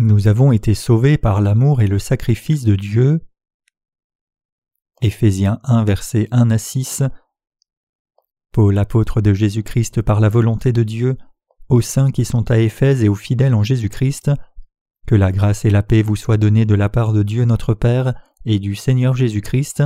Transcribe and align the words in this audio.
Nous 0.00 0.28
avons 0.28 0.52
été 0.52 0.74
sauvés 0.74 1.18
par 1.18 1.40
l'amour 1.40 1.82
et 1.82 1.88
le 1.88 1.98
sacrifice 1.98 2.62
de 2.64 2.76
Dieu. 2.76 3.20
Éphésiens 5.02 5.58
1 5.64 5.82
versets 5.82 6.28
1 6.30 6.52
à 6.52 6.58
6 6.58 7.02
Paul 8.52 8.78
apôtre 8.78 9.20
de 9.20 9.34
Jésus-Christ 9.34 10.00
par 10.02 10.20
la 10.20 10.28
volonté 10.28 10.72
de 10.72 10.84
Dieu, 10.84 11.18
aux 11.68 11.80
saints 11.80 12.12
qui 12.12 12.24
sont 12.24 12.48
à 12.48 12.58
Éphèse 12.58 13.02
et 13.02 13.08
aux 13.08 13.16
fidèles 13.16 13.54
en 13.54 13.64
Jésus-Christ, 13.64 14.30
que 15.08 15.16
la 15.16 15.32
grâce 15.32 15.64
et 15.64 15.70
la 15.70 15.82
paix 15.82 16.02
vous 16.02 16.14
soient 16.14 16.36
données 16.36 16.64
de 16.64 16.76
la 16.76 16.88
part 16.88 17.12
de 17.12 17.24
Dieu 17.24 17.44
notre 17.44 17.74
Père 17.74 18.14
et 18.44 18.60
du 18.60 18.76
Seigneur 18.76 19.16
Jésus-Christ. 19.16 19.82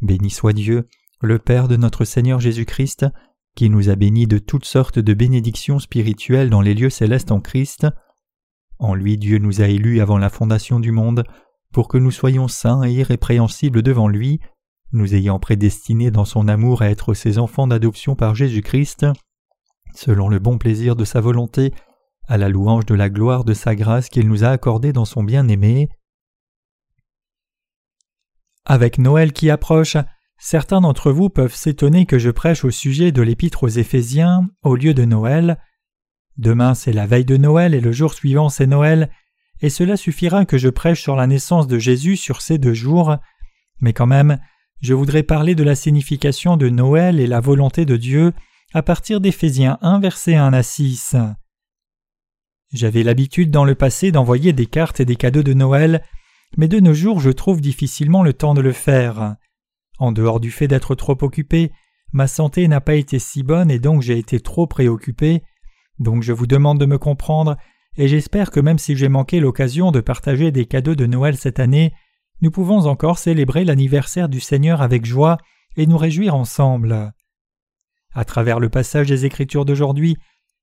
Béni 0.00 0.30
soit 0.30 0.52
Dieu, 0.52 0.88
le 1.20 1.38
Père 1.38 1.68
de 1.68 1.76
notre 1.76 2.04
Seigneur 2.04 2.40
Jésus-Christ, 2.40 3.06
qui 3.54 3.70
nous 3.70 3.88
a 3.88 3.94
bénis 3.94 4.26
de 4.26 4.38
toutes 4.38 4.64
sortes 4.64 4.98
de 4.98 5.14
bénédictions 5.14 5.78
spirituelles 5.78 6.50
dans 6.50 6.60
les 6.60 6.74
lieux 6.74 6.90
célestes 6.90 7.30
en 7.30 7.40
Christ. 7.40 7.86
En 8.78 8.94
lui 8.94 9.18
Dieu 9.18 9.38
nous 9.38 9.60
a 9.60 9.66
élus 9.66 10.00
avant 10.00 10.18
la 10.18 10.30
fondation 10.30 10.80
du 10.80 10.92
monde, 10.92 11.24
pour 11.72 11.88
que 11.88 11.98
nous 11.98 12.10
soyons 12.10 12.48
saints 12.48 12.84
et 12.84 12.92
irrépréhensibles 12.92 13.82
devant 13.82 14.08
lui, 14.08 14.40
nous 14.92 15.14
ayant 15.14 15.38
prédestinés 15.38 16.10
dans 16.10 16.24
son 16.24 16.48
amour 16.48 16.82
à 16.82 16.88
être 16.88 17.14
ses 17.14 17.38
enfants 17.38 17.66
d'adoption 17.66 18.14
par 18.14 18.34
Jésus-Christ, 18.34 19.06
selon 19.94 20.28
le 20.28 20.38
bon 20.38 20.58
plaisir 20.58 20.96
de 20.96 21.04
sa 21.04 21.20
volonté, 21.20 21.74
à 22.26 22.38
la 22.38 22.48
louange 22.48 22.86
de 22.86 22.94
la 22.94 23.10
gloire 23.10 23.44
de 23.44 23.54
sa 23.54 23.74
grâce 23.74 24.08
qu'il 24.08 24.28
nous 24.28 24.44
a 24.44 24.48
accordée 24.48 24.92
dans 24.92 25.04
son 25.04 25.22
bien-aimé. 25.22 25.88
Avec 28.64 28.98
Noël 28.98 29.32
qui 29.32 29.50
approche, 29.50 29.96
certains 30.38 30.82
d'entre 30.82 31.10
vous 31.10 31.30
peuvent 31.30 31.54
s'étonner 31.54 32.06
que 32.06 32.18
je 32.18 32.30
prêche 32.30 32.64
au 32.64 32.70
sujet 32.70 33.12
de 33.12 33.22
l'épître 33.22 33.64
aux 33.64 33.68
Éphésiens 33.68 34.48
au 34.62 34.76
lieu 34.76 34.94
de 34.94 35.04
Noël. 35.04 35.58
Demain 36.38 36.74
c'est 36.74 36.92
la 36.92 37.06
veille 37.06 37.24
de 37.24 37.36
Noël 37.36 37.74
et 37.74 37.80
le 37.80 37.92
jour 37.92 38.14
suivant 38.14 38.48
c'est 38.48 38.66
Noël, 38.66 39.10
et 39.60 39.70
cela 39.70 39.96
suffira 39.96 40.44
que 40.44 40.56
je 40.56 40.68
prêche 40.68 41.02
sur 41.02 41.16
la 41.16 41.26
naissance 41.26 41.66
de 41.66 41.78
Jésus 41.78 42.16
sur 42.16 42.40
ces 42.40 42.58
deux 42.58 42.74
jours, 42.74 43.16
mais 43.80 43.92
quand 43.92 44.06
même, 44.06 44.38
je 44.80 44.94
voudrais 44.94 45.24
parler 45.24 45.56
de 45.56 45.64
la 45.64 45.74
signification 45.74 46.56
de 46.56 46.68
Noël 46.68 47.18
et 47.18 47.26
la 47.26 47.40
volonté 47.40 47.84
de 47.84 47.96
Dieu 47.96 48.32
à 48.72 48.82
partir 48.82 49.20
d'Éphésiens 49.20 49.78
1 49.82 49.98
verset 49.98 50.36
1 50.36 50.52
à 50.52 50.62
6. 50.62 51.16
J'avais 52.72 53.02
l'habitude 53.02 53.50
dans 53.50 53.64
le 53.64 53.74
passé 53.74 54.12
d'envoyer 54.12 54.52
des 54.52 54.66
cartes 54.66 55.00
et 55.00 55.04
des 55.04 55.16
cadeaux 55.16 55.42
de 55.42 55.54
Noël, 55.54 56.04
mais 56.56 56.68
de 56.68 56.78
nos 56.78 56.94
jours 56.94 57.18
je 57.18 57.30
trouve 57.30 57.60
difficilement 57.60 58.22
le 58.22 58.32
temps 58.32 58.54
de 58.54 58.60
le 58.60 58.72
faire. 58.72 59.34
En 59.98 60.12
dehors 60.12 60.38
du 60.38 60.52
fait 60.52 60.68
d'être 60.68 60.94
trop 60.94 61.16
occupé, 61.22 61.72
ma 62.12 62.28
santé 62.28 62.68
n'a 62.68 62.80
pas 62.80 62.94
été 62.94 63.18
si 63.18 63.42
bonne 63.42 63.70
et 63.70 63.80
donc 63.80 64.02
j'ai 64.02 64.18
été 64.18 64.38
trop 64.38 64.68
préoccupé, 64.68 65.42
donc 65.98 66.22
je 66.22 66.32
vous 66.32 66.46
demande 66.46 66.78
de 66.78 66.86
me 66.86 66.98
comprendre, 66.98 67.56
et 67.96 68.08
j'espère 68.08 68.50
que 68.50 68.60
même 68.60 68.78
si 68.78 68.96
j'ai 68.96 69.08
manqué 69.08 69.40
l'occasion 69.40 69.90
de 69.90 70.00
partager 70.00 70.52
des 70.52 70.66
cadeaux 70.66 70.94
de 70.94 71.06
Noël 71.06 71.36
cette 71.36 71.58
année, 71.58 71.92
nous 72.40 72.50
pouvons 72.50 72.86
encore 72.86 73.18
célébrer 73.18 73.64
l'anniversaire 73.64 74.28
du 74.28 74.40
Seigneur 74.40 74.82
avec 74.82 75.04
joie 75.04 75.38
et 75.76 75.86
nous 75.86 75.98
réjouir 75.98 76.34
ensemble. 76.34 77.12
À 78.14 78.24
travers 78.24 78.60
le 78.60 78.68
passage 78.68 79.08
des 79.08 79.24
Écritures 79.24 79.64
d'aujourd'hui, 79.64 80.16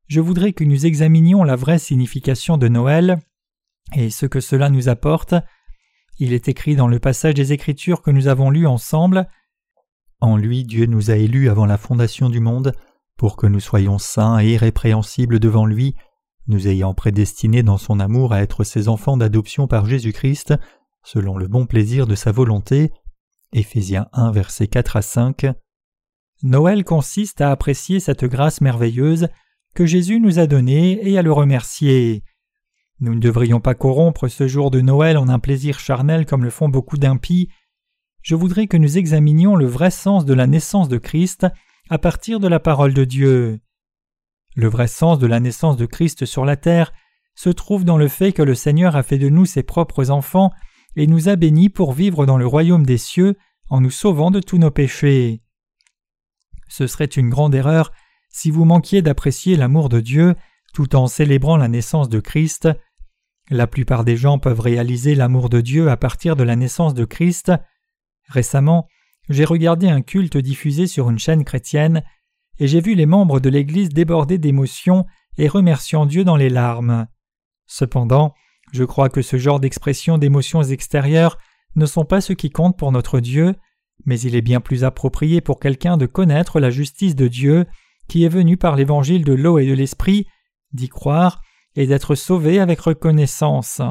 je 0.07 0.21
voudrais 0.21 0.53
que 0.53 0.63
nous 0.63 0.85
examinions 0.85 1.43
la 1.43 1.55
vraie 1.55 1.79
signification 1.79 2.57
de 2.57 2.67
Noël 2.67 3.19
et 3.95 4.09
ce 4.09 4.25
que 4.25 4.39
cela 4.39 4.69
nous 4.69 4.87
apporte. 4.87 5.35
Il 6.19 6.31
est 6.31 6.47
écrit 6.47 6.75
dans 6.75 6.87
le 6.87 6.99
passage 6.99 7.33
des 7.33 7.51
Écritures 7.51 8.01
que 8.01 8.11
nous 8.11 8.27
avons 8.27 8.49
lu 8.49 8.67
ensemble 8.67 9.27
En 10.21 10.37
lui 10.37 10.63
Dieu 10.63 10.85
nous 10.85 11.11
a 11.11 11.15
élus 11.15 11.49
avant 11.49 11.65
la 11.65 11.77
fondation 11.77 12.29
du 12.29 12.39
monde 12.39 12.73
pour 13.17 13.37
que 13.37 13.47
nous 13.47 13.59
soyons 13.59 13.97
saints 13.97 14.39
et 14.39 14.53
irrépréhensibles 14.53 15.39
devant 15.39 15.65
lui, 15.65 15.95
nous 16.47 16.67
ayant 16.67 16.93
prédestinés 16.93 17.63
dans 17.63 17.77
son 17.77 17.99
amour 17.99 18.33
à 18.33 18.41
être 18.41 18.63
ses 18.63 18.87
enfants 18.87 19.17
d'adoption 19.17 19.67
par 19.67 19.85
Jésus-Christ, 19.85 20.53
selon 21.03 21.37
le 21.37 21.47
bon 21.47 21.65
plaisir 21.65 22.07
de 22.07 22.15
sa 22.15 22.31
volonté. 22.31 22.91
Éphésiens 23.53 24.07
1 24.13 24.31
versets 24.31 24.67
4 24.67 24.97
à 24.97 25.01
5. 25.01 25.47
Noël 26.43 26.83
consiste 26.83 27.41
à 27.41 27.51
apprécier 27.51 27.99
cette 27.99 28.25
grâce 28.25 28.61
merveilleuse 28.61 29.29
que 29.73 29.85
Jésus 29.85 30.19
nous 30.19 30.39
a 30.39 30.47
donnée 30.47 30.99
et 31.07 31.17
à 31.17 31.21
le 31.21 31.31
remercier. 31.31 32.23
Nous 32.99 33.13
ne 33.13 33.19
devrions 33.19 33.59
pas 33.59 33.75
corrompre 33.75 34.27
ce 34.27 34.47
jour 34.47 34.71
de 34.71 34.81
Noël 34.81 35.17
en 35.17 35.27
un 35.27 35.39
plaisir 35.39 35.79
charnel 35.79 36.25
comme 36.25 36.43
le 36.43 36.49
font 36.49 36.69
beaucoup 36.69 36.97
d'impies. 36.97 37.49
Je 38.21 38.35
voudrais 38.35 38.67
que 38.67 38.77
nous 38.77 38.97
examinions 38.97 39.55
le 39.55 39.65
vrai 39.65 39.91
sens 39.91 40.25
de 40.25 40.33
la 40.33 40.47
naissance 40.47 40.89
de 40.89 40.97
Christ 40.97 41.45
à 41.89 41.97
partir 41.97 42.39
de 42.39 42.47
la 42.47 42.59
parole 42.59 42.93
de 42.93 43.03
Dieu. 43.03 43.59
Le 44.55 44.67
vrai 44.67 44.87
sens 44.87 45.19
de 45.19 45.27
la 45.27 45.39
naissance 45.39 45.77
de 45.77 45.85
Christ 45.85 46.25
sur 46.25 46.45
la 46.45 46.55
terre 46.55 46.91
se 47.35 47.49
trouve 47.49 47.83
dans 47.83 47.97
le 47.97 48.07
fait 48.07 48.31
que 48.31 48.41
le 48.41 48.55
Seigneur 48.55 48.95
a 48.95 49.03
fait 49.03 49.17
de 49.17 49.29
nous 49.29 49.45
ses 49.45 49.63
propres 49.63 50.09
enfants 50.09 50.51
et 50.95 51.07
nous 51.07 51.29
a 51.29 51.35
bénis 51.35 51.69
pour 51.69 51.93
vivre 51.93 52.25
dans 52.25 52.37
le 52.37 52.47
royaume 52.47 52.85
des 52.85 52.97
cieux 52.97 53.35
en 53.69 53.81
nous 53.81 53.91
sauvant 53.91 54.31
de 54.31 54.39
tous 54.39 54.57
nos 54.57 54.71
péchés. 54.71 55.41
Ce 56.67 56.87
serait 56.87 57.05
une 57.05 57.29
grande 57.29 57.53
erreur 57.53 57.91
si 58.29 58.49
vous 58.49 58.65
manquiez 58.65 59.01
d'apprécier 59.01 59.55
l'amour 59.55 59.89
de 59.89 59.99
Dieu 59.99 60.35
tout 60.73 60.95
en 60.95 61.07
célébrant 61.07 61.57
la 61.57 61.67
naissance 61.67 62.09
de 62.09 62.19
Christ. 62.19 62.67
La 63.49 63.67
plupart 63.67 64.03
des 64.03 64.17
gens 64.17 64.39
peuvent 64.39 64.59
réaliser 64.59 65.15
l'amour 65.15 65.49
de 65.49 65.61
Dieu 65.61 65.89
à 65.89 65.97
partir 65.97 66.35
de 66.35 66.43
la 66.43 66.55
naissance 66.55 66.93
de 66.93 67.05
Christ. 67.05 67.51
Récemment, 68.27 68.87
j'ai 69.29 69.45
regardé 69.45 69.87
un 69.87 70.01
culte 70.01 70.37
diffusé 70.37 70.87
sur 70.87 71.09
une 71.09 71.19
chaîne 71.19 71.43
chrétienne 71.43 72.03
et 72.59 72.67
j'ai 72.67 72.81
vu 72.81 72.95
les 72.95 73.05
membres 73.05 73.39
de 73.39 73.49
l'Église 73.49 73.89
déborder 73.89 74.37
d'émotions 74.37 75.05
et 75.37 75.47
remerciant 75.47 76.05
Dieu 76.05 76.23
dans 76.23 76.37
les 76.37 76.49
larmes. 76.49 77.07
Cependant, 77.65 78.33
je 78.71 78.83
crois 78.83 79.09
que 79.09 79.21
ce 79.21 79.37
genre 79.37 79.59
d'expression 79.59 80.17
d'émotions 80.17 80.63
extérieures 80.63 81.37
ne 81.75 81.85
sont 81.85 82.05
pas 82.05 82.21
ce 82.21 82.33
qui 82.33 82.49
compte 82.49 82.77
pour 82.77 82.91
notre 82.91 83.19
Dieu, 83.19 83.55
mais 84.05 84.19
il 84.19 84.35
est 84.35 84.41
bien 84.41 84.61
plus 84.61 84.83
approprié 84.83 85.41
pour 85.41 85.59
quelqu'un 85.59 85.97
de 85.97 86.05
connaître 86.05 86.59
la 86.59 86.69
justice 86.69 87.15
de 87.15 87.27
Dieu 87.27 87.65
qui 88.07 88.23
est 88.23 88.29
venu 88.29 88.57
par 88.57 88.75
l'évangile 88.75 89.25
de 89.25 89.33
l'eau 89.33 89.57
et 89.57 89.65
de 89.65 89.73
l'esprit, 89.73 90.27
d'y 90.73 90.89
croire 90.89 91.41
et 91.75 91.87
d'être 91.87 92.15
sauvé 92.15 92.59
avec 92.59 92.79
reconnaissance. 92.79 93.81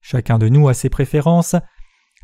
Chacun 0.00 0.38
de 0.38 0.48
nous 0.48 0.68
a 0.68 0.74
ses 0.74 0.90
préférences. 0.90 1.56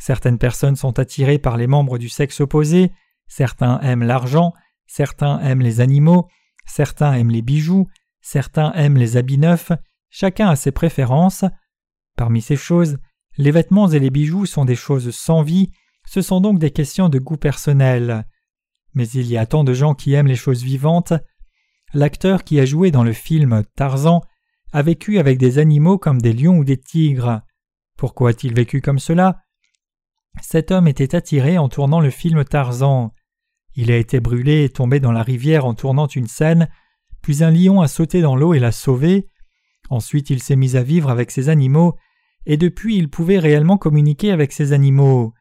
Certaines 0.04 0.38
personnes 0.38 0.74
sont 0.74 0.98
attirées 0.98 1.38
par 1.38 1.56
les 1.56 1.68
membres 1.68 1.96
du 1.96 2.08
sexe 2.08 2.40
opposé, 2.40 2.90
certains 3.28 3.78
aiment 3.82 4.02
l'argent, 4.02 4.52
certains 4.84 5.38
aiment 5.38 5.60
les 5.60 5.80
animaux, 5.80 6.26
certains 6.66 7.12
aiment 7.12 7.30
les 7.30 7.40
bijoux, 7.40 7.86
certains 8.20 8.72
aiment 8.72 8.96
les 8.96 9.16
habits 9.16 9.38
neufs, 9.38 9.70
Chacun 10.10 10.48
a 10.48 10.56
ses 10.56 10.72
préférences. 10.72 11.44
Parmi 12.16 12.42
ces 12.42 12.56
choses, 12.56 12.98
les 13.38 13.52
vêtements 13.52 13.86
et 13.86 14.00
les 14.00 14.10
bijoux 14.10 14.44
sont 14.44 14.64
des 14.64 14.74
choses 14.74 15.14
sans 15.14 15.44
vie, 15.44 15.70
ce 16.04 16.20
sont 16.20 16.40
donc 16.40 16.58
des 16.58 16.72
questions 16.72 17.08
de 17.08 17.20
goût 17.20 17.36
personnel. 17.36 18.26
Mais 18.94 19.08
il 19.10 19.28
y 19.28 19.36
a 19.38 19.46
tant 19.46 19.62
de 19.62 19.72
gens 19.72 19.94
qui 19.94 20.14
aiment 20.14 20.26
les 20.26 20.34
choses 20.34 20.64
vivantes. 20.64 21.12
L'acteur 21.94 22.42
qui 22.42 22.58
a 22.58 22.66
joué 22.66 22.90
dans 22.90 23.04
le 23.04 23.12
film 23.12 23.62
Tarzan 23.76 24.20
a 24.72 24.82
vécu 24.82 25.20
avec 25.20 25.38
des 25.38 25.60
animaux 25.60 25.96
comme 25.96 26.20
des 26.20 26.32
lions 26.32 26.58
ou 26.58 26.64
des 26.64 26.76
tigres. 26.76 27.42
Pourquoi 27.96 28.30
a-t-il 28.30 28.52
vécu 28.52 28.80
comme 28.80 28.98
cela? 28.98 29.38
Cet 30.40 30.70
homme 30.70 30.88
était 30.88 31.14
attiré 31.14 31.58
en 31.58 31.68
tournant 31.68 32.00
le 32.00 32.10
film 32.10 32.44
Tarzan. 32.44 33.12
Il 33.74 33.90
a 33.90 33.96
été 33.96 34.20
brûlé 34.20 34.64
et 34.64 34.68
tombé 34.68 35.00
dans 35.00 35.12
la 35.12 35.22
rivière 35.22 35.66
en 35.66 35.74
tournant 35.74 36.06
une 36.06 36.26
scène, 36.26 36.68
puis 37.22 37.44
un 37.44 37.50
lion 37.50 37.80
a 37.80 37.88
sauté 37.88 38.20
dans 38.20 38.36
l'eau 38.36 38.54
et 38.54 38.58
l'a 38.58 38.72
sauvé. 38.72 39.28
Ensuite 39.90 40.30
il 40.30 40.42
s'est 40.42 40.56
mis 40.56 40.76
à 40.76 40.82
vivre 40.82 41.10
avec 41.10 41.30
ses 41.30 41.48
animaux, 41.48 41.96
et 42.46 42.56
depuis 42.56 42.96
il 42.96 43.08
pouvait 43.08 43.38
réellement 43.38 43.78
communiquer 43.78 44.32
avec 44.32 44.52
ses 44.52 44.72
animaux. 44.72 45.32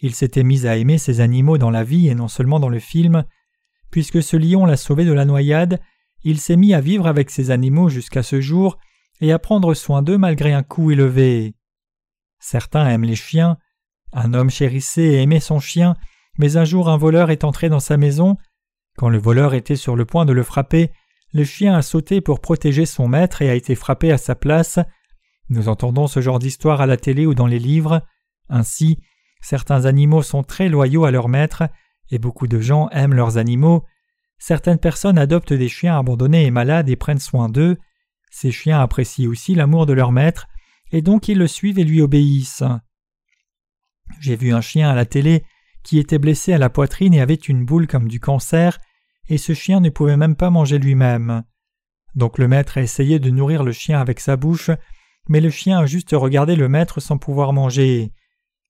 Il 0.00 0.14
s'était 0.14 0.44
mis 0.44 0.66
à 0.66 0.76
aimer 0.76 0.98
ses 0.98 1.20
animaux 1.20 1.58
dans 1.58 1.70
la 1.70 1.84
vie 1.84 2.08
et 2.08 2.14
non 2.14 2.28
seulement 2.28 2.60
dans 2.60 2.68
le 2.68 2.78
film. 2.78 3.24
Puisque 3.90 4.22
ce 4.22 4.36
lion 4.36 4.64
l'a 4.64 4.76
sauvé 4.76 5.04
de 5.04 5.12
la 5.12 5.24
noyade, 5.24 5.80
il 6.22 6.38
s'est 6.38 6.56
mis 6.56 6.74
à 6.74 6.80
vivre 6.80 7.06
avec 7.06 7.30
ses 7.30 7.50
animaux 7.50 7.88
jusqu'à 7.88 8.22
ce 8.22 8.40
jour 8.40 8.78
et 9.20 9.32
à 9.32 9.38
prendre 9.38 9.74
soin 9.74 10.02
d'eux 10.02 10.18
malgré 10.18 10.52
un 10.52 10.62
coût 10.62 10.90
élevé. 10.90 11.54
Certains 12.38 12.88
aiment 12.88 13.04
les 13.04 13.16
chiens. 13.16 13.58
Un 14.12 14.34
homme 14.34 14.50
chérissait 14.50 15.02
et 15.02 15.22
aimait 15.22 15.40
son 15.40 15.60
chien, 15.60 15.94
mais 16.38 16.56
un 16.56 16.64
jour 16.64 16.88
un 16.88 16.96
voleur 16.96 17.30
est 17.30 17.44
entré 17.44 17.68
dans 17.68 17.80
sa 17.80 17.96
maison. 17.96 18.36
Quand 18.96 19.08
le 19.08 19.18
voleur 19.18 19.54
était 19.54 19.76
sur 19.76 19.96
le 19.96 20.04
point 20.04 20.24
de 20.24 20.32
le 20.32 20.42
frapper, 20.42 20.90
le 21.32 21.44
chien 21.44 21.76
a 21.76 21.82
sauté 21.82 22.20
pour 22.20 22.40
protéger 22.40 22.86
son 22.86 23.06
maître 23.06 23.42
et 23.42 23.50
a 23.50 23.54
été 23.54 23.74
frappé 23.74 24.10
à 24.10 24.18
sa 24.18 24.34
place. 24.34 24.78
Nous 25.50 25.68
entendons 25.68 26.06
ce 26.06 26.20
genre 26.20 26.38
d'histoire 26.38 26.80
à 26.80 26.86
la 26.86 26.96
télé 26.96 27.26
ou 27.26 27.34
dans 27.34 27.46
les 27.46 27.58
livres. 27.58 28.02
Ainsi, 28.48 28.98
certains 29.40 29.84
animaux 29.84 30.22
sont 30.22 30.42
très 30.42 30.68
loyaux 30.68 31.04
à 31.04 31.10
leur 31.10 31.28
maître, 31.28 31.64
et 32.10 32.18
beaucoup 32.18 32.46
de 32.46 32.60
gens 32.60 32.88
aiment 32.90 33.14
leurs 33.14 33.36
animaux. 33.36 33.84
Certaines 34.38 34.78
personnes 34.78 35.18
adoptent 35.18 35.52
des 35.52 35.68
chiens 35.68 35.98
abandonnés 35.98 36.46
et 36.46 36.50
malades 36.50 36.88
et 36.88 36.96
prennent 36.96 37.18
soin 37.18 37.48
d'eux. 37.48 37.76
Ces 38.30 38.52
chiens 38.52 38.80
apprécient 38.80 39.28
aussi 39.28 39.54
l'amour 39.54 39.84
de 39.84 39.92
leur 39.92 40.12
maître, 40.12 40.46
et 40.92 41.02
donc 41.02 41.28
ils 41.28 41.38
le 41.38 41.46
suivent 41.46 41.78
et 41.78 41.84
lui 41.84 42.00
obéissent. 42.00 42.64
J'ai 44.20 44.36
vu 44.36 44.52
un 44.52 44.60
chien 44.60 44.88
à 44.88 44.94
la 44.94 45.06
télé 45.06 45.44
qui 45.82 45.98
était 45.98 46.18
blessé 46.18 46.52
à 46.52 46.58
la 46.58 46.70
poitrine 46.70 47.14
et 47.14 47.20
avait 47.20 47.34
une 47.34 47.64
boule 47.64 47.86
comme 47.86 48.08
du 48.08 48.20
cancer, 48.20 48.78
et 49.28 49.38
ce 49.38 49.54
chien 49.54 49.80
ne 49.80 49.90
pouvait 49.90 50.16
même 50.16 50.36
pas 50.36 50.50
manger 50.50 50.78
lui-même. 50.78 51.44
Donc 52.14 52.38
le 52.38 52.48
maître 52.48 52.78
a 52.78 52.82
essayé 52.82 53.18
de 53.18 53.30
nourrir 53.30 53.62
le 53.62 53.72
chien 53.72 54.00
avec 54.00 54.20
sa 54.20 54.36
bouche, 54.36 54.70
mais 55.28 55.40
le 55.40 55.50
chien 55.50 55.78
a 55.78 55.86
juste 55.86 56.12
regardé 56.12 56.56
le 56.56 56.68
maître 56.68 57.00
sans 57.00 57.18
pouvoir 57.18 57.52
manger. 57.52 58.12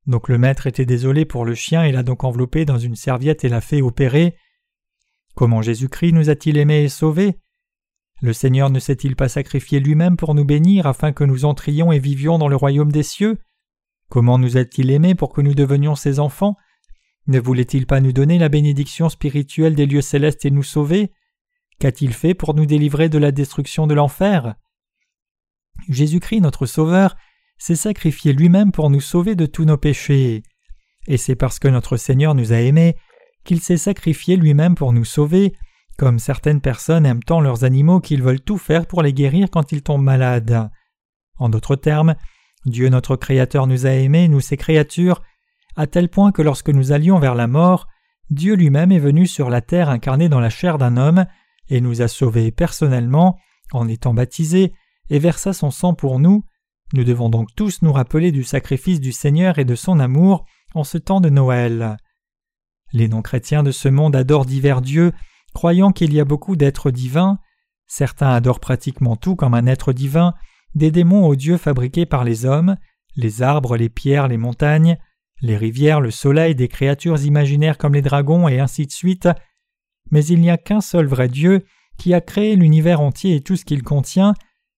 Donc 0.06 0.28
le 0.28 0.38
maître 0.38 0.66
était 0.66 0.86
désolé 0.86 1.24
pour 1.24 1.44
le 1.44 1.54
chien 1.54 1.84
et 1.84 1.92
l'a 1.92 2.02
donc 2.02 2.24
enveloppé 2.24 2.64
dans 2.64 2.78
une 2.78 2.96
serviette 2.96 3.44
et 3.44 3.48
l'a 3.48 3.60
fait 3.60 3.82
opérer. 3.82 4.36
Comment 5.34 5.62
Jésus-Christ 5.62 6.12
nous 6.12 6.30
a-t-il 6.30 6.56
aimés 6.56 6.82
et 6.82 6.88
sauvés? 6.88 7.38
Le 8.20 8.32
Seigneur 8.32 8.70
ne 8.70 8.80
s'est-il 8.80 9.14
pas 9.14 9.28
sacrifié 9.28 9.78
lui-même 9.78 10.16
pour 10.16 10.34
nous 10.34 10.44
bénir 10.44 10.86
afin 10.86 11.12
que 11.12 11.24
nous 11.24 11.44
entrions 11.44 11.92
et 11.92 12.00
vivions 12.00 12.38
dans 12.38 12.48
le 12.48 12.56
royaume 12.56 12.90
des 12.90 13.04
cieux? 13.04 13.38
Comment 14.08 14.38
nous 14.38 14.56
a-t-il 14.56 14.90
aimés 14.90 15.14
pour 15.14 15.32
que 15.32 15.40
nous 15.40 15.54
devenions 15.54 15.94
ses 15.94 16.18
enfants? 16.18 16.56
Ne 17.26 17.38
voulait-il 17.38 17.86
pas 17.86 18.00
nous 18.00 18.12
donner 18.12 18.38
la 18.38 18.48
bénédiction 18.48 19.08
spirituelle 19.08 19.74
des 19.74 19.86
lieux 19.86 20.00
célestes 20.00 20.46
et 20.46 20.50
nous 20.50 20.62
sauver? 20.62 21.12
Qu'a-t-il 21.78 22.14
fait 22.14 22.34
pour 22.34 22.54
nous 22.54 22.66
délivrer 22.66 23.08
de 23.08 23.18
la 23.18 23.32
destruction 23.32 23.86
de 23.86 23.94
l'enfer? 23.94 24.54
Jésus-Christ, 25.88 26.40
notre 26.40 26.66
Sauveur, 26.66 27.16
s'est 27.58 27.76
sacrifié 27.76 28.32
lui-même 28.32 28.72
pour 28.72 28.88
nous 28.88 29.00
sauver 29.00 29.34
de 29.34 29.46
tous 29.46 29.64
nos 29.64 29.76
péchés. 29.76 30.42
Et 31.06 31.16
c'est 31.16 31.36
parce 31.36 31.58
que 31.58 31.68
notre 31.68 31.96
Seigneur 31.96 32.34
nous 32.34 32.52
a 32.52 32.60
aimés 32.60 32.96
qu'il 33.44 33.60
s'est 33.60 33.76
sacrifié 33.76 34.36
lui-même 34.36 34.74
pour 34.74 34.92
nous 34.92 35.04
sauver, 35.04 35.54
comme 35.96 36.18
certaines 36.18 36.60
personnes 36.60 37.06
aiment 37.06 37.22
tant 37.22 37.40
leurs 37.40 37.64
animaux 37.64 38.00
qu'ils 38.00 38.22
veulent 38.22 38.40
tout 38.40 38.58
faire 38.58 38.86
pour 38.86 39.02
les 39.02 39.12
guérir 39.12 39.50
quand 39.50 39.72
ils 39.72 39.82
tombent 39.82 40.02
malades. 40.02 40.70
En 41.36 41.48
d'autres 41.48 41.76
termes, 41.76 42.14
Dieu 42.70 42.88
notre 42.88 43.16
Créateur 43.16 43.66
nous 43.66 43.86
a 43.86 43.90
aimés, 43.90 44.28
nous 44.28 44.40
ses 44.40 44.56
créatures, 44.56 45.22
à 45.76 45.86
tel 45.86 46.08
point 46.08 46.32
que 46.32 46.42
lorsque 46.42 46.70
nous 46.70 46.92
allions 46.92 47.18
vers 47.18 47.34
la 47.34 47.46
mort, 47.46 47.86
Dieu 48.30 48.54
lui-même 48.54 48.92
est 48.92 48.98
venu 48.98 49.26
sur 49.26 49.48
la 49.50 49.60
terre 49.60 49.88
incarné 49.88 50.28
dans 50.28 50.40
la 50.40 50.50
chair 50.50 50.78
d'un 50.78 50.96
homme, 50.96 51.26
et 51.68 51.80
nous 51.80 52.02
a 52.02 52.08
sauvés 52.08 52.50
personnellement, 52.50 53.38
en 53.72 53.88
étant 53.88 54.14
baptisés, 54.14 54.72
et 55.10 55.18
versa 55.18 55.52
son 55.52 55.70
sang 55.70 55.94
pour 55.94 56.18
nous, 56.18 56.44
nous 56.94 57.04
devons 57.04 57.28
donc 57.28 57.48
tous 57.54 57.82
nous 57.82 57.92
rappeler 57.92 58.32
du 58.32 58.44
sacrifice 58.44 59.00
du 59.00 59.12
Seigneur 59.12 59.58
et 59.58 59.66
de 59.66 59.74
son 59.74 60.00
amour 60.00 60.46
en 60.74 60.84
ce 60.84 60.96
temps 60.96 61.20
de 61.20 61.28
Noël. 61.28 61.98
Les 62.92 63.08
non-chrétiens 63.08 63.62
de 63.62 63.72
ce 63.72 63.88
monde 63.88 64.16
adorent 64.16 64.46
divers 64.46 64.80
dieux, 64.80 65.12
croyant 65.52 65.92
qu'il 65.92 66.14
y 66.14 66.20
a 66.20 66.24
beaucoup 66.24 66.56
d'êtres 66.56 66.90
divins. 66.90 67.38
Certains 67.86 68.30
adorent 68.30 68.60
pratiquement 68.60 69.16
tout 69.16 69.36
comme 69.36 69.52
un 69.52 69.66
être 69.66 69.92
divin, 69.92 70.32
des 70.74 70.90
démons 70.90 71.26
aux 71.26 71.36
dieux 71.36 71.56
fabriqués 71.56 72.06
par 72.06 72.24
les 72.24 72.44
hommes, 72.44 72.76
les 73.16 73.42
arbres, 73.42 73.76
les 73.76 73.88
pierres, 73.88 74.28
les 74.28 74.36
montagnes, 74.36 74.98
les 75.40 75.56
rivières, 75.56 76.00
le 76.00 76.10
soleil, 76.10 76.54
des 76.54 76.68
créatures 76.68 77.22
imaginaires 77.24 77.78
comme 77.78 77.94
les 77.94 78.02
dragons 78.02 78.48
et 78.48 78.60
ainsi 78.60 78.86
de 78.86 78.92
suite. 78.92 79.28
Mais 80.10 80.24
il 80.24 80.40
n'y 80.40 80.50
a 80.50 80.58
qu'un 80.58 80.80
seul 80.80 81.06
vrai 81.06 81.28
Dieu 81.28 81.64
qui 81.98 82.14
a 82.14 82.20
créé 82.20 82.56
l'univers 82.56 83.00
entier 83.00 83.36
et 83.36 83.40
tout 83.40 83.56
ce 83.56 83.64
qu'il 83.64 83.82
contient, 83.82 84.34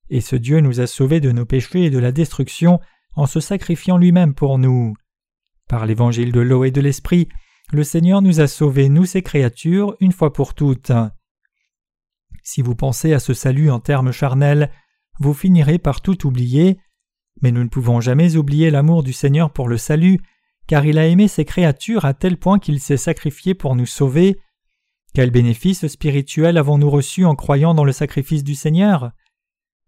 et 0.08 0.20
ce 0.20 0.37
Dieu 0.37 0.60
nous 0.60 0.81
a 0.81 0.87
sauvés 0.87 1.20
de 1.20 1.32
nos 1.32 1.44
péchés 1.44 1.84
et 1.84 1.90
de 1.90 1.98
la 1.98 2.12
destruction 2.12 2.81
en 3.14 3.26
se 3.26 3.40
sacrifiant 3.40 3.96
lui-même 3.96 4.34
pour 4.34 4.58
nous. 4.58 4.94
Par 5.69 5.87
l'évangile 5.87 6.32
de 6.32 6.40
l'eau 6.40 6.64
et 6.64 6.70
de 6.70 6.81
l'esprit, 6.81 7.28
le 7.72 7.84
Seigneur 7.84 8.22
nous 8.22 8.40
a 8.40 8.48
sauvés, 8.48 8.88
nous 8.88 9.04
ses 9.04 9.22
créatures, 9.22 9.94
une 10.00 10.12
fois 10.12 10.32
pour 10.32 10.54
toutes. 10.54 10.92
Si 12.42 12.62
vous 12.62 12.75
pensez 12.75 13.12
à 13.12 13.20
ce 13.20 13.34
salut 13.34 13.70
en 13.70 13.78
termes 13.78 14.12
charnels, 14.12 14.70
vous 15.20 15.34
finirez 15.34 15.78
par 15.78 16.00
tout 16.00 16.26
oublier, 16.26 16.78
mais 17.43 17.52
nous 17.52 17.62
ne 17.62 17.69
pouvons 17.69 18.00
jamais 18.00 18.37
oublier 18.37 18.70
l'amour 18.70 19.02
du 19.02 19.12
Seigneur 19.12 19.52
pour 19.52 19.69
le 19.69 19.76
salut, 19.76 20.20
car 20.67 20.84
il 20.84 20.99
a 20.99 21.06
aimé 21.06 21.28
ses 21.28 21.44
créatures 21.44 22.05
à 22.05 22.14
tel 22.14 22.37
point 22.37 22.58
qu'il 22.58 22.81
s'est 22.81 22.96
sacrifié 22.96 23.55
pour 23.55 23.76
nous 23.76 23.87
sauver. 23.87 24.38
Quel 25.14 25.31
bénéfice 25.31 25.87
spirituel 25.87 26.56
avons-nous 26.56 26.90
reçu 26.90 27.25
en 27.25 27.34
croyant 27.34 27.75
dans 27.75 27.84
le 27.84 27.93
sacrifice 27.93 28.44
du 28.44 28.55
Seigneur? 28.55 29.12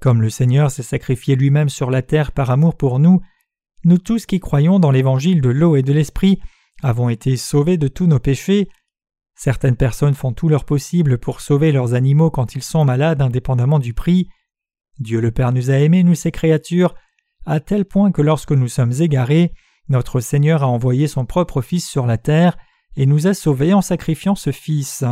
Comme 0.01 0.21
le 0.21 0.31
Seigneur 0.31 0.71
s'est 0.71 0.83
sacrifié 0.83 1.37
lui-même 1.37 1.69
sur 1.69 1.91
la 1.91 2.03
terre 2.03 2.33
par 2.33 2.51
amour 2.51 2.77
pour 2.77 2.99
nous, 2.99 3.21
nous 3.85 3.99
tous 3.99 4.27
qui 4.27 4.41
croyons 4.41 4.81
dans 4.81 4.91
l'évangile 4.91 5.41
de 5.41 5.49
l'eau 5.49 5.77
et 5.77 5.83
de 5.83 5.93
l'esprit 5.93 6.41
avons 6.83 7.09
été 7.09 7.37
sauvés 7.37 7.79
de 7.79 7.89
tous 7.89 8.07
nos 8.07 8.19
péchés. 8.19 8.69
Certaines 9.35 9.77
personnes 9.77 10.15
font 10.15 10.33
tout 10.33 10.49
leur 10.49 10.65
possible 10.65 11.19
pour 11.19 11.41
sauver 11.41 11.73
leurs 11.73 11.95
animaux 11.95 12.31
quand 12.31 12.55
ils 12.55 12.63
sont 12.63 12.85
malades 12.85 13.23
indépendamment 13.23 13.79
du 13.79 13.95
prix. 13.95 14.29
Dieu 15.03 15.21
le 15.21 15.31
Père 15.31 15.53
nous 15.53 15.71
a 15.71 15.75
aimés, 15.75 16.03
nous 16.03 16.15
ses 16.15 16.31
créatures, 16.31 16.95
à 17.45 17.61
tel 17.61 17.85
point 17.85 18.13
que 18.13 18.23
lorsque 18.23 18.53
nous 18.53 18.69
sommes 18.69 18.93
égarés, 19.01 19.53
notre 19.89 20.21
Seigneur 20.21 20.63
a 20.63 20.69
envoyé 20.69 21.09
son 21.09 21.27
propre 21.27 21.61
Fils 21.61 21.89
sur 21.89 22.07
la 22.07 22.19
terre 22.19 22.57
et 22.97 23.07
nous 23.07 23.27
a 23.27 23.35
sauvés 23.35 23.75
en 23.75 23.83
sacrifiant 23.83 24.35
ce 24.35 24.53
Fils. 24.53 25.05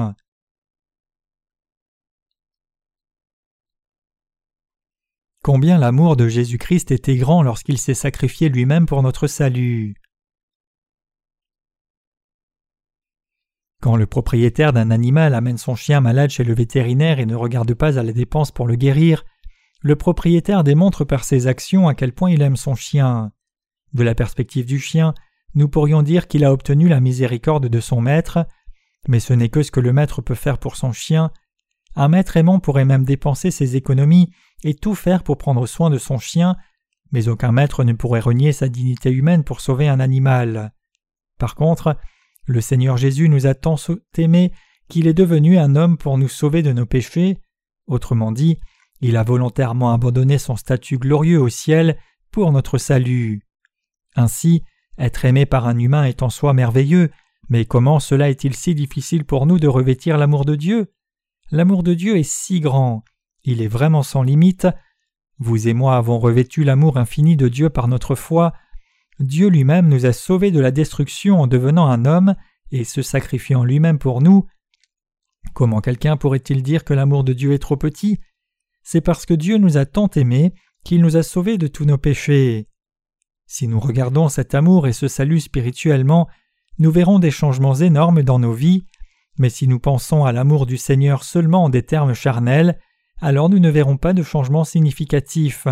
Combien 5.43 5.79
l'amour 5.79 6.17
de 6.17 6.29
Jésus-Christ 6.29 6.91
était 6.91 7.17
grand 7.17 7.43
lorsqu'il 7.43 7.79
s'est 7.79 7.95
sacrifié 7.95 8.51
lui-même 8.51 8.87
pour 8.87 9.03
notre 9.03 9.27
salut. 9.27 9.95
Quand 13.81 13.97
le 13.97 14.07
propriétaire 14.07 14.75
d'un 14.75 14.91
animal 14.91 15.35
amène 15.35 15.57
son 15.57 15.75
chien 15.75 16.03
malade 16.03 16.29
chez 16.29 16.45
le 16.45 16.55
vétérinaire 16.55 17.19
et 17.19 17.25
ne 17.25 17.35
regarde 17.35 17.73
pas 17.73 17.99
à 17.99 18.03
la 18.03 18.13
dépense 18.13 18.51
pour 18.51 18.67
le 18.67 18.77
guérir, 18.77 19.25
le 19.83 19.97
propriétaire 19.97 20.65
démontre 20.65 21.05
par 21.05 21.25
ses 21.25 21.47
actions 21.47 21.89
à 21.89 21.95
quel 21.95 22.13
point 22.13 22.31
il 22.31 22.43
aime 22.43 22.57
son 22.57 22.75
chien. 22.75 23.33
De 23.93 24.03
la 24.03 24.15
perspective 24.15 24.67
du 24.67 24.79
chien, 24.79 25.15
nous 25.55 25.69
pourrions 25.69 26.03
dire 26.03 26.29
qu'il 26.29 26.45
a 26.45 26.53
obtenu 26.53 26.89
la 26.89 27.01
miséricorde 27.01 27.67
de 27.67 27.81
son 27.81 28.01
maître, 28.01 28.47
mais 29.09 29.21
ce 29.21 29.33
n'est 29.33 29.49
que 29.49 29.63
ce 29.63 29.71
que 29.71 29.81
le 29.81 29.93
maître 29.93 30.23
peut 30.23 30.35
faire 30.35 30.59
pour 30.59 30.77
son 30.77 30.93
chien. 30.93 31.31
Un 31.97 32.09
maître 32.09 32.37
aimant 32.37 32.61
pourrait 32.61 32.85
même 32.85 33.05
dépenser 33.05 33.51
ses 33.51 33.77
économies 33.77 34.31
et 34.63 34.75
tout 34.75 34.95
faire 34.95 35.23
pour 35.23 35.39
prendre 35.39 35.67
soin 35.67 35.91
de 35.91 35.99
son 35.99 36.19
chien, 36.19 36.57
mais 37.11 37.29
aucun 37.29 37.51
maître 37.51 37.83
ne 37.83 37.95
pourrait 37.95 38.21
renier 38.21 38.53
sa 38.53 38.69
dignité 38.69 39.11
humaine 39.11 39.43
pour 39.43 39.61
sauver 39.61 39.89
un 39.89 39.99
animal. 39.99 40.73
Par 41.39 41.55
contre, 41.55 41.97
le 42.45 42.61
Seigneur 42.61 42.97
Jésus 42.97 43.29
nous 43.29 43.47
a 43.47 43.55
tant 43.55 43.77
aimés 44.19 44.53
qu'il 44.89 45.07
est 45.07 45.15
devenu 45.15 45.59
un 45.59 45.75
homme 45.75 45.97
pour 45.97 46.19
nous 46.19 46.29
sauver 46.29 46.63
de 46.63 46.73
nos 46.73 46.87
péchés. 46.87 47.39
Autrement 47.87 48.31
dit, 48.31 48.59
il 49.01 49.17
a 49.17 49.23
volontairement 49.23 49.93
abandonné 49.93 50.39
son 50.39 50.57
statut 50.57 50.99
glorieux 50.99 51.41
au 51.41 51.49
ciel 51.49 51.97
pour 52.31 52.53
notre 52.53 52.79
salut. 52.79 53.47
Ainsi, 54.17 54.63
être 54.99 55.25
aimé 55.25 55.47
par 55.47 55.67
un 55.67 55.79
humain 55.79 56.05
est 56.05 56.23
en 56.23 56.31
soi 56.31 56.53
merveilleux, 56.53 57.11
mais 57.49 57.65
comment 57.65 58.01
cela 58.01 58.31
est-il 58.31 58.55
si 58.55 58.75
difficile 58.75 59.25
pour 59.25 59.47
nous 59.47 59.59
de 59.59 59.69
revêtir 59.69 60.19
l'amour 60.19 60.45
de 60.45 60.55
Dieu? 60.55 60.93
L'amour 61.51 61.83
de 61.83 61.95
Dieu 61.95 62.17
est 62.17 62.31
si 62.31 62.61
grand, 62.61 63.03
il 63.43 63.63
est 63.63 63.69
vraiment 63.69 64.03
sans 64.03 64.23
limite. 64.23 64.69
Vous 65.39 65.69
et 65.69 65.75
moi 65.75 65.97
avons 65.97 66.19
revêtu 66.19 66.65
l'amour 66.65 66.99
infini 66.99 67.37
de 67.37 67.49
Dieu 67.49 67.71
par 67.71 67.89
notre 67.89 68.15
foi. 68.15 68.53
Dieu 69.19 69.49
lui-même 69.49 69.89
nous 69.89 70.07
a 70.07 70.13
sauvés 70.13 70.51
de 70.51 70.61
la 70.61 70.71
destruction 70.71 71.41
en 71.41 71.47
devenant 71.47 71.89
un 71.89 72.05
homme 72.05 72.35
et 72.71 72.85
se 72.85 73.03
sacrifiant 73.03 73.65
lui-même 73.65 73.99
pour 73.99 74.21
nous. 74.21 74.47
Comment 75.55 75.81
quelqu'un 75.81 76.17
pourrait-il 76.17 76.63
dire 76.63 76.85
que 76.85 76.95
l'amour 76.95 77.25
de 77.25 77.33
Dieu 77.33 77.53
est 77.53 77.59
trop 77.59 77.77
petit? 77.77 78.21
C'est 78.93 79.01
parce 79.01 79.25
que 79.25 79.35
Dieu 79.35 79.57
nous 79.57 79.77
a 79.77 79.87
tant 79.87 80.09
aimés 80.17 80.53
qu'il 80.83 81.01
nous 81.01 81.17
a 81.17 81.23
sauvés 81.23 81.59
de 81.59 81.69
tous 81.69 81.85
nos 81.85 81.97
péchés. 81.97 82.67
Si 83.47 83.69
nous 83.69 83.79
regardons 83.79 84.29
cet 84.29 84.53
amour 84.53 84.89
et 84.89 84.93
ce 84.93 85.07
salut 85.07 85.39
spirituellement, 85.39 86.27
nous 86.81 86.91
verrons 86.91 87.21
des 87.21 87.31
changements 87.31 87.77
énormes 87.77 88.25
dans 88.25 88.41
nos 88.41 88.53
vies, 88.53 88.83
mais 89.39 89.49
si 89.49 89.69
nous 89.69 89.79
pensons 89.79 90.25
à 90.25 90.33
l'amour 90.33 90.67
du 90.67 90.77
Seigneur 90.77 91.23
seulement 91.23 91.63
en 91.67 91.69
des 91.69 91.85
termes 91.85 92.15
charnels, 92.15 92.81
alors 93.21 93.49
nous 93.49 93.61
ne 93.61 93.71
verrons 93.71 93.97
pas 93.97 94.13
de 94.13 94.25
changement 94.25 94.65
significatif. 94.65 95.69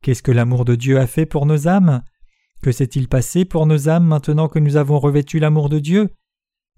Qu'est-ce 0.00 0.22
que 0.22 0.32
l'amour 0.32 0.64
de 0.64 0.74
Dieu 0.74 0.98
a 0.98 1.06
fait 1.06 1.26
pour 1.26 1.44
nos 1.44 1.68
âmes? 1.68 2.02
Que 2.62 2.72
s'est-il 2.72 3.08
passé 3.08 3.44
pour 3.44 3.66
nos 3.66 3.90
âmes 3.90 4.06
maintenant 4.06 4.48
que 4.48 4.58
nous 4.58 4.76
avons 4.76 4.98
revêtu 4.98 5.38
l'amour 5.38 5.68
de 5.68 5.80
Dieu? 5.80 6.08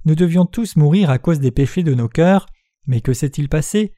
Nous 0.05 0.17
devions 0.17 0.47
tous 0.47 0.75
mourir 0.75 1.11
à 1.11 1.21
cause 1.21 1.39
des 1.39 1.53
péchés 1.53 1.85
de 1.85 1.95
nos 1.95 2.09
cœurs, 2.09 2.47
mais 2.89 3.01
que 3.01 3.13
s'est-il 3.13 3.49
passé? 3.49 3.93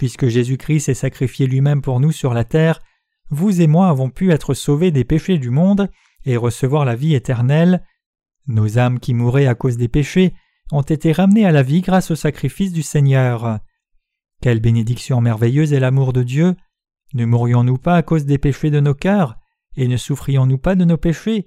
Puisque 0.00 0.28
Jésus-Christ 0.28 0.80
s'est 0.80 0.94
sacrifié 0.94 1.46
lui-même 1.46 1.82
pour 1.82 2.00
nous 2.00 2.10
sur 2.10 2.32
la 2.32 2.44
terre, 2.44 2.80
vous 3.28 3.60
et 3.60 3.66
moi 3.66 3.88
avons 3.88 4.08
pu 4.08 4.32
être 4.32 4.54
sauvés 4.54 4.90
des 4.90 5.04
péchés 5.04 5.36
du 5.36 5.50
monde 5.50 5.90
et 6.24 6.38
recevoir 6.38 6.86
la 6.86 6.96
vie 6.96 7.14
éternelle. 7.14 7.84
Nos 8.46 8.78
âmes 8.78 8.98
qui 8.98 9.12
mouraient 9.12 9.46
à 9.46 9.54
cause 9.54 9.76
des 9.76 9.88
péchés 9.88 10.32
ont 10.72 10.80
été 10.80 11.12
ramenées 11.12 11.44
à 11.44 11.52
la 11.52 11.62
vie 11.62 11.82
grâce 11.82 12.10
au 12.10 12.14
sacrifice 12.14 12.72
du 12.72 12.82
Seigneur. 12.82 13.58
Quelle 14.40 14.60
bénédiction 14.60 15.20
merveilleuse 15.20 15.74
est 15.74 15.80
l'amour 15.80 16.14
de 16.14 16.22
Dieu. 16.22 16.56
Ne 17.12 17.26
mourions-nous 17.26 17.76
pas 17.76 17.96
à 17.96 18.02
cause 18.02 18.24
des 18.24 18.38
péchés 18.38 18.70
de 18.70 18.80
nos 18.80 18.94
cœurs, 18.94 19.36
et 19.76 19.86
ne 19.86 19.98
souffrions-nous 19.98 20.56
pas 20.56 20.76
de 20.76 20.86
nos 20.86 20.96
péchés? 20.96 21.46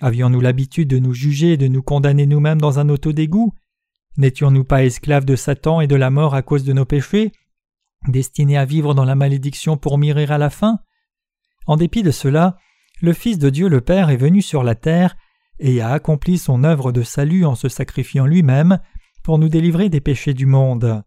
Avions-nous 0.00 0.40
l'habitude 0.40 0.88
de 0.88 0.98
nous 0.98 1.12
juger 1.12 1.52
et 1.52 1.58
de 1.58 1.68
nous 1.68 1.82
condamner 1.82 2.24
nous-mêmes 2.24 2.62
dans 2.62 2.78
un 2.78 2.88
auto 2.88 3.12
d'égout 3.12 3.52
N'étions-nous 4.16 4.64
pas 4.64 4.84
esclaves 4.84 5.26
de 5.26 5.36
Satan 5.36 5.82
et 5.82 5.86
de 5.86 5.96
la 5.96 6.08
mort 6.08 6.34
à 6.34 6.40
cause 6.40 6.64
de 6.64 6.72
nos 6.72 6.86
péchés, 6.86 7.32
destinés 8.08 8.56
à 8.56 8.64
vivre 8.64 8.94
dans 8.94 9.04
la 9.04 9.14
malédiction 9.14 9.76
pour 9.76 9.98
mourir 9.98 10.32
à 10.32 10.38
la 10.38 10.50
fin 10.50 10.78
En 11.66 11.76
dépit 11.76 12.02
de 12.02 12.10
cela, 12.10 12.56
le 13.00 13.12
Fils 13.12 13.38
de 13.38 13.50
Dieu 13.50 13.68
le 13.68 13.80
Père 13.80 14.10
est 14.10 14.16
venu 14.16 14.42
sur 14.42 14.62
la 14.62 14.74
terre 14.74 15.16
et 15.58 15.80
a 15.80 15.90
accompli 15.90 16.38
son 16.38 16.64
œuvre 16.64 16.92
de 16.92 17.02
salut 17.02 17.44
en 17.44 17.54
se 17.54 17.68
sacrifiant 17.68 18.26
lui-même 18.26 18.78
pour 19.22 19.38
nous 19.38 19.48
délivrer 19.48 19.88
des 19.88 20.00
péchés 20.00 20.34
du 20.34 20.46
monde. 20.46 21.02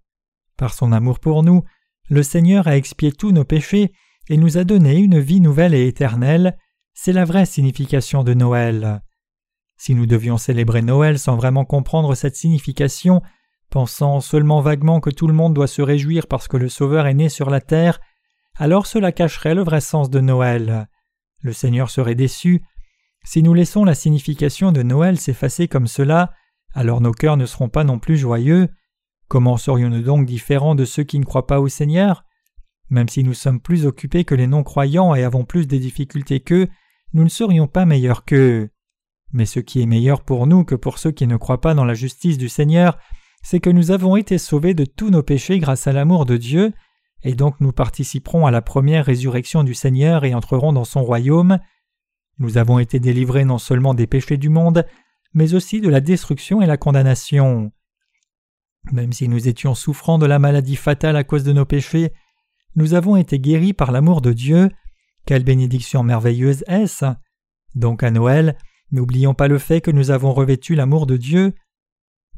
Par 0.57 0.73
son 0.73 0.91
amour 0.91 1.19
pour 1.19 1.43
nous, 1.43 1.63
le 2.09 2.23
Seigneur 2.23 2.67
a 2.67 2.77
expié 2.77 3.11
tous 3.11 3.31
nos 3.31 3.43
péchés 3.43 3.91
et 4.29 4.37
nous 4.37 4.57
a 4.57 4.63
donné 4.63 4.97
une 4.97 5.19
vie 5.19 5.41
nouvelle 5.41 5.73
et 5.73 5.87
éternelle, 5.87 6.57
c'est 6.93 7.13
la 7.13 7.25
vraie 7.25 7.45
signification 7.45 8.23
de 8.23 8.33
Noël. 8.33 9.01
Si 9.77 9.93
nous 9.93 10.07
devions 10.07 10.37
célébrer 10.37 10.81
Noël 10.81 11.19
sans 11.19 11.35
vraiment 11.35 11.63
comprendre 11.63 12.15
cette 12.15 12.35
signification, 12.35 13.21
pensant 13.77 14.22
seulement 14.22 14.60
vaguement 14.60 15.00
que 15.00 15.12
tout 15.12 15.27
le 15.27 15.36
monde 15.36 15.53
doit 15.53 15.67
se 15.67 15.84
réjouir 15.84 16.25
parce 16.25 16.48
que 16.48 16.57
le 16.57 16.67
Sauveur 16.67 17.05
est 17.05 17.13
né 17.13 17.29
sur 17.29 17.51
la 17.51 17.62
terre, 17.62 18.00
alors 18.55 18.88
cela 18.88 19.12
cacherait 19.12 19.53
le 19.53 19.62
vrai 19.62 19.81
sens 19.81 20.10
de 20.10 20.19
Noël. 20.19 20.88
Le 21.43 21.53
Seigneur 21.53 21.91
serait 21.91 22.15
déçu. 22.15 22.63
Si 23.24 23.43
nous 23.43 23.53
laissons 23.53 23.86
la 23.86 23.93
signification 23.93 24.72
de 24.72 24.81
Noël 24.81 25.19
s'effacer 25.19 25.67
comme 25.67 25.86
cela, 25.86 26.34
alors 26.74 27.01
nos 27.01 27.12
cœurs 27.12 27.38
ne 27.38 27.46
seront 27.46 27.69
pas 27.69 27.84
non 27.84 28.00
plus 28.00 28.17
joyeux. 28.17 28.67
Comment 29.27 29.57
serions-nous 29.57 30.01
donc 30.01 30.25
différents 30.25 30.74
de 30.74 30.84
ceux 30.84 31.03
qui 31.03 31.19
ne 31.19 31.25
croient 31.25 31.46
pas 31.46 31.60
au 31.60 31.67
Seigneur? 31.67 32.25
Même 32.89 33.10
si 33.10 33.24
nous 33.24 33.36
sommes 33.36 33.62
plus 33.62 33.86
occupés 33.86 34.24
que 34.24 34.34
les 34.34 34.48
non-croyants 34.48 35.13
et 35.13 35.24
avons 35.24 35.46
plus 35.46 35.67
de 35.67 35.77
difficultés 35.77 36.39
qu'eux, 36.39 36.67
nous 37.13 37.24
ne 37.24 37.29
serions 37.29 37.67
pas 37.67 37.86
meilleurs 37.86 38.25
qu'eux. 38.25 38.72
Mais 39.34 39.46
ce 39.46 39.60
qui 39.60 39.84
est 39.84 39.86
meilleur 39.86 40.24
pour 40.24 40.48
nous 40.48 40.63
que 40.63 40.74
pour 40.74 40.98
ceux 40.98 41.12
qui 41.12 41.27
ne 41.27 41.38
croient 41.38 41.62
pas 41.62 41.75
dans 41.75 41.86
la 41.86 41.93
justice 41.93 42.39
du 42.39 42.50
Seigneur, 42.50 42.98
c'est 43.49 43.61
que 43.61 43.69
nous 43.69 43.91
avons 43.91 44.17
été 44.17 44.37
sauvés 44.37 44.73
de 44.73 44.83
tous 44.83 45.09
nos 45.09 45.23
péchés 45.23 45.57
grâce 45.59 45.87
à 45.87 45.93
l'amour 45.93 46.25
de 46.25 46.35
Dieu, 46.35 46.73
et 47.23 47.33
donc 47.33 47.61
nous 47.61 47.71
participerons 47.71 48.45
à 48.45 48.51
la 48.51 48.61
première 48.61 49.05
résurrection 49.05 49.63
du 49.63 49.73
Seigneur 49.73 50.25
et 50.25 50.33
entrerons 50.33 50.73
dans 50.73 50.83
son 50.83 51.01
royaume. 51.01 51.57
Nous 52.39 52.57
avons 52.57 52.77
été 52.77 52.99
délivrés 52.99 53.45
non 53.45 53.57
seulement 53.57 53.93
des 53.93 54.05
péchés 54.05 54.35
du 54.35 54.49
monde, 54.49 54.85
mais 55.33 55.53
aussi 55.53 55.79
de 55.79 55.87
la 55.87 56.01
destruction 56.01 56.61
et 56.61 56.65
la 56.65 56.75
condamnation. 56.75 57.71
Même 58.91 59.13
si 59.13 59.29
nous 59.29 59.47
étions 59.47 59.75
souffrants 59.75 60.17
de 60.17 60.25
la 60.25 60.39
maladie 60.39 60.75
fatale 60.75 61.15
à 61.15 61.23
cause 61.23 61.45
de 61.45 61.53
nos 61.53 61.63
péchés, 61.63 62.11
nous 62.75 62.95
avons 62.95 63.15
été 63.15 63.39
guéris 63.39 63.71
par 63.71 63.93
l'amour 63.93 64.19
de 64.19 64.33
Dieu. 64.33 64.69
Quelle 65.25 65.45
bénédiction 65.45 66.03
merveilleuse 66.03 66.65
est-ce 66.67 67.05
Donc 67.75 68.03
à 68.03 68.11
Noël, 68.11 68.57
n'oublions 68.91 69.33
pas 69.33 69.47
le 69.47 69.57
fait 69.57 69.79
que 69.79 69.91
nous 69.91 70.11
avons 70.11 70.33
revêtu 70.33 70.75
l'amour 70.75 71.05
de 71.07 71.15
Dieu. 71.15 71.53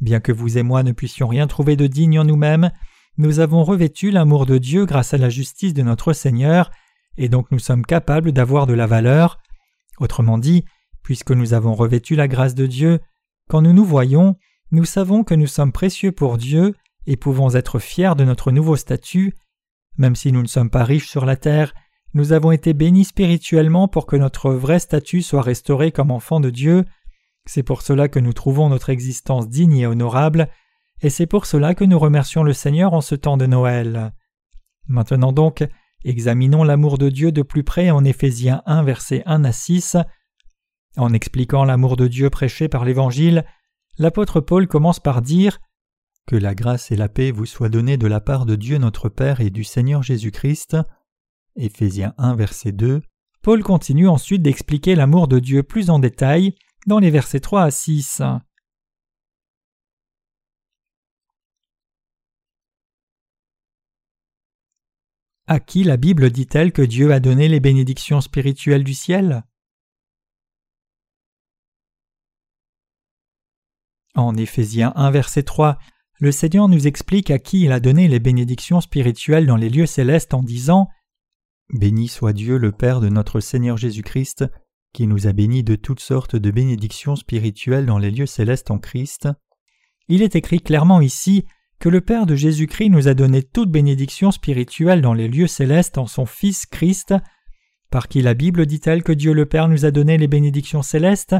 Bien 0.01 0.19
que 0.19 0.31
vous 0.31 0.57
et 0.57 0.63
moi 0.63 0.83
ne 0.83 0.91
puissions 0.91 1.27
rien 1.27 1.47
trouver 1.47 1.75
de 1.75 1.87
digne 1.87 2.19
en 2.19 2.23
nous-mêmes, 2.23 2.71
nous 3.17 3.39
avons 3.39 3.63
revêtu 3.63 4.11
l'amour 4.11 4.45
de 4.45 4.57
Dieu 4.57 4.85
grâce 4.85 5.13
à 5.13 5.17
la 5.17 5.29
justice 5.29 5.73
de 5.73 5.81
notre 5.81 6.13
Seigneur, 6.13 6.71
et 7.17 7.27
donc 7.27 7.51
nous 7.51 7.59
sommes 7.59 7.85
capables 7.85 8.31
d'avoir 8.31 8.65
de 8.65 8.73
la 8.73 8.87
valeur. 8.87 9.39
Autrement 9.99 10.37
dit, 10.37 10.63
puisque 11.03 11.31
nous 11.31 11.53
avons 11.53 11.73
revêtu 11.73 12.15
la 12.15 12.27
grâce 12.27 12.55
de 12.55 12.65
Dieu, 12.65 12.99
quand 13.49 13.61
nous 13.61 13.73
nous 13.73 13.83
voyons, 13.83 14.35
nous 14.71 14.85
savons 14.85 15.23
que 15.23 15.33
nous 15.33 15.47
sommes 15.47 15.71
précieux 15.71 16.11
pour 16.11 16.37
Dieu 16.37 16.75
et 17.07 17.17
pouvons 17.17 17.55
être 17.55 17.79
fiers 17.79 18.15
de 18.15 18.23
notre 18.23 18.51
nouveau 18.51 18.75
statut. 18.75 19.33
Même 19.97 20.15
si 20.15 20.31
nous 20.31 20.41
ne 20.41 20.47
sommes 20.47 20.69
pas 20.69 20.83
riches 20.83 21.09
sur 21.09 21.25
la 21.25 21.35
terre, 21.35 21.73
nous 22.13 22.31
avons 22.31 22.51
été 22.51 22.73
bénis 22.73 23.05
spirituellement 23.05 23.87
pour 23.87 24.05
que 24.05 24.15
notre 24.15 24.51
vrai 24.51 24.79
statut 24.79 25.21
soit 25.21 25.41
restauré 25.41 25.91
comme 25.91 26.11
enfants 26.11 26.39
de 26.39 26.49
Dieu. 26.49 26.85
C'est 27.49 27.63
pour 27.63 27.81
cela 27.81 28.09
que 28.09 28.19
nous 28.19 28.31
trouvons 28.31 28.69
notre 28.69 28.91
existence 28.91 29.49
digne 29.49 29.77
et 29.77 29.87
honorable, 29.87 30.49
et 31.01 31.09
c'est 31.09 31.25
pour 31.25 31.47
cela 31.47 31.73
que 31.73 31.83
nous 31.83 31.97
remercions 31.97 32.43
le 32.43 32.53
Seigneur 32.53 32.93
en 32.93 33.01
ce 33.01 33.15
temps 33.15 33.37
de 33.37 33.47
Noël. 33.47 34.13
Maintenant 34.87 35.31
donc, 35.31 35.67
examinons 36.05 36.63
l'amour 36.63 36.99
de 36.99 37.09
Dieu 37.09 37.31
de 37.31 37.41
plus 37.41 37.63
près 37.63 37.89
en 37.89 38.05
Éphésiens 38.05 38.61
1 38.67 38.83
versets 38.83 39.23
1 39.25 39.45
à 39.45 39.51
6. 39.51 39.97
En 40.95 41.11
expliquant 41.11 41.65
l'amour 41.65 41.97
de 41.97 42.05
Dieu 42.05 42.29
prêché 42.29 42.69
par 42.69 42.85
l'Évangile, 42.85 43.43
l'apôtre 43.97 44.41
Paul 44.41 44.67
commence 44.67 44.99
par 44.99 45.23
dire 45.23 45.57
Que 46.27 46.35
la 46.35 46.53
grâce 46.53 46.91
et 46.91 46.95
la 46.95 47.09
paix 47.09 47.31
vous 47.31 47.47
soient 47.47 47.69
données 47.69 47.97
de 47.97 48.05
la 48.05 48.21
part 48.21 48.45
de 48.45 48.55
Dieu 48.55 48.77
notre 48.77 49.09
Père 49.09 49.41
et 49.41 49.49
du 49.49 49.63
Seigneur 49.63 50.03
Jésus-Christ. 50.03 50.77
Éphésiens 51.55 52.13
1 52.19 52.35
verset 52.35 52.73
2. 52.73 53.01
Paul 53.41 53.63
continue 53.63 54.07
ensuite 54.07 54.43
d'expliquer 54.43 54.93
l'amour 54.93 55.27
de 55.27 55.39
Dieu 55.39 55.63
plus 55.63 55.89
en 55.89 55.97
détail 55.97 56.53
dans 56.85 56.99
les 56.99 57.09
versets 57.09 57.39
3 57.39 57.63
à 57.63 57.71
6. 57.71 58.21
À 65.47 65.59
qui 65.59 65.83
la 65.83 65.97
Bible 65.97 66.29
dit-elle 66.29 66.71
que 66.71 66.83
Dieu 66.83 67.11
a 67.11 67.19
donné 67.19 67.47
les 67.47 67.59
bénédictions 67.59 68.21
spirituelles 68.21 68.83
du 68.83 68.93
ciel? 68.93 69.43
En 74.15 74.35
Éphésiens 74.35 74.93
1 74.95 75.11
verset 75.11 75.43
3, 75.43 75.79
le 76.19 76.31
Seigneur 76.31 76.67
nous 76.67 76.85
explique 76.85 77.31
à 77.31 77.39
qui 77.39 77.61
il 77.63 77.71
a 77.71 77.79
donné 77.79 78.07
les 78.07 78.19
bénédictions 78.19 78.81
spirituelles 78.81 79.45
dans 79.45 79.55
les 79.55 79.69
lieux 79.69 79.85
célestes 79.85 80.33
en 80.33 80.43
disant 80.43 80.87
Béni 81.73 82.07
soit 82.07 82.33
Dieu 82.33 82.57
le 82.57 82.71
Père 82.71 82.99
de 82.99 83.09
notre 83.09 83.39
Seigneur 83.39 83.77
Jésus-Christ, 83.77 84.45
qui 84.93 85.07
nous 85.07 85.27
a 85.27 85.33
bénis 85.33 85.63
de 85.63 85.75
toutes 85.75 85.99
sortes 85.99 86.35
de 86.35 86.51
bénédictions 86.51 87.15
spirituelles 87.15 87.85
dans 87.85 87.97
les 87.99 88.11
lieux 88.11 88.25
célestes 88.25 88.71
en 88.71 88.79
Christ. 88.79 89.27
Il 90.07 90.21
est 90.21 90.35
écrit 90.35 90.61
clairement 90.61 91.01
ici 91.01 91.45
que 91.79 91.89
le 91.89 92.01
Père 92.01 92.25
de 92.25 92.35
Jésus-Christ 92.35 92.89
nous 92.89 93.07
a 93.07 93.13
donné 93.13 93.41
toute 93.41 93.71
bénédiction 93.71 94.31
spirituelle 94.31 95.01
dans 95.01 95.13
les 95.13 95.27
lieux 95.27 95.47
célestes 95.47 95.97
en 95.97 96.07
son 96.07 96.25
Fils 96.25 96.65
Christ, 96.65 97.13
par 97.89 98.07
qui 98.07 98.21
la 98.21 98.33
Bible 98.33 98.65
dit-elle 98.65 99.03
que 99.03 99.13
Dieu 99.13 99.33
le 99.33 99.45
Père 99.45 99.69
nous 99.69 99.85
a 99.85 99.91
donné 99.91 100.17
les 100.17 100.27
bénédictions 100.27 100.81
célestes? 100.81 101.35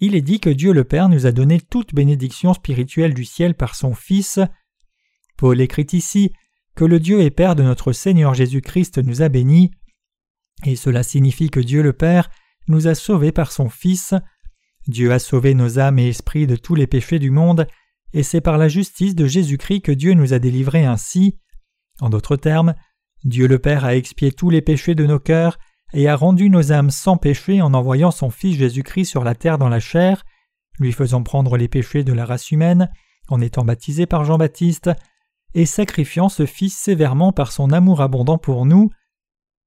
Il 0.00 0.14
est 0.14 0.22
dit 0.22 0.40
que 0.40 0.50
Dieu 0.50 0.72
le 0.72 0.84
Père 0.84 1.08
nous 1.08 1.26
a 1.26 1.32
donné 1.32 1.60
toute 1.60 1.94
bénédiction 1.94 2.54
spirituelle 2.54 3.14
du 3.14 3.24
ciel 3.24 3.54
par 3.54 3.74
son 3.74 3.94
Fils. 3.94 4.40
Paul 5.36 5.60
écrit 5.60 5.86
ici 5.92 6.32
que 6.74 6.84
le 6.84 6.98
Dieu 6.98 7.20
et 7.20 7.30
Père 7.30 7.54
de 7.54 7.62
notre 7.62 7.92
Seigneur 7.92 8.34
Jésus-Christ 8.34 8.98
nous 8.98 9.22
a 9.22 9.28
bénis, 9.28 9.70
et 10.64 10.76
cela 10.76 11.02
signifie 11.02 11.50
que 11.50 11.60
Dieu 11.60 11.82
le 11.82 11.92
Père 11.92 12.30
nous 12.68 12.86
a 12.86 12.94
sauvés 12.94 13.32
par 13.32 13.52
son 13.52 13.68
Fils. 13.68 14.14
Dieu 14.86 15.12
a 15.12 15.18
sauvé 15.18 15.54
nos 15.54 15.78
âmes 15.78 15.98
et 15.98 16.08
esprits 16.08 16.46
de 16.46 16.56
tous 16.56 16.74
les 16.74 16.86
péchés 16.86 17.18
du 17.18 17.30
monde, 17.30 17.66
et 18.12 18.22
c'est 18.22 18.40
par 18.40 18.58
la 18.58 18.68
justice 18.68 19.14
de 19.14 19.26
Jésus-Christ 19.26 19.82
que 19.82 19.92
Dieu 19.92 20.14
nous 20.14 20.32
a 20.32 20.38
délivrés 20.38 20.84
ainsi. 20.84 21.38
En 22.00 22.10
d'autres 22.10 22.36
termes, 22.36 22.74
Dieu 23.24 23.48
le 23.48 23.58
Père 23.58 23.84
a 23.84 23.96
expié 23.96 24.32
tous 24.32 24.50
les 24.50 24.62
péchés 24.62 24.94
de 24.94 25.06
nos 25.06 25.18
cœurs 25.18 25.58
et 25.92 26.08
a 26.08 26.16
rendu 26.16 26.50
nos 26.50 26.72
âmes 26.72 26.90
sans 26.90 27.16
péché 27.16 27.62
en 27.62 27.72
envoyant 27.72 28.10
son 28.10 28.30
Fils 28.30 28.56
Jésus-Christ 28.58 29.06
sur 29.06 29.24
la 29.24 29.34
terre 29.34 29.58
dans 29.58 29.68
la 29.68 29.80
chair, 29.80 30.24
lui 30.78 30.92
faisant 30.92 31.22
prendre 31.22 31.56
les 31.56 31.68
péchés 31.68 32.04
de 32.04 32.12
la 32.12 32.26
race 32.26 32.50
humaine, 32.50 32.90
en 33.28 33.40
étant 33.40 33.64
baptisé 33.64 34.06
par 34.06 34.24
Jean-Baptiste, 34.24 34.90
et 35.54 35.66
sacrifiant 35.66 36.28
ce 36.28 36.46
Fils 36.46 36.76
sévèrement 36.76 37.32
par 37.32 37.52
son 37.52 37.70
amour 37.70 38.00
abondant 38.00 38.38
pour 38.38 38.66
nous. 38.66 38.90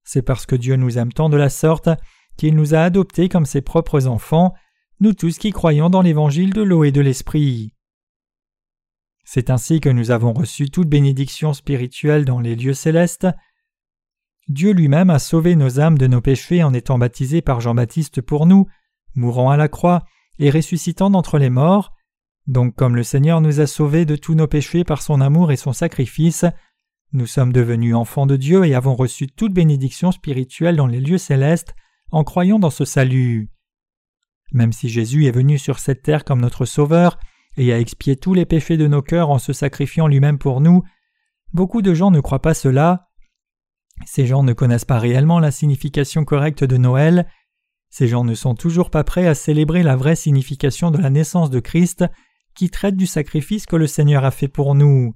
C'est 0.04 0.22
parce 0.22 0.46
que 0.46 0.56
Dieu 0.56 0.75
nous 0.75 0.98
aime 0.98 1.13
tant 1.13 1.30
de 1.30 1.38
la 1.38 1.50
sorte 1.50 1.89
qu'il 2.38 2.56
nous 2.56 2.75
a 2.75 2.79
adoptés 2.79 3.29
comme 3.29 3.46
ses 3.46 3.62
propres 3.62 4.08
enfants, 4.08 4.53
nous 5.00 5.13
tous 5.13 5.38
qui 5.38 5.51
croyons 5.51 5.89
dans 5.89 6.01
l'évangile 6.01 6.53
de 6.53 6.62
l'eau 6.62 6.84
et 6.84 6.91
de 6.91 7.01
l'esprit. 7.01 7.74
C'est 9.24 9.50
ainsi 9.50 9.82
que 9.82 9.89
nous 9.89 10.12
avons 10.12 10.34
reçu 10.34 10.70
toute 10.70 10.88
bénédiction 10.88 11.53
spirituelle 11.53 12.25
dans 12.25 12.39
les 12.39 12.56
lieux 12.56 12.74
célestes, 12.74 13.27
Dieu 14.48 14.72
lui-même 14.72 15.10
a 15.10 15.20
sauvé 15.20 15.58
nos 15.58 15.82
âmes 15.82 15.98
de 15.98 16.08
nos 16.08 16.22
péchés 16.22 16.63
en 16.63 16.74
étant 16.74 16.98
baptisé 16.98 17.41
par 17.41 17.60
Jean-Baptiste 17.60 18.22
pour 18.22 18.46
nous, 18.46 18.65
mourant 19.13 19.50
à 19.50 19.58
la 19.58 19.67
croix 19.67 20.06
et 20.39 20.50
ressuscitant 20.50 21.10
d'entre 21.10 21.38
les 21.38 21.50
morts. 21.50 21.91
Donc 22.48 22.74
comme 22.74 22.96
le 22.96 23.03
Seigneur 23.03 23.41
nous 23.41 23.60
a 23.60 23.67
sauvés 23.67 24.06
de 24.06 24.15
tous 24.15 24.36
nos 24.36 24.48
péchés 24.48 24.86
par 24.86 25.01
son 25.01 25.20
amour 25.20 25.51
et 25.51 25.58
son 25.58 25.74
sacrifice, 25.74 26.46
nous 27.12 27.25
sommes 27.25 27.51
devenus 27.51 27.94
enfants 27.94 28.25
de 28.25 28.38
Dieu 28.38 28.63
et 28.63 28.74
avons 28.74 28.96
reçu 28.96 29.27
toute 29.27 29.53
bénédiction 29.53 30.13
spirituelle 30.13 30.77
dans 30.77 30.88
les 30.88 31.01
lieux 31.01 31.17
célestes 31.17 31.75
en 32.11 32.23
croyant 32.23 32.59
dans 32.59 32.69
ce 32.69 32.85
salut. 32.85 33.49
Même 34.51 34.71
si 34.71 34.89
Jésus 34.89 35.25
est 35.25 35.31
venu 35.31 35.57
sur 35.57 35.79
cette 35.79 36.03
terre 36.03 36.23
comme 36.23 36.41
notre 36.41 36.65
Sauveur 36.65 37.17
et 37.57 37.73
a 37.73 37.79
expié 37.79 38.15
tous 38.15 38.33
les 38.33 38.45
péchés 38.45 38.77
de 38.77 38.87
nos 38.87 39.01
cœurs 39.01 39.29
en 39.29 39.39
se 39.39 39.53
sacrifiant 39.53 40.07
lui-même 40.07 40.37
pour 40.37 40.61
nous, 40.61 40.83
beaucoup 41.53 41.81
de 41.81 41.93
gens 41.93 42.11
ne 42.11 42.21
croient 42.21 42.41
pas 42.41 42.53
cela 42.53 43.07
ces 44.05 44.27
gens 44.27 44.43
ne 44.43 44.53
connaissent 44.53 44.85
pas 44.85 44.99
réellement 44.99 45.39
la 45.39 45.51
signification 45.51 46.23
correcte 46.23 46.63
de 46.63 46.77
Noël, 46.77 47.27
ces 47.89 48.07
gens 48.07 48.23
ne 48.23 48.35
sont 48.35 48.55
toujours 48.55 48.89
pas 48.89 49.03
prêts 49.03 49.27
à 49.27 49.35
célébrer 49.35 49.83
la 49.83 49.95
vraie 49.95 50.15
signification 50.15 50.91
de 50.91 50.97
la 50.97 51.09
naissance 51.09 51.49
de 51.49 51.59
Christ 51.59 52.05
qui 52.53 52.69
traite 52.69 52.95
du 52.95 53.07
sacrifice 53.07 53.65
que 53.65 53.75
le 53.75 53.87
Seigneur 53.87 54.25
a 54.25 54.31
fait 54.31 54.47
pour 54.47 54.75
nous. 54.75 55.13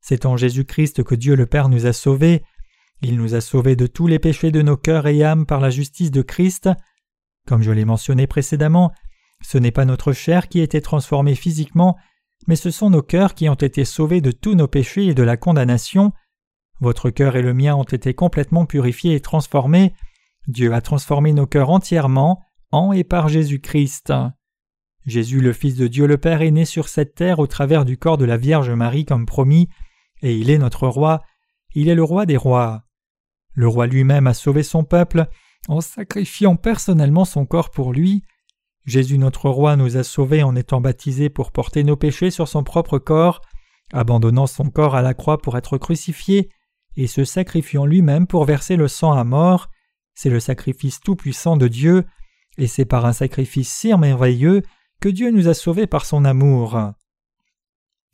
C'est 0.00 0.26
en 0.26 0.36
Jésus-Christ 0.36 1.02
que 1.02 1.14
Dieu 1.14 1.34
le 1.34 1.46
Père 1.46 1.68
nous 1.68 1.86
a 1.86 1.92
sauvés, 1.92 2.42
il 3.04 3.16
nous 3.16 3.34
a 3.34 3.40
sauvés 3.40 3.76
de 3.76 3.86
tous 3.86 4.06
les 4.06 4.18
péchés 4.18 4.50
de 4.50 4.62
nos 4.62 4.76
cœurs 4.76 5.06
et 5.06 5.22
âmes 5.22 5.46
par 5.46 5.60
la 5.60 5.70
justice 5.70 6.10
de 6.10 6.22
Christ. 6.22 6.68
Comme 7.46 7.62
je 7.62 7.70
l'ai 7.70 7.84
mentionné 7.84 8.26
précédemment, 8.26 8.92
ce 9.42 9.58
n'est 9.58 9.70
pas 9.70 9.84
notre 9.84 10.12
chair 10.12 10.48
qui 10.48 10.60
a 10.60 10.64
été 10.64 10.80
transformée 10.80 11.34
physiquement, 11.34 11.96
mais 12.46 12.56
ce 12.56 12.70
sont 12.70 12.90
nos 12.90 13.02
cœurs 13.02 13.34
qui 13.34 13.48
ont 13.48 13.54
été 13.54 13.84
sauvés 13.84 14.20
de 14.20 14.30
tous 14.30 14.54
nos 14.54 14.68
péchés 14.68 15.06
et 15.06 15.14
de 15.14 15.22
la 15.22 15.36
condamnation, 15.36 16.12
votre 16.80 17.10
cœur 17.10 17.36
et 17.36 17.42
le 17.42 17.54
mien 17.54 17.74
ont 17.74 17.84
été 17.84 18.14
complètement 18.14 18.66
purifiés 18.66 19.14
et 19.14 19.20
transformés. 19.20 19.94
Dieu 20.48 20.72
a 20.74 20.80
transformé 20.80 21.32
nos 21.32 21.46
cœurs 21.46 21.70
entièrement 21.70 22.42
en 22.72 22.92
et 22.92 23.04
par 23.04 23.28
Jésus-Christ. 23.28 24.12
Jésus, 25.06 25.40
le 25.40 25.52
Fils 25.52 25.76
de 25.76 25.86
Dieu 25.86 26.06
le 26.06 26.18
Père, 26.18 26.42
est 26.42 26.50
né 26.50 26.64
sur 26.64 26.88
cette 26.88 27.14
terre 27.14 27.38
au 27.38 27.46
travers 27.46 27.84
du 27.84 27.96
corps 27.96 28.18
de 28.18 28.24
la 28.24 28.36
Vierge 28.36 28.70
Marie 28.70 29.04
comme 29.04 29.26
promis, 29.26 29.68
et 30.22 30.36
il 30.36 30.50
est 30.50 30.58
notre 30.58 30.88
roi, 30.88 31.22
il 31.74 31.88
est 31.88 31.94
le 31.94 32.02
roi 32.02 32.26
des 32.26 32.36
rois. 32.36 32.84
Le 33.54 33.68
roi 33.68 33.86
lui-même 33.86 34.26
a 34.26 34.34
sauvé 34.34 34.62
son 34.62 34.84
peuple 34.84 35.26
en 35.68 35.80
sacrifiant 35.80 36.56
personnellement 36.56 37.24
son 37.24 37.46
corps 37.46 37.70
pour 37.70 37.92
lui. 37.92 38.22
Jésus 38.84 39.16
notre 39.16 39.48
roi 39.48 39.76
nous 39.76 39.96
a 39.96 40.02
sauvés 40.02 40.42
en 40.42 40.56
étant 40.56 40.80
baptisés 40.80 41.30
pour 41.30 41.52
porter 41.52 41.84
nos 41.84 41.96
péchés 41.96 42.30
sur 42.30 42.48
son 42.48 42.64
propre 42.64 42.98
corps, 42.98 43.40
abandonnant 43.92 44.46
son 44.46 44.70
corps 44.70 44.94
à 44.94 45.02
la 45.02 45.14
croix 45.14 45.38
pour 45.38 45.56
être 45.56 45.78
crucifié, 45.78 46.50
et 46.96 47.06
se 47.06 47.24
sacrifiant 47.24 47.86
lui-même 47.86 48.26
pour 48.26 48.44
verser 48.44 48.76
le 48.76 48.88
sang 48.88 49.12
à 49.12 49.24
mort. 49.24 49.68
C'est 50.14 50.30
le 50.30 50.40
sacrifice 50.40 51.00
tout-puissant 51.00 51.56
de 51.56 51.66
Dieu, 51.66 52.04
et 52.58 52.66
c'est 52.66 52.84
par 52.84 53.06
un 53.06 53.12
sacrifice 53.12 53.72
si 53.72 53.94
merveilleux 53.94 54.62
que 55.00 55.08
Dieu 55.08 55.30
nous 55.30 55.48
a 55.48 55.54
sauvés 55.54 55.86
par 55.86 56.04
son 56.04 56.24
amour. 56.24 56.78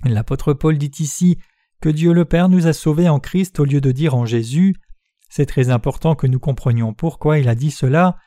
L'apôtre 0.04 0.54
Paul 0.54 0.78
dit 0.78 0.92
ici 1.00 1.38
que 1.80 1.88
Dieu 1.88 2.12
le 2.12 2.25
Père 2.25 2.49
nous 2.49 2.66
a 2.66 2.73
sauvés 2.73 3.09
en 3.09 3.20
Christ 3.20 3.61
au 3.61 3.64
lieu 3.64 3.80
de 3.80 3.92
dire 3.92 4.14
en 4.14 4.25
Jésus. 4.25 4.76
C'est 5.30 5.46
très 5.46 5.70
important 5.70 6.16
que 6.16 6.26
nous 6.26 6.40
comprenions 6.40 6.92
pourquoi 6.92 7.38
il 7.38 7.49
a 7.49 7.54
dit 7.54 7.70
cela. 7.70 8.18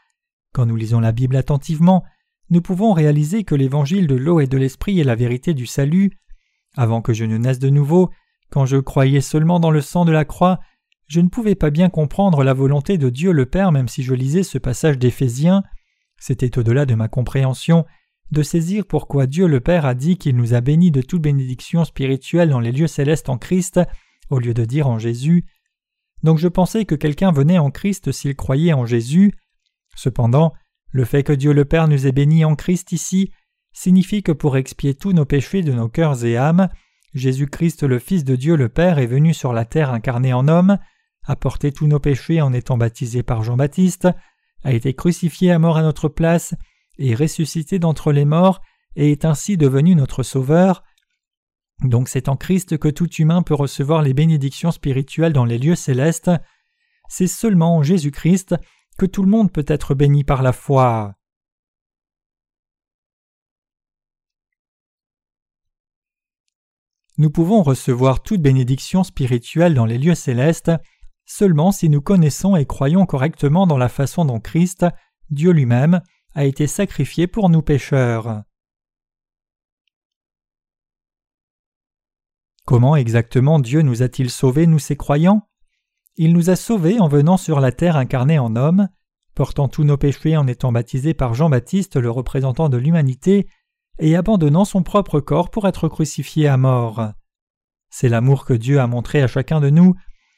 Quand 0.53 0.65
nous 0.65 0.77
lisons 0.77 1.01
la 1.01 1.11
Bible 1.11 1.35
attentivement, 1.35 2.03
nous 2.49 2.61
pouvons 2.61 2.93
réaliser 2.93 3.43
que 3.43 3.55
l'évangile 3.55 4.07
de 4.07 4.15
l'eau 4.15 4.39
et 4.39 4.47
de 4.47 4.57
l'esprit 4.57 4.99
est 4.99 5.03
la 5.03 5.15
vérité 5.15 5.53
du 5.53 5.65
salut. 5.65 6.17
Avant 6.77 7.01
que 7.01 7.13
je 7.13 7.25
ne 7.25 7.37
naisse 7.37 7.59
de 7.59 7.69
nouveau, 7.69 8.09
quand 8.49 8.65
je 8.65 8.77
croyais 8.77 9.21
seulement 9.21 9.59
dans 9.59 9.69
le 9.69 9.81
sang 9.81 10.05
de 10.05 10.11
la 10.11 10.25
croix, 10.25 10.61
je 11.07 11.19
ne 11.19 11.27
pouvais 11.27 11.55
pas 11.55 11.71
bien 11.71 11.89
comprendre 11.89 12.43
la 12.43 12.53
volonté 12.53 12.97
de 12.97 13.09
Dieu 13.09 13.33
le 13.33 13.45
Père 13.45 13.71
même 13.71 13.89
si 13.89 14.01
je 14.01 14.13
lisais 14.13 14.43
ce 14.43 14.57
passage 14.57 14.97
d'Éphésiens. 14.97 15.63
C'était 16.17 16.57
au-delà 16.57 16.85
de 16.85 16.95
ma 16.95 17.09
compréhension 17.09 17.85
de 18.31 18.43
saisir 18.43 18.85
pourquoi 18.85 19.27
Dieu 19.27 19.47
le 19.47 19.59
Père 19.59 19.85
a 19.85 19.93
dit 19.93 20.17
qu'il 20.17 20.37
nous 20.37 20.53
a 20.53 20.61
bénis 20.61 20.91
de 20.91 21.01
toute 21.01 21.21
bénédiction 21.21 21.83
spirituelle 21.83 22.49
dans 22.49 22.61
les 22.61 22.71
lieux 22.71 22.87
célestes 22.87 23.29
en 23.29 23.37
Christ, 23.37 23.81
au 24.29 24.39
lieu 24.39 24.53
de 24.53 24.63
dire 24.63 24.87
en 24.87 24.97
Jésus. 24.99 25.45
Donc 26.23 26.39
je 26.39 26.47
pensais 26.47 26.85
que 26.85 26.95
quelqu'un 26.95 27.31
venait 27.31 27.57
en 27.57 27.69
Christ 27.69 28.11
s'il 28.11 28.35
croyait 28.35 28.73
en 28.73 28.85
Jésus. 28.85 29.33
Cependant, 29.95 30.53
le 30.91 31.05
fait 31.05 31.23
que 31.23 31.33
Dieu 31.33 31.53
le 31.53 31.65
Père 31.65 31.87
nous 31.87 32.07
ait 32.07 32.11
bénis 32.11 32.45
en 32.45 32.55
Christ 32.55 32.91
ici 32.91 33.31
signifie 33.73 34.23
que 34.23 34.31
pour 34.31 34.55
expier 34.55 34.93
tous 34.93 35.13
nos 35.13 35.25
péchés 35.25 35.63
de 35.63 35.73
nos 35.73 35.89
cœurs 35.89 36.23
et 36.25 36.37
âmes, 36.37 36.69
Jésus-Christ 37.13 37.83
le 37.83 37.99
Fils 37.99 38.23
de 38.23 38.35
Dieu 38.35 38.55
le 38.55 38.69
Père 38.69 38.99
est 38.99 39.07
venu 39.07 39.33
sur 39.33 39.51
la 39.51 39.65
terre 39.65 39.91
incarné 39.91 40.31
en 40.33 40.47
homme, 40.47 40.77
a 41.25 41.35
porté 41.35 41.71
tous 41.71 41.87
nos 41.87 41.99
péchés 41.99 42.41
en 42.41 42.53
étant 42.53 42.77
baptisé 42.77 43.23
par 43.23 43.43
Jean-Baptiste, 43.43 44.07
a 44.63 44.71
été 44.71 44.93
crucifié 44.93 45.51
à 45.51 45.59
mort 45.59 45.77
à 45.77 45.81
notre 45.81 46.07
place, 46.07 46.53
est 46.99 47.15
ressuscité 47.15 47.79
d'entre 47.79 48.11
les 48.11 48.25
morts 48.25 48.61
et 48.95 49.11
est 49.11 49.25
ainsi 49.25 49.57
devenu 49.57 49.95
notre 49.95 50.23
Sauveur. 50.23 50.83
Donc 51.81 52.07
c'est 52.07 52.29
en 52.29 52.35
Christ 52.35 52.77
que 52.77 52.87
tout 52.87 53.11
humain 53.13 53.41
peut 53.41 53.53
recevoir 53.53 54.01
les 54.01 54.13
bénédictions 54.13 54.71
spirituelles 54.71 55.33
dans 55.33 55.45
les 55.45 55.57
lieux 55.57 55.75
célestes. 55.75 56.31
C'est 57.09 57.27
seulement 57.27 57.77
en 57.77 57.83
Jésus-Christ 57.83 58.55
que 58.97 59.05
tout 59.05 59.23
le 59.23 59.29
monde 59.29 59.51
peut 59.51 59.65
être 59.67 59.95
béni 59.95 60.23
par 60.23 60.43
la 60.43 60.53
foi. 60.53 61.15
Nous 67.17 67.29
pouvons 67.29 67.61
recevoir 67.61 68.23
toute 68.23 68.41
bénédiction 68.41 69.03
spirituelle 69.03 69.75
dans 69.75 69.85
les 69.85 69.97
lieux 69.97 70.15
célestes 70.15 70.71
seulement 71.25 71.71
si 71.71 71.89
nous 71.89 72.01
connaissons 72.01 72.55
et 72.55 72.65
croyons 72.65 73.05
correctement 73.05 73.67
dans 73.67 73.77
la 73.77 73.89
façon 73.89 74.25
dont 74.25 74.39
Christ, 74.39 74.85
Dieu 75.29 75.51
lui-même, 75.51 76.01
a 76.35 76.45
été 76.45 76.67
sacrifié 76.67 77.27
pour 77.27 77.49
nous 77.49 77.61
pécheurs. 77.61 78.43
Comment 82.65 82.95
exactement 82.95 83.59
Dieu 83.59 83.81
nous 83.81 84.03
a-t-il 84.03 84.29
sauvés, 84.29 84.67
nous 84.67 84.79
ses 84.79 84.95
croyants? 84.95 85.47
Il 86.15 86.31
nous 86.31 86.49
a 86.49 86.55
sauvés 86.55 86.99
en 86.99 87.09
venant 87.09 87.35
sur 87.35 87.59
la 87.59 87.71
terre 87.73 87.97
incarné 87.97 88.39
en 88.39 88.55
homme, 88.55 88.87
portant 89.35 89.67
tous 89.67 89.83
nos 89.83 89.97
péchés 89.97 90.37
en 90.37 90.47
étant 90.47 90.71
baptisé 90.71 91.13
par 91.13 91.33
Jean-Baptiste, 91.33 91.97
le 91.97 92.09
représentant 92.09 92.69
de 92.69 92.77
l'humanité, 92.77 93.47
et 93.99 94.15
abandonnant 94.15 94.63
son 94.63 94.81
propre 94.81 95.19
corps 95.19 95.49
pour 95.49 95.67
être 95.67 95.89
crucifié 95.89 96.47
à 96.47 96.55
mort. 96.55 97.11
C'est 97.89 98.09
l'amour 98.09 98.45
que 98.45 98.53
Dieu 98.53 98.79
a 98.79 98.87
montré 98.87 99.21
à 99.21 99.27
chacun 99.27 99.59
de 99.59 99.69
nous, 99.69 99.95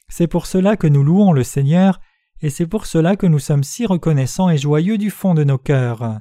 c'est 0.10 0.28
pour 0.28 0.48
cela 0.48 0.78
que 0.78 0.88
nous 0.88 1.04
louons 1.04 1.32
le 1.32 1.44
Seigneur, 1.44 2.00
et 2.42 2.50
c'est 2.50 2.68
pour 2.68 2.86
cela 2.86 3.16
que 3.16 3.28
nous 3.28 3.40
sommes 3.40 3.64
si 3.64 3.86
reconnaissants 3.86 4.50
et 4.50 4.58
joyeux 4.58 4.98
du 4.98 5.10
fond 5.10 5.36
de 5.36 5.44
nos 5.44 5.58
cœurs. 5.58 6.20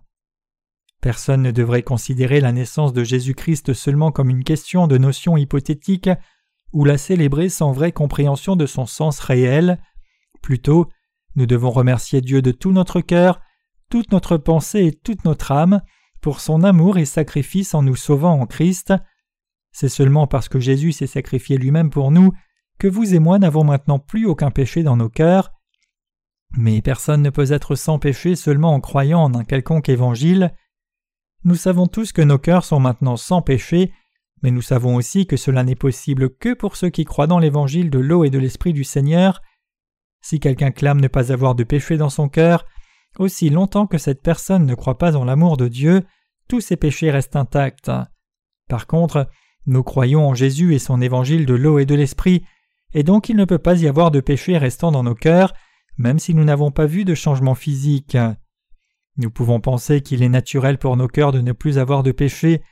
Personne 1.04 1.42
ne 1.42 1.50
devrait 1.50 1.82
considérer 1.82 2.40
la 2.40 2.50
naissance 2.50 2.94
de 2.94 3.04
Jésus-Christ 3.04 3.74
seulement 3.74 4.10
comme 4.10 4.30
une 4.30 4.42
question 4.42 4.86
de 4.86 4.96
notion 4.96 5.36
hypothétique 5.36 6.08
ou 6.72 6.86
la 6.86 6.96
célébrer 6.96 7.50
sans 7.50 7.72
vraie 7.72 7.92
compréhension 7.92 8.56
de 8.56 8.64
son 8.64 8.86
sens 8.86 9.20
réel. 9.20 9.78
Plutôt, 10.40 10.88
nous 11.36 11.44
devons 11.44 11.68
remercier 11.68 12.22
Dieu 12.22 12.40
de 12.40 12.52
tout 12.52 12.72
notre 12.72 13.02
cœur, 13.02 13.42
toute 13.90 14.12
notre 14.12 14.38
pensée 14.38 14.86
et 14.86 14.92
toute 14.92 15.26
notre 15.26 15.52
âme 15.52 15.82
pour 16.22 16.40
son 16.40 16.62
amour 16.62 16.96
et 16.96 17.04
sacrifice 17.04 17.74
en 17.74 17.82
nous 17.82 17.96
sauvant 17.96 18.40
en 18.40 18.46
Christ. 18.46 18.94
C'est 19.72 19.90
seulement 19.90 20.26
parce 20.26 20.48
que 20.48 20.58
Jésus 20.58 20.92
s'est 20.92 21.06
sacrifié 21.06 21.58
lui-même 21.58 21.90
pour 21.90 22.12
nous 22.12 22.32
que 22.78 22.88
vous 22.88 23.14
et 23.14 23.18
moi 23.18 23.38
n'avons 23.38 23.64
maintenant 23.64 23.98
plus 23.98 24.24
aucun 24.24 24.50
péché 24.50 24.82
dans 24.82 24.96
nos 24.96 25.10
cœurs, 25.10 25.52
mais 26.56 26.80
personne 26.80 27.20
ne 27.20 27.28
peut 27.28 27.52
être 27.52 27.74
sans 27.74 27.98
péché 27.98 28.36
seulement 28.36 28.72
en 28.72 28.80
croyant 28.80 29.20
en 29.20 29.34
un 29.34 29.44
quelconque 29.44 29.90
évangile. 29.90 30.54
Nous 31.44 31.56
savons 31.56 31.86
tous 31.86 32.12
que 32.12 32.22
nos 32.22 32.38
cœurs 32.38 32.64
sont 32.64 32.80
maintenant 32.80 33.16
sans 33.16 33.42
péché, 33.42 33.92
mais 34.42 34.50
nous 34.50 34.62
savons 34.62 34.96
aussi 34.96 35.26
que 35.26 35.36
cela 35.36 35.62
n'est 35.62 35.74
possible 35.74 36.34
que 36.34 36.54
pour 36.54 36.76
ceux 36.76 36.88
qui 36.88 37.04
croient 37.04 37.26
dans 37.26 37.38
l'évangile 37.38 37.90
de 37.90 37.98
l'eau 37.98 38.24
et 38.24 38.30
de 38.30 38.38
l'esprit 38.38 38.72
du 38.72 38.82
Seigneur. 38.82 39.42
Si 40.22 40.40
quelqu'un 40.40 40.70
clame 40.70 41.02
ne 41.02 41.08
pas 41.08 41.32
avoir 41.32 41.54
de 41.54 41.64
péché 41.64 41.98
dans 41.98 42.08
son 42.08 42.30
cœur, 42.30 42.64
aussi 43.18 43.50
longtemps 43.50 43.86
que 43.86 43.98
cette 43.98 44.22
personne 44.22 44.64
ne 44.64 44.74
croit 44.74 44.96
pas 44.96 45.16
en 45.16 45.24
l'amour 45.24 45.58
de 45.58 45.68
Dieu, 45.68 46.04
tous 46.48 46.62
ses 46.62 46.76
péchés 46.76 47.10
restent 47.10 47.36
intacts. 47.36 47.90
Par 48.68 48.86
contre, 48.86 49.28
nous 49.66 49.82
croyons 49.82 50.26
en 50.26 50.34
Jésus 50.34 50.74
et 50.74 50.78
son 50.78 51.02
évangile 51.02 51.44
de 51.44 51.54
l'eau 51.54 51.78
et 51.78 51.86
de 51.86 51.94
l'esprit, 51.94 52.44
et 52.94 53.02
donc 53.02 53.28
il 53.28 53.36
ne 53.36 53.44
peut 53.44 53.58
pas 53.58 53.80
y 53.80 53.86
avoir 53.86 54.10
de 54.10 54.20
péché 54.20 54.56
restant 54.56 54.92
dans 54.92 55.02
nos 55.02 55.14
cœurs, 55.14 55.52
même 55.98 56.18
si 56.18 56.34
nous 56.34 56.44
n'avons 56.44 56.70
pas 56.70 56.86
vu 56.86 57.04
de 57.04 57.14
changement 57.14 57.54
physique. 57.54 58.16
Nous 59.16 59.30
pouvons 59.30 59.60
penser 59.60 60.00
qu'il 60.00 60.22
est 60.22 60.28
naturel 60.28 60.78
pour 60.78 60.96
nos 60.96 61.08
cœurs 61.08 61.32
de 61.32 61.40
ne 61.40 61.52
plus 61.52 61.78
avoir 61.78 62.02
de 62.02 62.12
péché, 62.12 62.62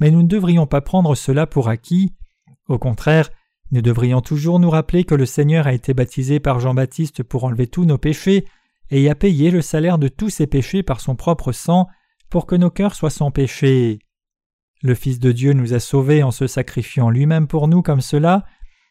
mais 0.00 0.10
nous 0.10 0.22
ne 0.22 0.28
devrions 0.28 0.66
pas 0.66 0.80
prendre 0.80 1.14
cela 1.14 1.46
pour 1.46 1.68
acquis. 1.68 2.14
Au 2.68 2.78
contraire, 2.78 3.30
nous 3.70 3.82
devrions 3.82 4.20
toujours 4.20 4.60
nous 4.60 4.70
rappeler 4.70 5.04
que 5.04 5.14
le 5.14 5.26
Seigneur 5.26 5.66
a 5.66 5.72
été 5.72 5.94
baptisé 5.94 6.40
par 6.40 6.60
Jean-Baptiste 6.60 7.22
pour 7.22 7.44
enlever 7.44 7.66
tous 7.66 7.84
nos 7.84 7.98
péchés 7.98 8.46
et 8.90 9.10
a 9.10 9.14
payé 9.14 9.50
le 9.50 9.60
salaire 9.60 9.98
de 9.98 10.08
tous 10.08 10.30
ses 10.30 10.46
péchés 10.46 10.82
par 10.82 11.00
son 11.00 11.16
propre 11.16 11.52
sang 11.52 11.88
pour 12.30 12.46
que 12.46 12.54
nos 12.54 12.70
cœurs 12.70 12.94
soient 12.94 13.10
sans 13.10 13.30
péché. 13.30 13.98
Le 14.82 14.94
Fils 14.94 15.18
de 15.18 15.32
Dieu 15.32 15.52
nous 15.52 15.74
a 15.74 15.80
sauvés 15.80 16.22
en 16.22 16.30
se 16.30 16.46
sacrifiant 16.46 17.10
lui-même 17.10 17.48
pour 17.48 17.68
nous 17.68 17.82
comme 17.82 18.00
cela, 18.00 18.44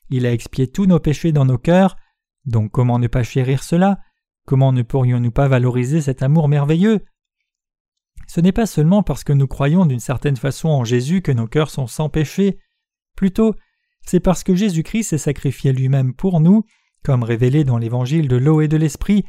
il 0.10 0.26
a 0.26 0.34
expié 0.34 0.68
tous 0.68 0.86
nos 0.86 1.00
péchés 1.00 1.32
dans 1.32 1.46
nos 1.46 1.58
cœurs, 1.58 1.96
donc 2.46 2.72
comment 2.72 3.00
ne 3.00 3.08
pas 3.08 3.24
chérir 3.24 3.64
cela? 3.64 4.00
Comment 4.48 4.72
ne 4.72 4.82
pourrions-nous 4.82 5.32
pas 5.32 5.50
valoriser 5.50 6.00
cet 6.00 6.24
amour 6.24 6.48
merveilleux? 6.48 7.04
Ce 8.28 8.40
n'est 8.40 8.54
pas 8.54 8.66
seulement 8.66 9.04
parce 9.04 9.26
que 9.26 9.34
nous 9.34 9.46
croyons 9.46 9.86
d'une 9.86 10.00
certaine 10.00 10.38
façon 10.38 10.70
en 10.70 10.86
Jésus 10.86 11.22
que 11.22 11.34
nos 11.34 11.48
cœurs 11.48 11.70
sont 11.70 11.86
sans 11.86 12.08
péché, 12.08 12.58
plutôt 13.18 13.56
c'est 14.06 14.22
parce 14.22 14.46
que 14.46 14.56
Jésus-Christ 14.56 15.04
s'est 15.04 15.18
sacrifié 15.18 15.74
lui-même 15.74 16.14
pour 16.14 16.40
nous, 16.40 16.64
comme 17.04 17.24
révélé 17.24 17.66
dans 17.66 17.78
l'évangile 17.78 18.30
de 18.30 18.38
l'eau 18.38 18.62
et 18.62 18.70
de 18.70 18.78
l'esprit, 18.78 19.26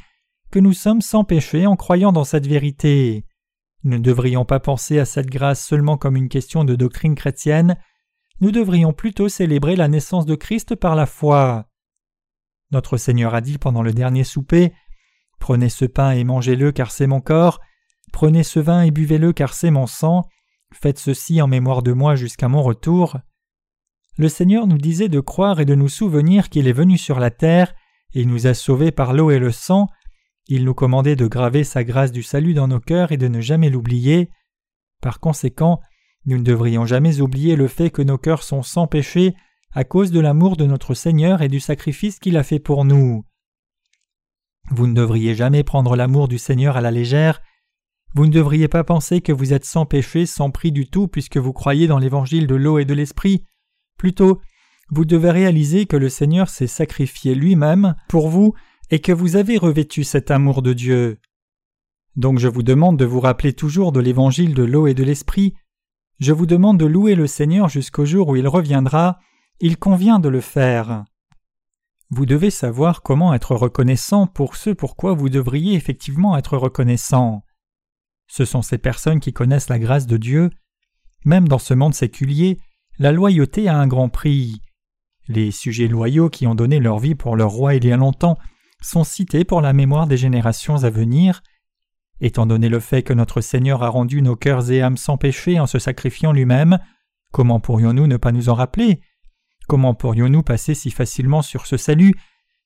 que 0.51 0.59
nous 0.59 0.71
sommes 0.71 1.01
sans 1.01 1.25
péché 1.25 1.67
en 1.67 1.75
croyant 1.75 2.13
dans 2.13 2.23
cette 2.23 2.47
vérité. 2.47 3.25
Nous 3.83 3.97
ne 3.97 4.03
devrions 4.03 4.45
pas 4.45 4.61
penser 4.61 4.99
à 4.99 5.05
cette 5.05 5.29
grâce 5.29 5.65
seulement 5.65 5.97
comme 5.97 6.15
une 6.15 6.29
question 6.29 6.63
de 6.63 6.77
doctrine 6.77 7.15
chrétienne, 7.15 7.75
nous 8.39 8.51
devrions 8.51 8.93
plutôt 8.93 9.27
célébrer 9.27 9.75
la 9.75 9.89
naissance 9.89 10.25
de 10.25 10.35
Christ 10.35 10.75
par 10.75 10.95
la 10.95 11.05
foi. 11.05 11.67
Notre 12.71 12.95
Seigneur 12.95 13.35
a 13.35 13.41
dit 13.41 13.57
pendant 13.57 13.81
le 13.81 13.91
dernier 13.91 14.23
souper 14.23 14.71
Prenez 15.39 15.69
ce 15.69 15.85
pain 15.85 16.11
et 16.11 16.23
mangez-le 16.23 16.71
car 16.71 16.91
c'est 16.91 17.07
mon 17.07 17.21
corps, 17.21 17.59
prenez 18.11 18.43
ce 18.43 18.59
vin 18.59 18.83
et 18.83 18.91
buvez-le 18.91 19.33
car 19.33 19.53
c'est 19.53 19.71
mon 19.71 19.87
sang, 19.87 20.23
faites 20.73 20.99
ceci 20.99 21.41
en 21.41 21.47
mémoire 21.47 21.81
de 21.81 21.93
moi 21.93 22.15
jusqu'à 22.15 22.47
mon 22.47 22.61
retour. 22.61 23.17
Le 24.17 24.27
Seigneur 24.27 24.67
nous 24.67 24.77
disait 24.77 25.09
de 25.09 25.19
croire 25.19 25.59
et 25.59 25.65
de 25.65 25.75
nous 25.75 25.87
souvenir 25.87 26.49
qu'il 26.49 26.67
est 26.67 26.73
venu 26.73 26.97
sur 26.97 27.19
la 27.19 27.31
terre 27.31 27.73
et 28.13 28.25
nous 28.25 28.47
a 28.47 28.53
sauvés 28.53 28.91
par 28.91 29.13
l'eau 29.13 29.31
et 29.31 29.39
le 29.39 29.51
sang, 29.51 29.87
il 30.47 30.65
nous 30.65 30.73
commandait 30.73 31.15
de 31.15 31.27
graver 31.27 31.63
sa 31.63 31.83
grâce 31.83 32.11
du 32.11 32.23
salut 32.23 32.55
dans 32.55 32.67
nos 32.67 32.79
cœurs 32.79 33.11
et 33.11 33.17
de 33.17 33.27
ne 33.27 33.39
jamais 33.39 33.69
l'oublier. 33.69 34.31
Par 34.99 35.19
conséquent, 35.19 35.79
nous 36.25 36.37
ne 36.37 36.43
devrions 36.43 36.85
jamais 36.85 37.21
oublier 37.21 37.55
le 37.55 37.67
fait 37.67 37.91
que 37.91 38.01
nos 38.01 38.17
cœurs 38.17 38.43
sont 38.43 38.63
sans 38.63 38.87
péché 38.87 39.35
à 39.71 39.83
cause 39.83 40.11
de 40.11 40.19
l'amour 40.19 40.57
de 40.57 40.65
notre 40.65 40.95
Seigneur 40.95 41.41
et 41.43 41.47
du 41.47 41.59
sacrifice 41.59 42.19
qu'il 42.19 42.35
a 42.35 42.43
fait 42.43 42.59
pour 42.59 42.83
nous. 42.83 43.23
Vous 44.71 44.87
ne 44.87 44.93
devriez 44.93 45.35
jamais 45.35 45.63
prendre 45.63 45.95
l'amour 45.95 46.27
du 46.27 46.37
Seigneur 46.37 46.77
à 46.77 46.81
la 46.81 46.91
légère. 46.91 47.41
Vous 48.15 48.25
ne 48.25 48.31
devriez 48.31 48.67
pas 48.67 48.83
penser 48.83 49.21
que 49.21 49.31
vous 49.31 49.53
êtes 49.53 49.65
sans 49.65 49.85
péché, 49.85 50.25
sans 50.25 50.51
prix 50.51 50.71
du 50.71 50.87
tout, 50.87 51.07
puisque 51.07 51.37
vous 51.37 51.53
croyez 51.53 51.87
dans 51.87 51.99
l'évangile 51.99 52.47
de 52.47 52.55
l'eau 52.55 52.79
et 52.79 52.85
de 52.85 52.93
l'esprit. 52.93 53.45
Plutôt, 53.97 54.41
vous 54.89 55.05
devez 55.05 55.31
réaliser 55.31 55.85
que 55.85 55.97
le 55.97 56.09
Seigneur 56.09 56.49
s'est 56.49 56.67
sacrifié 56.67 57.35
lui-même 57.35 57.95
pour 58.07 58.29
vous 58.29 58.53
et 58.89 58.99
que 58.99 59.11
vous 59.11 59.35
avez 59.35 59.57
revêtu 59.57 60.03
cet 60.03 60.31
amour 60.31 60.61
de 60.61 60.73
Dieu. 60.73 61.19
Donc 62.15 62.39
je 62.39 62.47
vous 62.47 62.63
demande 62.63 62.97
de 62.97 63.05
vous 63.05 63.19
rappeler 63.19 63.53
toujours 63.53 63.91
de 63.91 63.99
l'évangile 63.99 64.53
de 64.53 64.63
l'eau 64.63 64.87
et 64.87 64.93
de 64.93 65.03
l'esprit. 65.03 65.53
Je 66.19 66.33
vous 66.33 66.45
demande 66.45 66.79
de 66.79 66.85
louer 66.85 67.15
le 67.15 67.27
Seigneur 67.27 67.69
jusqu'au 67.69 68.05
jour 68.05 68.29
où 68.29 68.35
il 68.35 68.47
reviendra. 68.47 69.19
Il 69.61 69.77
convient 69.77 70.19
de 70.19 70.29
le 70.29 70.41
faire. 70.41 71.05
Vous 72.11 72.25
devez 72.25 72.49
savoir 72.49 73.03
comment 73.03 73.33
être 73.33 73.55
reconnaissant 73.55 74.25
pour 74.25 74.55
ce 74.55 74.71
pourquoi 74.71 75.13
vous 75.13 75.29
devriez 75.29 75.75
effectivement 75.75 76.35
être 76.35 76.57
reconnaissant. 76.57 77.43
Ce 78.27 78.45
sont 78.45 78.63
ces 78.63 78.79
personnes 78.79 79.19
qui 79.19 79.33
connaissent 79.33 79.69
la 79.69 79.79
grâce 79.79 80.07
de 80.07 80.17
Dieu. 80.17 80.49
Même 81.23 81.47
dans 81.47 81.59
ce 81.59 81.73
monde 81.73 81.93
séculier, 81.93 82.57
la 82.97 83.11
loyauté 83.11 83.67
a 83.67 83.77
un 83.77 83.87
grand 83.87 84.09
prix. 84.09 84.61
Les 85.27 85.51
sujets 85.51 85.87
loyaux 85.87 86.29
qui 86.29 86.47
ont 86.47 86.55
donné 86.55 86.79
leur 86.79 86.97
vie 86.97 87.13
pour 87.13 87.35
leur 87.35 87.51
roi 87.51 87.75
il 87.75 87.85
y 87.85 87.91
a 87.91 87.97
longtemps 87.97 88.37
sont 88.81 89.03
cités 89.03 89.43
pour 89.43 89.61
la 89.61 89.73
mémoire 89.73 90.07
des 90.07 90.17
générations 90.17 90.83
à 90.83 90.89
venir. 90.89 91.43
Étant 92.21 92.45
donné 92.45 92.69
le 92.69 92.79
fait 92.79 93.03
que 93.03 93.13
notre 93.13 93.41
Seigneur 93.41 93.83
a 93.83 93.89
rendu 93.89 94.21
nos 94.21 94.35
cœurs 94.35 94.71
et 94.71 94.81
âmes 94.81 94.97
sans 94.97 95.17
péché 95.17 95.59
en 95.59 95.67
se 95.67 95.77
sacrifiant 95.77 96.31
lui-même, 96.31 96.79
comment 97.31 97.59
pourrions-nous 97.59 98.07
ne 98.07 98.17
pas 98.17 98.31
nous 98.31 98.49
en 98.49 98.55
rappeler? 98.55 99.01
Comment 99.69 99.93
pourrions-nous 99.93 100.41
passer 100.41 100.73
si 100.73 100.89
facilement 100.89 101.43
sur 101.43 101.67
ce 101.67 101.77
salut 101.77 102.15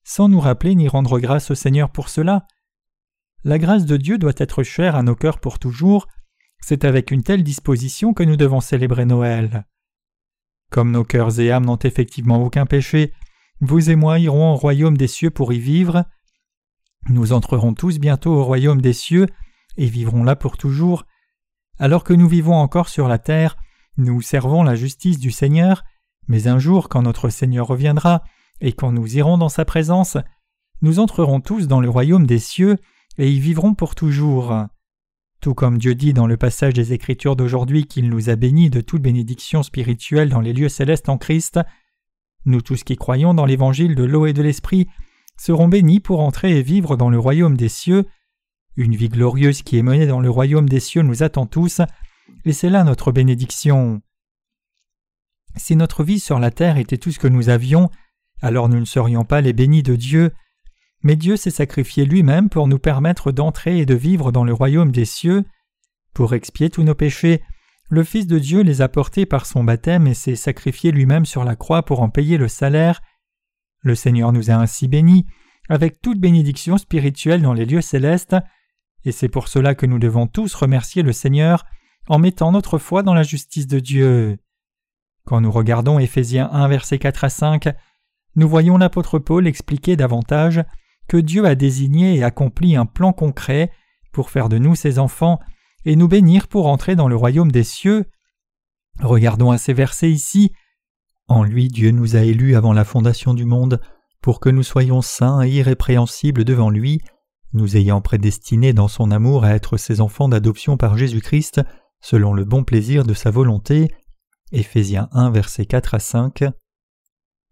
sans 0.06 0.30
nous 0.30 0.39
rappeler 0.39 0.74
ni 0.74 0.88
rendre 0.88 1.20
grâce 1.20 1.52
au 1.52 1.56
Seigneur 1.56 1.89
pour 1.89 2.08
cela? 2.08 2.48
La 3.44 3.60
grâce 3.60 3.84
de 3.84 3.98
Dieu 3.98 4.18
doit 4.18 4.32
être 4.38 4.63
chère 4.63 4.96
à 4.96 5.04
nos 5.04 5.13
cœurs 5.13 5.42
pour 5.42 5.60
toujours. 5.60 6.08
C'est 6.62 6.86
avec 6.86 7.12
une 7.12 7.22
telle 7.22 7.44
disposition 7.44 8.13
que 8.13 8.24
nous 8.24 8.38
devons 8.38 8.62
célébrer 8.62 9.04
Noël. 9.04 9.66
Comme 10.72 10.92
nos 10.92 11.04
cœurs 11.04 11.42
et 11.42 11.52
âmes 11.52 11.66
n'ont 11.66 11.76
effectivement 11.76 12.42
aucun 12.42 12.66
péché, 12.66 13.12
vous 13.60 13.89
et 13.89 13.98
moi 13.98 14.18
irons 14.18 14.54
au 14.54 14.56
royaume 14.56 14.96
des 14.96 15.08
cieux 15.10 15.30
pour 15.30 15.52
y 15.52 15.60
vivre. 15.60 16.06
Nous 17.10 17.34
entrerons 17.34 17.74
tous 17.74 18.00
bientôt 18.00 18.32
au 18.32 18.46
royaume 18.46 18.80
des 18.80 18.94
cieux 18.94 19.26
et 19.76 19.88
vivrons 19.88 20.24
là 20.24 20.38
pour 20.38 20.56
toujours. 20.56 21.04
Alors 21.80 22.06
que 22.06 22.13
nous 22.13 22.30
vivons 22.30 22.56
encore 22.56 22.88
sur 22.88 23.10
la 23.10 23.18
terre, 23.18 23.58
nous 23.98 24.22
servons 24.22 24.63
la 24.63 24.76
justice 24.76 25.20
du 25.20 25.32
Seigneur, 25.32 25.84
mais 26.27 26.47
un 26.47 26.59
jour, 26.59 26.89
quand 26.89 27.03
notre 27.03 27.29
Seigneur 27.29 27.67
reviendra, 27.67 28.23
et 28.62 28.73
quand 28.73 28.91
nous 28.91 29.17
irons 29.17 29.38
dans 29.38 29.49
sa 29.49 29.65
présence, 29.65 30.17
nous 30.81 30.99
entrerons 30.99 31.41
tous 31.41 31.67
dans 31.67 31.81
le 31.81 31.89
royaume 31.89 32.25
des 32.25 32.39
cieux, 32.39 32.77
et 33.17 33.31
y 33.31 33.39
vivrons 33.39 33.73
pour 33.73 33.95
toujours. 33.95 34.55
Tout 35.41 35.53
comme 35.53 35.77
Dieu 35.77 35.95
dit 35.95 36.13
dans 36.13 36.27
le 36.27 36.38
passage 36.38 36.73
des 36.73 36.93
Écritures 36.93 37.36
d'aujourd'hui 37.36 37.86
qu'il 37.86 38.09
nous 38.09 38.29
a 38.29 38.36
bénis 38.36 38.69
de 38.69 38.81
toute 38.81 39.01
bénédiction 39.01 39.62
spirituelle 39.62 40.29
dans 40.29 40.39
les 40.39 40.53
lieux 40.53 40.69
célestes 40.69 41.09
en 41.09 41.17
Christ, 41.17 41.59
nous 42.45 42.62
tous 42.62 42.83
qui 42.83 42.97
croyons 42.97 43.33
dans 43.33 43.45
l'évangile 43.45 43.95
de 43.95 44.03
l'eau 44.03 44.25
et 44.25 44.33
de 44.33 44.41
l'esprit 44.41 44.88
serons 45.38 45.67
bénis 45.67 45.99
pour 45.99 46.19
entrer 46.19 46.57
et 46.57 46.62
vivre 46.62 46.97
dans 46.97 47.09
le 47.09 47.19
royaume 47.19 47.57
des 47.57 47.69
cieux. 47.69 48.05
Une 48.75 48.95
vie 48.95 49.09
glorieuse 49.09 49.62
qui 49.62 49.77
est 49.77 49.83
menée 49.83 50.07
dans 50.07 50.19
le 50.19 50.29
royaume 50.29 50.67
des 50.67 50.79
cieux 50.79 51.03
nous 51.03 51.23
attend 51.23 51.45
tous, 51.45 51.81
et 52.45 52.53
c'est 52.53 52.69
là 52.69 52.83
notre 52.83 53.12
bénédiction. 53.12 54.01
Si 55.56 55.76
notre 55.76 56.04
vie 56.04 56.20
sur 56.20 56.39
la 56.39 56.52
terre 56.52 56.78
était 56.78 56.98
tout 56.98 57.12
ce 57.12 57.20
que 57.20 57.28
nous 57.28 57.50
avions, 57.50 57.89
alors 58.42 58.70
nous 58.70 58.80
ne 58.80 58.86
serions 58.86 59.24
pas 59.24 59.42
les 59.42 59.54
bénis 59.54 59.84
de 59.84 59.96
Dieu, 59.96 60.32
mais 61.04 61.16
Dieu 61.16 61.38
s'est 61.38 61.52
sacrifié 61.52 62.06
lui-même 62.06 62.50
pour 62.50 62.68
nous 62.68 62.80
permettre 62.80 63.32
d'entrer 63.32 63.80
et 63.80 63.86
de 63.86 63.94
vivre 63.94 64.32
dans 64.32 64.44
le 64.44 64.54
royaume 64.54 64.92
des 64.92 65.06
cieux. 65.06 65.44
Pour 66.13 66.34
expier 66.34 66.70
tous 66.70 66.84
nos 66.84 66.96
péchés, 66.96 67.42
le 67.89 68.04
Fils 68.04 68.26
de 68.26 68.39
Dieu 68.39 68.62
les 68.62 68.82
a 68.82 68.88
portés 68.88 69.26
par 69.26 69.46
son 69.46 69.63
baptême 69.63 70.08
et 70.08 70.13
s'est 70.13 70.36
sacrifié 70.36 70.92
lui-même 70.92 71.26
sur 71.26 71.44
la 71.44 71.56
croix 71.56 71.84
pour 71.84 72.02
en 72.02 72.10
payer 72.10 72.38
le 72.38 72.48
salaire. 72.48 73.02
Le 73.82 73.96
Seigneur 73.96 74.32
nous 74.32 74.50
a 74.50 74.56
ainsi 74.56 74.88
bénis, 74.88 75.26
avec 75.70 76.02
toute 76.02 76.20
bénédiction 76.20 76.78
spirituelle 76.78 77.42
dans 77.42 77.54
les 77.54 77.66
lieux 77.66 77.82
célestes, 77.82 78.36
et 79.06 79.12
c'est 79.12 79.30
pour 79.30 79.48
cela 79.48 79.76
que 79.76 79.86
nous 79.86 80.00
devons 80.00 80.28
tous 80.28 80.56
remercier 80.56 81.04
le 81.04 81.12
Seigneur 81.12 81.66
en 82.08 82.20
mettant 82.20 82.52
notre 82.52 82.78
foi 82.78 83.04
dans 83.04 83.13
la 83.13 83.24
justice 83.24 83.68
de 83.68 83.80
Dieu. 83.80 84.38
Quand 85.25 85.41
nous 85.41 85.51
regardons 85.51 85.99
Éphésiens 85.99 86.49
1 86.51 86.67
versets 86.67 86.99
4 86.99 87.23
à 87.23 87.29
5, 87.29 87.69
nous 88.36 88.49
voyons 88.49 88.77
l'apôtre 88.77 89.19
Paul 89.19 89.47
expliquer 89.47 89.95
davantage 89.95 90.63
que 91.07 91.17
Dieu 91.17 91.45
a 91.45 91.55
désigné 91.55 92.15
et 92.15 92.23
accompli 92.23 92.75
un 92.75 92.86
plan 92.86 93.13
concret 93.13 93.71
pour 94.12 94.29
faire 94.29 94.49
de 94.49 94.57
nous 94.57 94.75
ses 94.75 94.99
enfants 94.99 95.39
et 95.86 95.95
nous 95.95 96.07
bénir 96.07 96.47
pour 96.47 96.67
entrer 96.67 96.95
dans 96.95 97.07
le 97.07 97.15
royaume 97.15 97.51
des 97.51 97.63
cieux. 97.63 98.05
Regardons 99.01 99.51
à 99.51 99.57
ces 99.57 99.73
versets 99.73 100.12
ici. 100.12 100.51
En 101.27 101.43
lui 101.43 101.67
Dieu 101.67 101.91
nous 101.91 102.15
a 102.15 102.21
élus 102.21 102.55
avant 102.55 102.73
la 102.73 102.86
fondation 102.86 103.33
du 103.33 103.45
monde 103.45 103.79
pour 104.21 104.39
que 104.39 104.49
nous 104.49 104.63
soyons 104.63 105.01
saints 105.01 105.41
et 105.41 105.49
irrépréhensibles 105.49 106.45
devant 106.45 106.69
lui, 106.69 107.01
nous 107.53 107.75
ayant 107.75 108.01
prédestinés 108.01 108.73
dans 108.73 108.88
son 108.88 109.12
amour 109.12 109.43
à 109.43 109.51
être 109.51 109.77
ses 109.77 110.01
enfants 110.01 110.29
d'adoption 110.29 110.77
par 110.77 110.97
Jésus-Christ, 110.97 111.62
selon 112.01 112.33
le 112.33 112.45
bon 112.45 112.63
plaisir 112.63 113.03
de 113.03 113.13
sa 113.13 113.31
volonté. 113.31 113.89
Éphésiens 114.54 115.10
1 115.13 115.32
versets 115.32 115.66
4 115.66 115.96
à 115.96 116.00
5. 116.00 116.44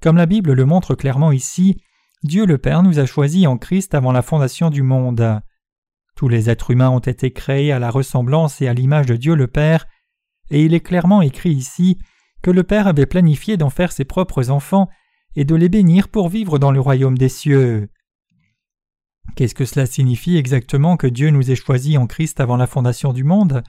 Comme 0.04 0.18
la 0.18 0.28
Bible 0.28 0.54
le 0.54 0.66
montre 0.66 0.94
clairement 0.94 1.32
ici, 1.32 1.82
Dieu 2.24 2.46
le 2.46 2.60
Père 2.60 2.84
nous 2.84 3.00
a 3.00 3.08
choisis 3.08 3.48
en 3.48 3.58
Christ 3.58 3.96
avant 3.96 4.12
la 4.12 4.22
fondation 4.22 4.70
du 4.70 4.84
monde. 4.84 5.42
Tous 6.16 6.28
les 6.28 6.52
êtres 6.52 6.70
humains 6.70 6.92
ont 6.92 7.00
été 7.00 7.34
créés 7.34 7.72
à 7.72 7.80
la 7.80 7.90
ressemblance 7.90 8.62
et 8.62 8.68
à 8.68 8.74
l'image 8.76 9.08
de 9.08 9.16
Dieu 9.16 9.34
le 9.34 9.48
Père, 9.48 9.88
et 10.52 10.64
il 10.64 10.76
est 10.76 10.82
clairement 10.82 11.24
écrit 11.24 11.52
ici 11.52 11.98
que 12.44 12.52
le 12.52 12.62
Père 12.62 12.86
avait 12.86 13.08
planifié 13.08 13.58
d'en 13.58 13.72
faire 13.72 13.92
ses 13.92 14.06
propres 14.06 14.52
enfants 14.52 14.88
et 15.36 15.44
de 15.44 15.56
les 15.56 15.70
bénir 15.70 16.08
pour 16.08 16.30
vivre 16.30 16.60
dans 16.60 16.72
le 16.72 16.80
royaume 16.80 17.18
des 17.18 17.30
cieux. 17.30 17.90
Qu'est-ce 19.36 19.56
que 19.56 19.66
cela 19.66 19.88
signifie 19.88 20.38
exactement 20.38 20.98
que 20.98 21.08
Dieu 21.08 21.32
nous 21.32 21.50
ait 21.50 21.56
choisis 21.56 21.98
en 21.98 22.06
Christ 22.06 22.40
avant 22.40 22.58
la 22.58 22.68
fondation 22.68 23.12
du 23.12 23.24
monde? 23.24 23.64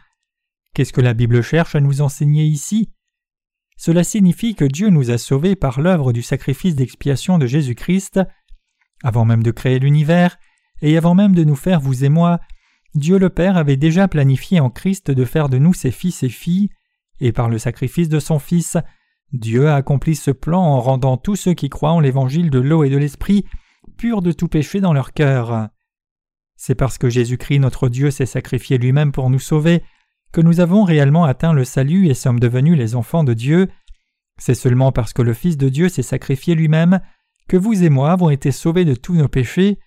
Qu'est-ce 0.75 0.93
que 0.93 1.01
la 1.01 1.15
Bible 1.15 1.41
cherche 1.41 1.75
à 1.75 1.81
nous 1.81 2.03
enseigner 2.03 2.45
ici? 2.45 2.91
Cela 3.77 4.05
signifie 4.05 4.55
que 4.55 4.65
Dieu 4.65 4.91
nous 4.91 5.11
a 5.11 5.19
sauvés 5.19 5.57
par 5.57 5.81
l'œuvre 5.81 6.13
du 6.13 6.23
sacrifice 6.23 6.77
d'expiation 6.77 7.39
de 7.39 7.47
Jésus-Christ. 7.47 8.21
Avant 9.03 9.25
même 9.25 9.43
de 9.43 9.51
créer 9.51 9.79
l'univers, 9.79 10.39
et 10.81 10.97
avant 10.97 11.15
même 11.15 11.35
de 11.35 11.45
nous 11.45 11.57
faire 11.57 11.81
vous 11.81 12.05
et 12.05 12.09
moi, 12.09 12.41
Dieu 12.95 13.19
le 13.19 13.31
Père 13.31 13.57
avait 13.57 13.77
déjà 13.77 14.09
planifié 14.09 14.61
en 14.61 14.71
Christ 14.71 15.11
de 15.11 15.25
faire 15.25 15.49
de 15.49 15.59
nous 15.59 15.75
ses 15.75 15.91
fils 15.91 16.23
et 16.23 16.29
filles, 16.29 16.69
et 17.21 17.33
par 17.33 17.49
le 17.49 17.59
sacrifice 17.59 18.09
de 18.09 18.21
son 18.21 18.39
Fils, 18.39 18.77
Dieu 19.33 19.69
a 19.69 19.77
accompli 19.77 20.15
ce 20.15 20.31
plan 20.31 20.61
en 20.61 20.81
rendant 20.81 21.17
tous 21.17 21.37
ceux 21.37 21.55
qui 21.55 21.71
croient 21.71 21.93
en 21.93 22.01
l'évangile 22.01 22.51
de 22.51 22.59
l'eau 22.59 22.85
et 22.85 22.91
de 22.91 22.99
l'esprit 22.99 23.47
purs 23.97 24.23
de 24.23 24.33
tout 24.33 24.49
péché 24.49 24.81
dans 24.81 24.93
leur 24.93 25.13
cœur. 25.13 25.69
C'est 26.57 26.75
parce 26.75 26.99
que 26.99 27.09
Jésus-Christ 27.09 27.61
notre 27.61 27.89
Dieu 27.89 28.11
s'est 28.11 28.27
sacrifié 28.27 28.77
lui-même 28.77 29.13
pour 29.13 29.31
nous 29.31 29.39
sauver 29.39 29.83
que 30.33 30.41
nous 30.41 30.61
avons 30.61 30.85
réellement 30.85 31.25
atteint 31.25 31.53
le 31.53 31.65
salut 31.65 32.09
et 32.09 32.15
sommes 32.15 32.41
devenus 32.41 32.77
les 32.77 32.95
enfants 32.95 33.25
de 33.25 33.35
Dieu. 33.35 33.69
C'est 34.39 34.55
seulement 34.55 34.91
parce 34.91 35.13
que 35.13 35.23
le 35.23 35.35
Fils 35.35 35.57
de 35.57 35.69
Dieu 35.69 35.89
s'est 35.89 36.03
sacrifié 36.03 36.55
lui-même 36.55 37.01
que 37.49 37.57
vous 37.57 37.85
et 37.85 37.91
moi 37.91 38.13
avons 38.13 38.31
été 38.31 38.51
sauvés 38.51 38.85
de 38.85 38.95
tous 38.95 39.15
nos 39.15 39.29
péchés. 39.29 39.79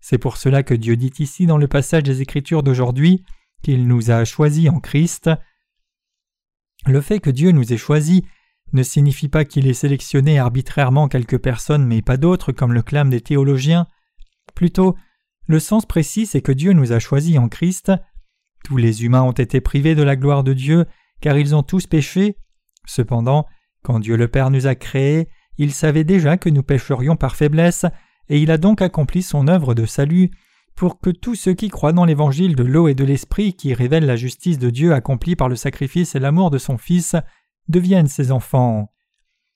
C'est 0.00 0.18
pour 0.18 0.36
cela 0.36 0.62
que 0.62 0.74
Dieu 0.74 0.96
dit 0.96 1.12
ici 1.18 1.46
dans 1.46 1.58
le 1.58 1.68
passage 1.68 2.02
des 2.02 2.20
Écritures 2.20 2.62
d'aujourd'hui 2.62 3.24
qu'il 3.62 3.86
nous 3.86 4.10
a 4.10 4.24
choisis 4.24 4.68
en 4.68 4.80
Christ. 4.80 5.30
Le 6.86 7.00
fait 7.00 7.20
que 7.20 7.30
Dieu 7.30 7.52
nous 7.52 7.72
ait 7.72 7.78
choisis 7.78 8.22
ne 8.72 8.82
signifie 8.82 9.28
pas 9.28 9.44
qu'il 9.44 9.68
ait 9.68 9.74
sélectionné 9.74 10.38
arbitrairement 10.38 11.08
quelques 11.08 11.38
personnes 11.38 11.86
mais 11.86 12.02
pas 12.02 12.16
d'autres 12.16 12.50
comme 12.52 12.72
le 12.72 12.82
clament 12.82 13.10
des 13.10 13.20
théologiens. 13.20 13.86
Plutôt, 14.54 14.96
le 15.46 15.60
sens 15.60 15.86
précis 15.86 16.26
c'est 16.26 16.42
que 16.42 16.52
Dieu 16.52 16.72
nous 16.72 16.92
a 16.92 16.98
choisis 16.98 17.38
en 17.38 17.48
Christ. 17.48 17.92
Tous 18.64 18.76
les 18.76 19.04
humains 19.04 19.22
ont 19.22 19.32
été 19.32 19.60
privés 19.60 19.94
de 19.94 20.02
la 20.02 20.16
gloire 20.16 20.42
de 20.42 20.52
Dieu 20.52 20.86
car 21.20 21.38
ils 21.38 21.54
ont 21.54 21.62
tous 21.62 21.86
péché. 21.86 22.36
Cependant, 22.86 23.46
quand 23.82 24.00
Dieu 24.00 24.16
le 24.16 24.26
Père 24.26 24.50
nous 24.50 24.66
a 24.66 24.74
créés, 24.74 25.28
il 25.58 25.72
savait 25.72 26.04
déjà 26.04 26.36
que 26.36 26.48
nous 26.48 26.62
pécherions 26.62 27.16
par 27.16 27.36
faiblesse 27.36 27.86
et 28.28 28.40
il 28.40 28.50
a 28.50 28.58
donc 28.58 28.82
accompli 28.82 29.22
son 29.22 29.48
œuvre 29.48 29.74
de 29.74 29.86
salut 29.86 30.30
pour 30.74 30.98
que 30.98 31.10
tous 31.10 31.34
ceux 31.34 31.54
qui 31.54 31.68
croient 31.68 31.92
dans 31.92 32.04
l'évangile 32.04 32.56
de 32.56 32.64
l'eau 32.64 32.88
et 32.88 32.94
de 32.94 33.04
l'esprit 33.04 33.54
qui 33.54 33.74
révèle 33.74 34.06
la 34.06 34.16
justice 34.16 34.58
de 34.58 34.70
Dieu 34.70 34.92
accomplie 34.92 35.36
par 35.36 35.48
le 35.48 35.56
sacrifice 35.56 36.14
et 36.14 36.18
l'amour 36.18 36.50
de 36.50 36.58
son 36.58 36.78
Fils 36.78 37.14
deviennent 37.68 38.08
ses 38.08 38.32
enfants. 38.32 38.90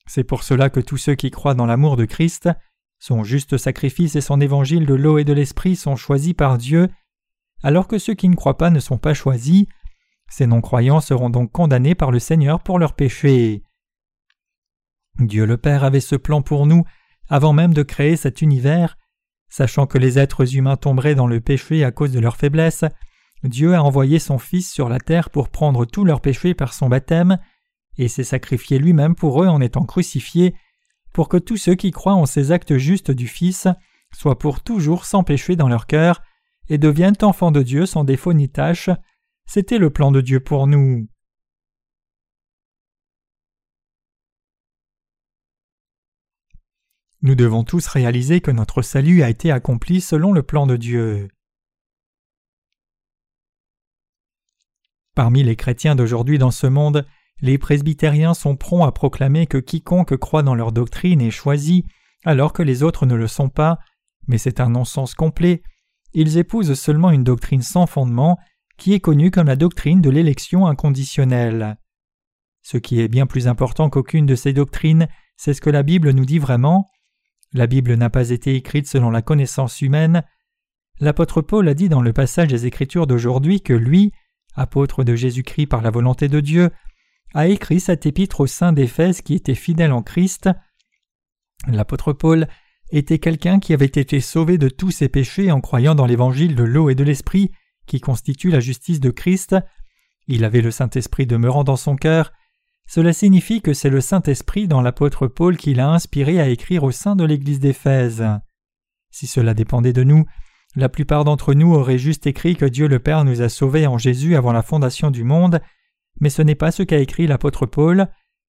C'est 0.06 0.24
pour 0.24 0.42
cela 0.42 0.70
que 0.70 0.80
tous 0.80 0.96
ceux 0.96 1.14
qui 1.14 1.30
croient 1.30 1.54
dans 1.54 1.66
l'amour 1.66 1.96
de 1.96 2.04
Christ, 2.04 2.48
son 2.98 3.24
juste 3.24 3.56
sacrifice 3.56 4.16
et 4.16 4.20
son 4.20 4.40
évangile 4.40 4.86
de 4.86 4.94
l'eau 4.94 5.18
et 5.18 5.24
de 5.24 5.32
l'esprit 5.32 5.76
sont 5.76 5.96
choisis 5.96 6.34
par 6.34 6.58
Dieu, 6.58 6.88
alors 7.62 7.88
que 7.88 7.98
ceux 7.98 8.14
qui 8.14 8.28
ne 8.28 8.36
croient 8.36 8.58
pas 8.58 8.70
ne 8.70 8.80
sont 8.80 8.98
pas 8.98 9.14
choisis. 9.14 9.66
Ces 10.30 10.46
non-croyants 10.46 11.00
seront 11.00 11.30
donc 11.30 11.52
condamnés 11.52 11.94
par 11.94 12.10
le 12.10 12.18
Seigneur 12.18 12.60
pour 12.60 12.78
leurs 12.78 12.94
péchés. 12.94 13.62
Dieu 15.18 15.46
le 15.46 15.56
Père 15.56 15.84
avait 15.84 16.00
ce 16.00 16.16
plan 16.16 16.42
pour 16.42 16.66
nous 16.66 16.84
avant 17.28 17.52
même 17.52 17.74
de 17.74 17.82
créer 17.82 18.16
cet 18.16 18.42
univers, 18.42 18.96
sachant 19.48 19.86
que 19.86 19.98
les 19.98 20.18
êtres 20.18 20.56
humains 20.56 20.76
tomberaient 20.76 21.14
dans 21.14 21.26
le 21.26 21.40
péché 21.40 21.84
à 21.84 21.90
cause 21.90 22.12
de 22.12 22.20
leur 22.20 22.36
faiblesse, 22.36 22.84
Dieu 23.44 23.74
a 23.74 23.82
envoyé 23.82 24.18
son 24.18 24.38
Fils 24.38 24.72
sur 24.72 24.88
la 24.88 24.98
terre 24.98 25.30
pour 25.30 25.48
prendre 25.48 25.84
tous 25.84 26.04
leurs 26.04 26.20
péchés 26.20 26.54
par 26.54 26.72
son 26.74 26.88
baptême, 26.88 27.38
et 27.98 28.08
s'est 28.08 28.24
sacrifié 28.24 28.78
lui-même 28.78 29.14
pour 29.14 29.42
eux 29.42 29.48
en 29.48 29.60
étant 29.60 29.84
crucifié, 29.84 30.54
pour 31.12 31.28
que 31.28 31.36
tous 31.36 31.56
ceux 31.56 31.74
qui 31.74 31.90
croient 31.90 32.14
en 32.14 32.26
ces 32.26 32.52
actes 32.52 32.76
justes 32.76 33.10
du 33.10 33.26
Fils 33.26 33.68
soient 34.14 34.38
pour 34.38 34.62
toujours 34.62 35.04
sans 35.04 35.24
péché 35.24 35.56
dans 35.56 35.68
leur 35.68 35.86
cœur 35.86 36.22
et 36.68 36.78
deviennent 36.78 37.16
enfants 37.22 37.50
de 37.50 37.62
Dieu 37.62 37.86
sans 37.86 38.04
défaut 38.04 38.32
ni 38.32 38.48
tâche. 38.48 38.90
C'était 39.46 39.78
le 39.78 39.90
plan 39.90 40.12
de 40.12 40.20
Dieu 40.20 40.40
pour 40.40 40.66
nous. 40.66 41.08
Nous 47.20 47.34
devons 47.34 47.64
tous 47.64 47.86
réaliser 47.88 48.40
que 48.40 48.52
notre 48.52 48.82
salut 48.82 49.22
a 49.22 49.30
été 49.30 49.50
accompli 49.50 50.00
selon 50.00 50.32
le 50.32 50.44
plan 50.44 50.66
de 50.66 50.76
Dieu. 50.76 51.28
Parmi 55.16 55.42
les 55.42 55.56
chrétiens 55.56 55.96
d'aujourd'hui 55.96 56.38
dans 56.38 56.52
ce 56.52 56.68
monde, 56.68 57.04
les 57.40 57.58
presbytériens 57.58 58.34
sont 58.34 58.56
prompts 58.56 58.86
à 58.86 58.92
proclamer 58.92 59.48
que 59.48 59.58
quiconque 59.58 60.16
croit 60.16 60.44
dans 60.44 60.54
leur 60.54 60.70
doctrine 60.70 61.20
est 61.20 61.32
choisi, 61.32 61.84
alors 62.24 62.52
que 62.52 62.62
les 62.62 62.84
autres 62.84 63.04
ne 63.04 63.16
le 63.16 63.26
sont 63.26 63.48
pas, 63.48 63.78
mais 64.28 64.38
c'est 64.38 64.60
un 64.60 64.70
non-sens 64.70 65.14
complet. 65.14 65.62
Ils 66.14 66.38
épousent 66.38 66.74
seulement 66.74 67.10
une 67.10 67.24
doctrine 67.24 67.62
sans 67.62 67.86
fondement, 67.86 68.38
qui 68.76 68.94
est 68.94 69.00
connue 69.00 69.30
comme 69.30 69.48
la 69.48 69.56
doctrine 69.56 70.00
de 70.00 70.10
l'élection 70.10 70.66
inconditionnelle. 70.66 71.76
Ce 72.62 72.76
qui 72.76 73.00
est 73.00 73.08
bien 73.08 73.26
plus 73.26 73.48
important 73.48 73.90
qu'aucune 73.90 74.26
de 74.26 74.34
ces 74.34 74.52
doctrines, 74.52 75.08
c'est 75.36 75.54
ce 75.54 75.60
que 75.60 75.70
la 75.70 75.82
Bible 75.82 76.10
nous 76.10 76.24
dit 76.24 76.38
vraiment. 76.38 76.90
La 77.52 77.66
Bible 77.66 77.94
n'a 77.94 78.10
pas 78.10 78.30
été 78.30 78.54
écrite 78.54 78.86
selon 78.86 79.10
la 79.10 79.22
connaissance 79.22 79.80
humaine. 79.80 80.22
L'apôtre 81.00 81.42
Paul 81.42 81.68
a 81.68 81.74
dit 81.74 81.88
dans 81.88 82.02
le 82.02 82.12
passage 82.12 82.48
des 82.48 82.66
Écritures 82.66 83.06
d'aujourd'hui 83.06 83.60
que 83.60 83.72
lui, 83.72 84.12
apôtre 84.54 85.04
de 85.04 85.14
Jésus-Christ 85.14 85.66
par 85.66 85.80
la 85.80 85.90
volonté 85.90 86.28
de 86.28 86.40
Dieu, 86.40 86.70
a 87.34 87.46
écrit 87.46 87.80
cet 87.80 88.06
épître 88.06 88.40
au 88.40 88.46
sein 88.46 88.72
d'Éphèse 88.72 89.22
qui 89.22 89.34
était 89.34 89.54
fidèle 89.54 89.92
en 89.92 90.02
Christ. 90.02 90.50
L'apôtre 91.66 92.12
Paul 92.12 92.48
était 92.90 93.18
quelqu'un 93.18 93.58
qui 93.58 93.72
avait 93.72 93.86
été 93.86 94.20
sauvé 94.20 94.58
de 94.58 94.68
tous 94.68 94.90
ses 94.90 95.08
péchés 95.08 95.50
en 95.52 95.60
croyant 95.60 95.94
dans 95.94 96.06
l'évangile 96.06 96.54
de 96.54 96.64
l'eau 96.64 96.90
et 96.90 96.94
de 96.94 97.04
l'esprit 97.04 97.50
qui 97.86 98.00
constitue 98.00 98.50
la 98.50 98.60
justice 98.60 99.00
de 99.00 99.10
Christ. 99.10 99.56
Il 100.26 100.44
avait 100.44 100.60
le 100.60 100.70
Saint-Esprit 100.70 101.26
demeurant 101.26 101.64
dans 101.64 101.76
son 101.76 101.96
cœur. 101.96 102.32
Cela 102.86 103.12
signifie 103.12 103.60
que 103.60 103.74
c'est 103.74 103.90
le 103.90 104.00
Saint-Esprit 104.00 104.68
dans 104.68 104.80
l'apôtre 104.80 105.26
Paul 105.26 105.56
qui 105.56 105.74
l'a 105.74 105.90
inspiré 105.90 106.40
à 106.40 106.48
écrire 106.48 106.84
au 106.84 106.90
sein 106.90 107.16
de 107.16 107.24
l'Église 107.24 107.60
d'Éphèse. 107.60 108.24
Si 109.10 109.26
cela 109.26 109.54
dépendait 109.54 109.92
de 109.92 110.04
nous, 110.04 110.24
la 110.76 110.88
plupart 110.88 111.24
d'entre 111.24 111.54
nous 111.54 111.74
auraient 111.74 111.98
juste 111.98 112.26
écrit 112.26 112.56
que 112.56 112.66
Dieu 112.66 112.88
le 112.88 112.98
Père 112.98 113.24
nous 113.24 113.42
a 113.42 113.48
sauvés 113.48 113.86
en 113.86 113.98
Jésus 113.98 114.36
avant 114.36 114.52
la 114.52 114.62
fondation 114.62 115.10
du 115.10 115.24
monde 115.24 115.60
mais 116.20 116.30
ce 116.30 116.42
n'est 116.42 116.54
pas 116.54 116.70
ce 116.70 116.82
qu'a 116.82 116.98
écrit 116.98 117.26
l'apôtre 117.26 117.66
Paul. 117.66 118.08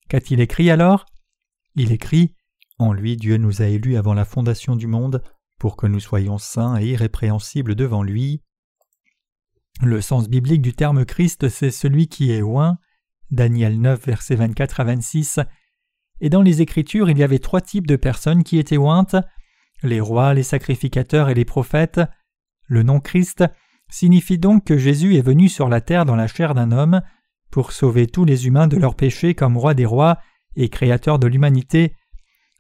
Qu'a-t-il 0.10 0.40
écrit 0.42 0.70
alors? 0.70 1.06
Il 1.76 1.92
écrit 1.92 2.36
En 2.80 2.94
lui 2.94 3.18
Dieu 3.18 3.38
nous 3.38 3.62
a 3.62 3.66
élus 3.66 3.98
avant 3.98 4.14
la 4.14 4.26
fondation 4.26 4.76
du 4.76 4.88
monde, 4.88 5.22
pour 5.60 5.76
que 5.76 5.88
nous 5.88 6.00
soyons 6.00 6.38
saints 6.38 6.80
et 6.80 6.88
irrépréhensibles 6.88 7.76
devant 7.76 8.02
lui. 8.02 8.42
Le 9.82 10.02
sens 10.02 10.30
biblique 10.30 10.62
du 10.62 10.74
terme 10.74 11.06
Christ, 11.06 11.50
c'est 11.50 11.72
celui 11.72 12.08
qui 12.08 12.32
est 12.32 12.42
oint. 12.42 12.78
Daniel 13.32 13.80
9, 13.80 14.06
versets 14.06 14.36
24 14.36 14.80
à 14.80 14.84
26. 14.86 15.40
Et 16.22 16.30
dans 16.30 16.42
les 16.42 16.62
Écritures, 16.62 17.10
il 17.10 17.18
y 17.18 17.24
avait 17.24 17.40
trois 17.40 17.62
types 17.62 17.88
de 17.88 17.96
personnes 17.96 18.44
qui 18.44 18.58
étaient 18.58 18.78
ointes 18.78 19.16
les 19.84 20.02
rois, 20.02 20.34
les 20.34 20.44
sacrificateurs 20.44 21.30
et 21.30 21.34
les 21.34 21.46
prophètes. 21.46 22.02
Le 22.68 22.84
nom 22.84 23.00
Christ 23.00 23.44
signifie 23.90 24.38
donc 24.38 24.66
que 24.66 24.78
Jésus 24.78 25.16
est 25.16 25.22
venu 25.22 25.50
sur 25.50 25.70
la 25.70 25.82
terre 25.82 26.06
dans 26.06 26.16
la 26.16 26.28
chair 26.28 26.54
d'un 26.54 26.72
homme 26.72 27.02
pour 27.50 27.72
sauver 27.72 28.08
tous 28.08 28.26
les 28.26 28.48
humains 28.48 28.68
de 28.68 28.78
leurs 28.78 28.96
péchés 28.96 29.34
comme 29.34 29.58
roi 29.58 29.74
des 29.74 29.86
rois 29.86 30.20
et 30.56 30.70
créateur 30.70 31.20
de 31.20 31.28
l'humanité. 31.28 31.96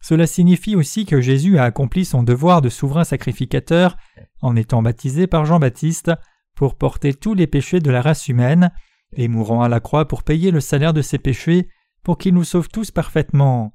Cela 0.02 0.28
signifie 0.28 0.76
aussi 0.76 1.06
que 1.06 1.22
Jésus 1.22 1.58
a 1.58 1.64
accompli 1.64 2.06
son 2.06 2.24
devoir 2.24 2.62
de 2.62 2.70
souverain 2.70 3.04
sacrificateur 3.04 3.98
en 4.42 4.56
étant 4.56 4.82
baptisé 4.82 5.28
par 5.28 5.46
Jean-Baptiste 5.46 6.12
pour 6.56 6.76
porter 6.76 7.14
tous 7.14 7.34
les 7.34 7.48
péchés 7.48 7.80
de 7.80 7.92
la 7.92 8.02
race 8.02 8.28
humaine 8.28 8.72
et 9.14 9.28
mourant 9.28 9.62
à 9.62 9.70
la 9.70 9.80
croix 9.80 10.08
pour 10.08 10.24
payer 10.24 10.52
le 10.52 10.62
salaire 10.62 10.94
de 10.94 11.02
ses 11.02 11.18
péchés 11.18 11.68
pour 12.04 12.18
qu'il 12.18 12.34
nous 12.34 12.44
sauve 12.44 12.70
tous 12.70 12.92
parfaitement. 12.92 13.74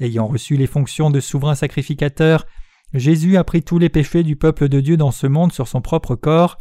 Ayant 0.00 0.26
reçu 0.26 0.56
les 0.56 0.66
fonctions 0.66 1.10
de 1.10 1.20
souverain 1.20 1.54
sacrificateur, 1.54 2.46
Jésus 2.94 3.36
a 3.36 3.44
pris 3.44 3.62
tous 3.62 3.78
les 3.78 3.88
péchés 3.88 4.22
du 4.22 4.36
peuple 4.36 4.68
de 4.68 4.80
Dieu 4.80 4.96
dans 4.96 5.10
ce 5.10 5.26
monde 5.26 5.52
sur 5.52 5.68
son 5.68 5.80
propre 5.80 6.16
corps, 6.16 6.58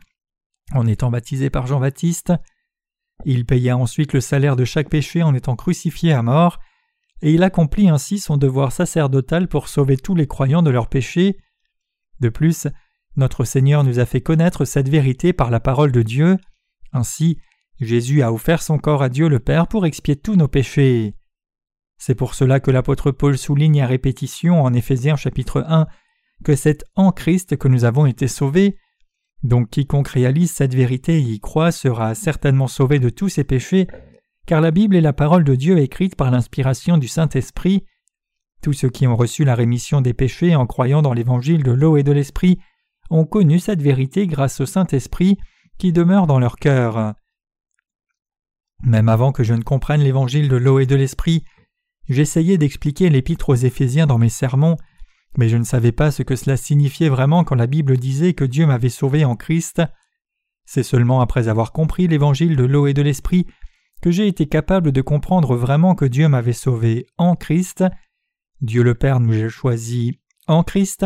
en 0.74 0.86
étant 0.86 1.10
baptisé 1.10 1.50
par 1.50 1.66
Jean-Baptiste, 1.66 2.34
il 3.26 3.46
paya 3.46 3.78
ensuite 3.78 4.14
le 4.14 4.22
salaire 4.22 4.56
de 4.56 4.66
chaque 4.66 4.90
péché 4.90 5.24
en 5.24 5.34
étant 5.34 5.56
crucifié 5.56 6.14
à 6.14 6.22
mort, 6.22 6.60
et 7.22 7.34
il 7.34 7.44
accomplit 7.44 7.90
ainsi 7.90 8.20
son 8.20 8.38
devoir 8.38 8.72
sacerdotal 8.72 9.48
pour 9.48 9.68
sauver 9.68 9.98
tous 9.98 10.16
les 10.16 10.28
croyants 10.28 10.62
de 10.62 10.70
leurs 10.70 10.90
péchés. 10.90 11.38
De 12.20 12.30
plus, 12.30 12.68
notre 13.16 13.44
Seigneur 13.44 13.84
nous 13.84 14.00
a 14.00 14.06
fait 14.06 14.22
connaître 14.22 14.66
cette 14.66 14.90
vérité 14.90 15.34
par 15.34 15.50
la 15.50 15.60
parole 15.60 15.92
de 15.92 16.04
Dieu. 16.04 16.38
Ainsi, 16.94 17.40
Jésus 17.80 18.22
a 18.22 18.32
offert 18.32 18.62
son 18.62 18.78
corps 18.78 19.04
à 19.04 19.10
Dieu 19.10 19.28
le 19.28 19.40
Père 19.40 19.68
pour 19.68 19.86
expier 19.86 20.16
tous 20.16 20.36
nos 20.36 20.48
péchés. 20.48 21.16
C'est 21.98 22.16
pour 22.16 22.36
cela 22.36 22.60
que 22.60 22.72
l'apôtre 22.72 23.12
Paul 23.12 23.38
souligne 23.38 23.82
à 23.82 23.88
répétition 23.88 24.62
en 24.62 24.74
Éphésiens 24.74 25.16
chapitre 25.16 25.64
1 25.68 25.88
que 26.44 26.56
c'est 26.56 26.86
en 26.96 27.12
Christ 27.12 27.58
que 27.58 27.68
nous 27.68 27.86
avons 27.86 28.06
été 28.06 28.28
sauvés, 28.28 28.78
donc 29.44 29.70
quiconque 29.70 30.10
réalise 30.10 30.52
cette 30.52 30.76
vérité 30.76 31.18
et 31.18 31.22
y 31.22 31.40
croit 31.40 31.72
sera 31.72 32.16
certainement 32.16 32.68
sauvé 32.68 33.00
de 33.00 33.10
tous 33.10 33.30
ses 33.30 33.44
péchés, 33.44 33.88
car 34.48 34.62
la 34.62 34.72
Bible 34.72 34.96
est 34.96 35.02
la 35.02 35.14
parole 35.14 35.44
de 35.44 35.56
Dieu 35.56 35.78
écrite 35.78 36.16
par 36.16 36.32
l'inspiration 36.32 36.98
du 36.98 37.10
Saint-Esprit. 37.10 37.84
Tous 38.64 38.72
ceux 38.72 38.90
qui 38.90 39.06
ont 39.06 39.18
reçu 39.18 39.44
la 39.44 39.56
rémission 39.56 40.00
des 40.00 40.14
péchés 40.14 40.56
en 40.56 40.66
croyant 40.66 41.02
dans 41.02 41.14
l'évangile 41.14 41.64
de 41.64 41.72
l'eau 41.72 41.98
et 41.98 42.04
de 42.04 42.14
l'esprit 42.14 42.58
ont 43.10 43.26
connu 43.26 43.60
cette 43.60 43.82
vérité 43.82 44.26
grâce 44.26 44.62
au 44.62 44.66
Saint-Esprit 44.66 45.38
qui 45.78 45.92
demeure 45.92 46.28
dans 46.28 46.40
leur 46.40 46.56
cœur. 46.56 47.14
Même 48.84 49.10
avant 49.10 49.34
que 49.34 49.44
je 49.44 49.54
ne 49.54 49.64
comprenne 49.64 50.02
l'évangile 50.02 50.48
de 50.48 50.56
l'eau 50.56 50.80
et 50.80 50.86
de 50.86 50.96
l'esprit, 50.96 51.44
j'essayais 52.08 52.58
d'expliquer 52.58 53.10
l'épître 53.10 53.50
aux 53.50 53.56
Éphésiens 53.56 54.08
dans 54.08 54.18
mes 54.18 54.30
sermons, 54.30 54.78
mais 55.38 55.50
je 55.50 55.58
ne 55.58 55.66
savais 55.66 55.92
pas 55.92 56.10
ce 56.10 56.24
que 56.24 56.38
cela 56.38 56.56
signifiait 56.56 57.10
vraiment 57.10 57.44
quand 57.44 57.56
la 57.56 57.68
Bible 57.68 57.98
disait 57.98 58.34
que 58.34 58.46
Dieu 58.46 58.66
m'avait 58.66 58.88
sauvé 58.88 59.26
en 59.26 59.36
Christ. 59.36 59.82
C'est 60.66 60.84
seulement 60.84 61.20
après 61.20 61.50
avoir 61.50 61.74
compris 61.74 62.08
l'évangile 62.08 62.56
de 62.56 62.64
l'eau 62.64 62.88
et 62.88 62.94
de 62.94 63.02
l'esprit 63.02 63.46
j'ai 64.12 64.28
été 64.28 64.48
capable 64.48 64.92
de 64.92 65.02
comprendre 65.02 65.56
vraiment 65.56 65.96
que 65.96 66.06
Dieu 66.06 66.28
m'avait 66.28 66.54
sauvé 66.54 67.06
en 67.18 67.36
Christ. 67.36 67.84
Dieu 68.62 68.84
le 68.84 68.96
Père 68.96 69.20
nous 69.20 69.44
a 69.44 69.50
choisis 69.50 70.14
en 70.48 70.64
Christ, 70.64 71.06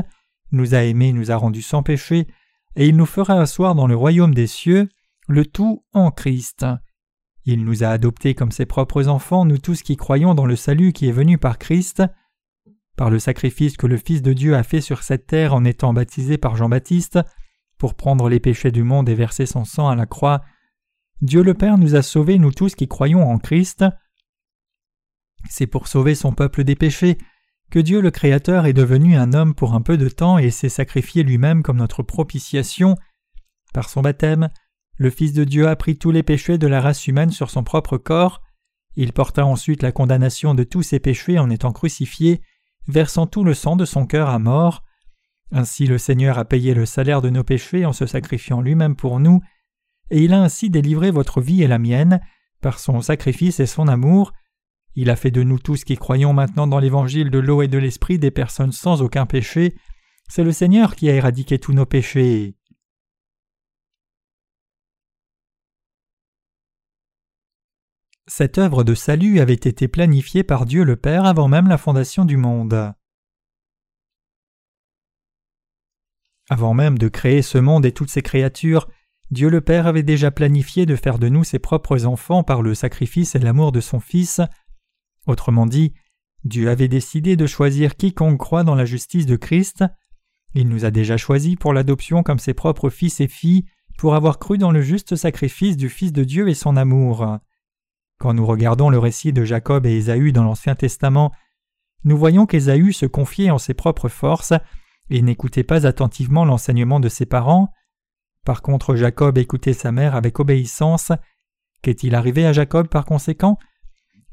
nous 0.51 0.75
a 0.75 0.83
aimés, 0.83 1.13
nous 1.13 1.31
a 1.31 1.35
rendus 1.35 1.61
sans 1.61 1.83
péché, 1.83 2.27
et 2.75 2.87
il 2.87 2.95
nous 2.95 3.05
fera 3.05 3.41
asseoir 3.41 3.75
dans 3.75 3.87
le 3.87 3.95
royaume 3.95 4.33
des 4.33 4.47
cieux, 4.47 4.89
le 5.27 5.45
tout 5.45 5.83
en 5.93 6.11
Christ. 6.11 6.65
Il 7.45 7.65
nous 7.65 7.83
a 7.83 7.87
adoptés 7.87 8.35
comme 8.35 8.51
ses 8.51 8.65
propres 8.65 9.07
enfants, 9.07 9.45
nous 9.45 9.57
tous 9.57 9.81
qui 9.81 9.97
croyons 9.97 10.35
dans 10.35 10.45
le 10.45 10.55
salut 10.55 10.93
qui 10.93 11.07
est 11.07 11.13
venu 11.13 11.37
par 11.37 11.57
Christ. 11.57 12.03
Par 12.95 13.09
le 13.09 13.19
sacrifice 13.19 13.77
que 13.77 13.87
le 13.87 13.97
Fils 13.97 14.21
de 14.21 14.33
Dieu 14.33 14.55
a 14.55 14.63
fait 14.63 14.81
sur 14.81 15.01
cette 15.01 15.25
terre 15.25 15.53
en 15.53 15.65
étant 15.65 15.93
baptisé 15.93 16.37
par 16.37 16.55
Jean-Baptiste, 16.55 17.19
pour 17.77 17.95
prendre 17.95 18.29
les 18.29 18.39
péchés 18.39 18.71
du 18.71 18.83
monde 18.83 19.09
et 19.09 19.15
verser 19.15 19.47
son 19.47 19.65
sang 19.65 19.89
à 19.89 19.95
la 19.95 20.05
croix, 20.05 20.41
Dieu 21.21 21.43
le 21.43 21.53
Père 21.53 21.77
nous 21.77 21.95
a 21.95 22.01
sauvés, 22.01 22.39
nous 22.39 22.51
tous 22.51 22.75
qui 22.75 22.87
croyons 22.87 23.29
en 23.29 23.37
Christ. 23.37 23.85
C'est 25.49 25.67
pour 25.67 25.87
sauver 25.87 26.15
son 26.15 26.33
peuple 26.33 26.63
des 26.63 26.75
péchés 26.75 27.17
que 27.69 27.79
Dieu 27.79 28.01
le 28.01 28.11
Créateur 28.11 28.65
est 28.65 28.73
devenu 28.73 29.15
un 29.15 29.33
homme 29.33 29.55
pour 29.55 29.73
un 29.73 29.81
peu 29.81 29.97
de 29.97 30.09
temps 30.09 30.37
et 30.37 30.51
s'est 30.51 30.69
sacrifié 30.69 31.23
lui-même 31.23 31.63
comme 31.63 31.77
notre 31.77 32.03
propitiation. 32.03 32.97
Par 33.73 33.89
son 33.89 34.01
baptême, 34.01 34.49
le 34.97 35.09
Fils 35.09 35.33
de 35.33 35.45
Dieu 35.45 35.67
a 35.67 35.75
pris 35.75 35.97
tous 35.97 36.11
les 36.11 36.23
péchés 36.23 36.57
de 36.57 36.67
la 36.67 36.81
race 36.81 37.07
humaine 37.07 37.31
sur 37.31 37.49
son 37.49 37.63
propre 37.63 37.97
corps, 37.97 38.41
il 38.95 39.13
porta 39.13 39.45
ensuite 39.45 39.83
la 39.83 39.91
condamnation 39.91 40.53
de 40.53 40.63
tous 40.63 40.83
ses 40.83 40.99
péchés 40.99 41.39
en 41.39 41.49
étant 41.49 41.71
crucifié, 41.71 42.41
versant 42.87 43.25
tout 43.25 43.43
le 43.43 43.53
sang 43.53 43.75
de 43.75 43.85
son 43.85 44.05
cœur 44.05 44.29
à 44.29 44.39
mort. 44.39 44.83
Ainsi 45.51 45.85
le 45.85 45.97
Seigneur 45.97 46.37
a 46.37 46.45
payé 46.45 46.73
le 46.73 46.85
salaire 46.85 47.21
de 47.21 47.29
nos 47.29 47.43
péchés 47.43 47.85
en 47.85 47.93
se 47.93 48.05
sacrifiant 48.05 48.61
lui-même 48.61 48.95
pour 48.95 49.19
nous, 49.19 49.41
et 50.11 50.23
il 50.23 50.33
a 50.33 50.41
ainsi 50.41 50.69
délivré 50.69 51.09
votre 51.09 51.41
vie 51.41 51.63
et 51.63 51.67
la 51.67 51.79
mienne 51.79 52.21
par 52.61 52.79
son 52.79 53.01
sacrifice 53.01 53.59
et 53.59 53.65
son 53.65 53.87
amour. 53.87 54.33
Il 54.93 55.09
a 55.09 55.15
fait 55.15 55.31
de 55.31 55.41
nous 55.41 55.57
tous 55.57 55.85
qui 55.85 55.95
croyons 55.95 56.33
maintenant 56.33 56.67
dans 56.67 56.79
l'évangile 56.79 57.31
de 57.31 57.39
l'eau 57.39 57.61
et 57.61 57.69
de 57.69 57.77
l'esprit 57.77 58.19
des 58.19 58.29
personnes 58.29 58.73
sans 58.73 59.01
aucun 59.01 59.25
péché. 59.25 59.73
C'est 60.29 60.43
le 60.43 60.51
Seigneur 60.51 60.95
qui 60.95 61.09
a 61.09 61.15
éradiqué 61.15 61.59
tous 61.59 61.73
nos 61.73 61.85
péchés. 61.85 62.55
Cette 68.27 68.57
œuvre 68.57 68.83
de 68.83 68.95
salut 68.95 69.39
avait 69.39 69.53
été 69.53 69.87
planifiée 69.87 70.43
par 70.43 70.65
Dieu 70.65 70.83
le 70.83 70.95
Père 70.95 71.25
avant 71.25 71.47
même 71.47 71.67
la 71.67 71.77
fondation 71.77 72.25
du 72.25 72.37
monde. 72.37 72.93
Avant 76.49 76.73
même 76.73 76.97
de 76.97 77.07
créer 77.07 77.41
ce 77.41 77.57
monde 77.57 77.85
et 77.85 77.93
toutes 77.93 78.09
ses 78.09 78.21
créatures, 78.21 78.87
Dieu 79.31 79.49
le 79.49 79.61
Père 79.61 79.87
avait 79.87 80.03
déjà 80.03 80.29
planifié 80.29 80.85
de 80.85 80.97
faire 80.97 81.17
de 81.17 81.29
nous 81.29 81.45
ses 81.45 81.59
propres 81.59 82.05
enfants 82.05 82.43
par 82.43 82.61
le 82.61 82.75
sacrifice 82.75 83.33
et 83.33 83.39
l'amour 83.39 83.71
de 83.71 83.79
son 83.79 84.01
Fils. 84.01 84.41
Autrement 85.25 85.65
dit, 85.65 85.93
Dieu 86.43 86.69
avait 86.69 86.89
décidé 86.89 87.37
de 87.37 87.45
choisir 87.45 87.95
quiconque 87.95 88.39
croit 88.39 88.63
dans 88.63 88.75
la 88.75 88.85
justice 88.85 89.25
de 89.25 89.37
Christ. 89.37 89.85
Il 90.53 90.67
nous 90.67 90.83
a 90.83 90.91
déjà 90.91 91.15
choisis 91.15 91.55
pour 91.55 91.71
l'adoption 91.71 92.23
comme 92.23 92.39
ses 92.39 92.53
propres 92.53 92.89
fils 92.89 93.21
et 93.21 93.29
filles, 93.29 93.65
pour 93.97 94.15
avoir 94.15 94.37
cru 94.37 94.57
dans 94.57 94.71
le 94.71 94.81
juste 94.81 95.15
sacrifice 95.15 95.77
du 95.77 95.87
Fils 95.87 96.11
de 96.11 96.23
Dieu 96.23 96.49
et 96.49 96.55
son 96.55 96.75
amour. 96.75 97.37
Quand 98.17 98.33
nous 98.33 98.45
regardons 98.45 98.89
le 98.89 98.97
récit 98.97 99.31
de 99.31 99.45
Jacob 99.45 99.85
et 99.85 99.95
Ésaü 99.95 100.31
dans 100.31 100.43
l'Ancien 100.43 100.75
Testament, 100.75 101.31
nous 102.03 102.17
voyons 102.17 102.45
qu'Ésaü 102.45 102.93
se 102.93 103.05
confiait 103.05 103.51
en 103.51 103.59
ses 103.59 103.75
propres 103.75 104.09
forces 104.09 104.53
et 105.09 105.21
n'écoutait 105.21 105.63
pas 105.63 105.85
attentivement 105.85 106.43
l'enseignement 106.43 106.99
de 106.99 107.09
ses 107.09 107.25
parents. 107.25 107.71
Par 108.45 108.61
contre, 108.61 108.95
Jacob 108.95 109.37
écoutait 109.37 109.73
sa 109.73 109.91
mère 109.91 110.15
avec 110.15 110.39
obéissance. 110.39 111.11
Qu'est-il 111.81 112.15
arrivé 112.15 112.45
à 112.45 112.53
Jacob 112.53 112.87
par 112.87 113.05
conséquent? 113.05 113.57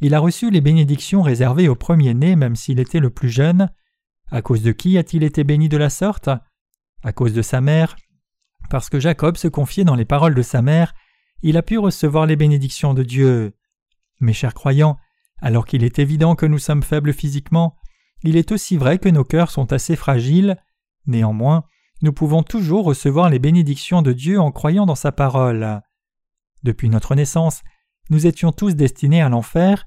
Il 0.00 0.14
a 0.14 0.20
reçu 0.20 0.50
les 0.50 0.60
bénédictions 0.60 1.22
réservées 1.22 1.68
au 1.68 1.74
premier-né 1.74 2.36
même 2.36 2.56
s'il 2.56 2.78
était 2.78 3.00
le 3.00 3.10
plus 3.10 3.28
jeune. 3.28 3.70
À 4.30 4.42
cause 4.42 4.62
de 4.62 4.72
qui 4.72 4.96
a-t-il 4.98 5.24
été 5.24 5.44
béni 5.44 5.68
de 5.68 5.76
la 5.76 5.90
sorte? 5.90 6.30
À 7.02 7.12
cause 7.12 7.32
de 7.32 7.42
sa 7.42 7.60
mère. 7.60 7.96
Parce 8.70 8.90
que 8.90 9.00
Jacob 9.00 9.36
se 9.36 9.48
confiait 9.48 9.84
dans 9.84 9.94
les 9.94 10.04
paroles 10.04 10.34
de 10.34 10.42
sa 10.42 10.62
mère, 10.62 10.94
il 11.42 11.56
a 11.56 11.62
pu 11.62 11.78
recevoir 11.78 12.26
les 12.26 12.36
bénédictions 12.36 12.94
de 12.94 13.02
Dieu. 13.02 13.54
Mes 14.20 14.32
chers 14.32 14.54
croyants, 14.54 14.98
alors 15.40 15.66
qu'il 15.66 15.84
est 15.84 15.98
évident 15.98 16.34
que 16.34 16.46
nous 16.46 16.58
sommes 16.58 16.82
faibles 16.82 17.12
physiquement, 17.12 17.76
il 18.22 18.36
est 18.36 18.52
aussi 18.52 18.76
vrai 18.76 18.98
que 18.98 19.08
nos 19.08 19.24
cœurs 19.24 19.50
sont 19.50 19.72
assez 19.72 19.96
fragiles. 19.96 20.56
Néanmoins, 21.06 21.64
nous 22.00 22.12
pouvons 22.12 22.42
toujours 22.42 22.84
recevoir 22.84 23.28
les 23.28 23.38
bénédictions 23.38 24.02
de 24.02 24.12
Dieu 24.12 24.40
en 24.40 24.52
croyant 24.52 24.86
dans 24.86 24.94
sa 24.94 25.12
parole. 25.12 25.82
Depuis 26.62 26.88
notre 26.88 27.14
naissance, 27.14 27.62
nous 28.10 28.26
étions 28.26 28.52
tous 28.52 28.74
destinés 28.74 29.22
à 29.22 29.28
l'enfer, 29.28 29.86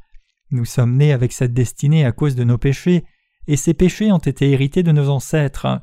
nous 0.52 0.66
sommes 0.66 0.98
nés 0.98 1.14
avec 1.14 1.32
cette 1.32 1.54
destinée 1.54 2.06
à 2.06 2.12
cause 2.12 2.36
de 2.36 2.44
nos 2.44 2.58
péchés, 2.58 3.06
et 3.48 3.56
ces 3.56 3.74
péchés 3.74 4.12
ont 4.12 4.18
été 4.18 4.52
hérités 4.52 4.84
de 4.84 4.92
nos 4.92 5.10
ancêtres. 5.10 5.82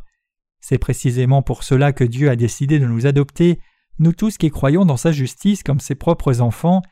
C'est 0.60 0.78
précisément 0.78 1.42
pour 1.42 1.64
cela 1.64 1.92
que 1.92 2.04
Dieu 2.04 2.28
a 2.28 2.36
décidé 2.36 2.78
de 2.78 2.86
nous 2.86 3.06
adopter, 3.06 3.60
nous 3.98 4.12
tous 4.12 4.36
qui 4.36 4.50
croyons 4.50 4.84
dans 4.84 4.96
sa 4.96 5.12
justice 5.12 5.62
comme 5.62 5.80
ses 5.80 5.94
propres 5.94 6.40
enfants. 6.40 6.82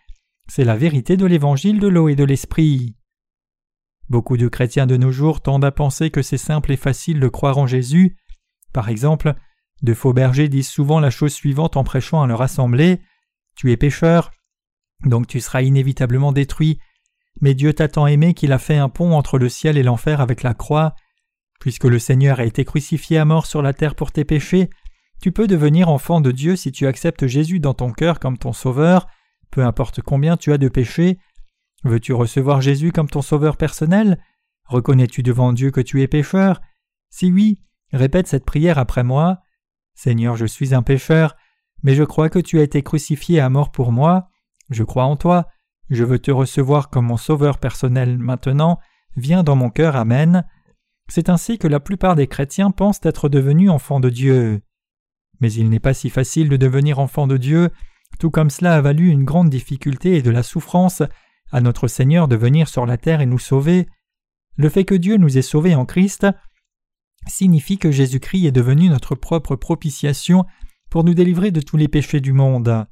C'est 0.48 0.64
la 0.64 0.76
vérité 0.76 1.16
de 1.16 1.26
l'évangile 1.26 1.78
de 1.78 1.88
l'eau 1.88 2.08
et 2.08 2.16
de 2.16 2.24
l'esprit. 2.24 2.96
Beaucoup 4.08 4.36
de 4.36 4.48
chrétiens 4.48 4.86
de 4.86 4.96
nos 4.96 5.10
jours 5.10 5.40
tendent 5.40 5.64
à 5.64 5.72
penser 5.72 6.10
que 6.10 6.22
c'est 6.22 6.38
simple 6.38 6.72
et 6.72 6.76
facile 6.76 7.20
de 7.20 7.28
croire 7.28 7.58
en 7.58 7.66
Jésus. 7.66 8.16
Par 8.76 8.90
exemple, 8.90 9.34
de 9.80 9.94
faux 9.94 10.12
bergers 10.12 10.50
disent 10.50 10.68
souvent 10.68 11.00
la 11.00 11.08
chose 11.08 11.32
suivante 11.32 11.78
en 11.78 11.82
prêchant 11.82 12.20
à 12.20 12.26
leur 12.26 12.42
assemblée 12.42 13.00
Tu 13.54 13.72
es 13.72 13.78
pécheur, 13.78 14.32
donc 15.06 15.26
tu 15.26 15.40
seras 15.40 15.62
inévitablement 15.62 16.30
détruit, 16.30 16.78
mais 17.40 17.54
Dieu 17.54 17.72
t'a 17.72 17.88
tant 17.88 18.06
aimé 18.06 18.34
qu'il 18.34 18.52
a 18.52 18.58
fait 18.58 18.76
un 18.76 18.90
pont 18.90 19.14
entre 19.14 19.38
le 19.38 19.48
ciel 19.48 19.78
et 19.78 19.82
l'enfer 19.82 20.20
avec 20.20 20.42
la 20.42 20.52
croix. 20.52 20.94
Puisque 21.58 21.84
le 21.84 21.98
Seigneur 21.98 22.38
a 22.38 22.44
été 22.44 22.66
crucifié 22.66 23.16
à 23.16 23.24
mort 23.24 23.46
sur 23.46 23.62
la 23.62 23.72
terre 23.72 23.94
pour 23.94 24.12
tes 24.12 24.26
péchés, 24.26 24.68
tu 25.22 25.32
peux 25.32 25.46
devenir 25.46 25.88
enfant 25.88 26.20
de 26.20 26.30
Dieu 26.30 26.54
si 26.54 26.70
tu 26.70 26.86
acceptes 26.86 27.26
Jésus 27.26 27.60
dans 27.60 27.72
ton 27.72 27.92
cœur 27.92 28.20
comme 28.20 28.36
ton 28.36 28.52
Sauveur, 28.52 29.06
peu 29.50 29.64
importe 29.64 30.02
combien 30.02 30.36
tu 30.36 30.52
as 30.52 30.58
de 30.58 30.68
péchés. 30.68 31.16
Veux-tu 31.84 32.12
recevoir 32.12 32.60
Jésus 32.60 32.92
comme 32.92 33.08
ton 33.08 33.22
Sauveur 33.22 33.56
personnel? 33.56 34.22
Reconnais-tu 34.66 35.22
devant 35.22 35.54
Dieu 35.54 35.70
que 35.70 35.80
tu 35.80 36.02
es 36.02 36.08
pécheur? 36.08 36.60
Si 37.08 37.32
oui, 37.32 37.62
répète 37.92 38.26
cette 38.26 38.44
prière 38.44 38.78
après 38.78 39.04
moi. 39.04 39.40
Seigneur, 39.94 40.36
je 40.36 40.46
suis 40.46 40.74
un 40.74 40.82
pécheur, 40.82 41.36
mais 41.82 41.94
je 41.94 42.04
crois 42.04 42.28
que 42.28 42.38
tu 42.38 42.58
as 42.58 42.62
été 42.62 42.82
crucifié 42.82 43.40
à 43.40 43.48
mort 43.48 43.70
pour 43.70 43.92
moi. 43.92 44.28
Je 44.70 44.84
crois 44.84 45.04
en 45.04 45.16
toi. 45.16 45.46
Je 45.88 46.04
veux 46.04 46.18
te 46.18 46.30
recevoir 46.30 46.90
comme 46.90 47.06
mon 47.06 47.16
Sauveur 47.16 47.58
personnel 47.58 48.18
maintenant. 48.18 48.78
Viens 49.16 49.42
dans 49.42 49.56
mon 49.56 49.70
cœur. 49.70 49.96
Amen. 49.96 50.44
C'est 51.08 51.28
ainsi 51.28 51.58
que 51.58 51.68
la 51.68 51.80
plupart 51.80 52.16
des 52.16 52.26
chrétiens 52.26 52.70
pensent 52.70 53.00
être 53.04 53.28
devenus 53.28 53.70
enfants 53.70 54.00
de 54.00 54.10
Dieu. 54.10 54.60
Mais 55.40 55.52
il 55.52 55.68
n'est 55.68 55.80
pas 55.80 55.94
si 55.94 56.10
facile 56.10 56.48
de 56.48 56.56
devenir 56.56 56.98
enfant 56.98 57.26
de 57.26 57.36
Dieu, 57.36 57.70
tout 58.18 58.30
comme 58.30 58.50
cela 58.50 58.74
a 58.74 58.80
valu 58.80 59.08
une 59.08 59.24
grande 59.24 59.50
difficulté 59.50 60.16
et 60.16 60.22
de 60.22 60.30
la 60.30 60.42
souffrance 60.42 61.02
à 61.52 61.60
notre 61.60 61.86
Seigneur 61.86 62.26
de 62.26 62.36
venir 62.36 62.68
sur 62.68 62.86
la 62.86 62.96
terre 62.96 63.20
et 63.20 63.26
nous 63.26 63.38
sauver. 63.38 63.86
Le 64.56 64.68
fait 64.68 64.84
que 64.84 64.94
Dieu 64.94 65.16
nous 65.16 65.38
ait 65.38 65.42
sauvés 65.42 65.74
en 65.74 65.84
Christ 65.84 66.26
signifie 67.26 67.78
que 67.78 67.90
Jésus-Christ 67.90 68.46
est 68.46 68.52
devenu 68.52 68.88
notre 68.88 69.14
propre 69.14 69.56
propitiation 69.56 70.44
pour 70.90 71.04
nous 71.04 71.14
délivrer 71.14 71.50
de 71.50 71.60
tous 71.60 71.76
les 71.76 71.88
péchés 71.88 72.20
du 72.20 72.32
monde. 72.32 72.86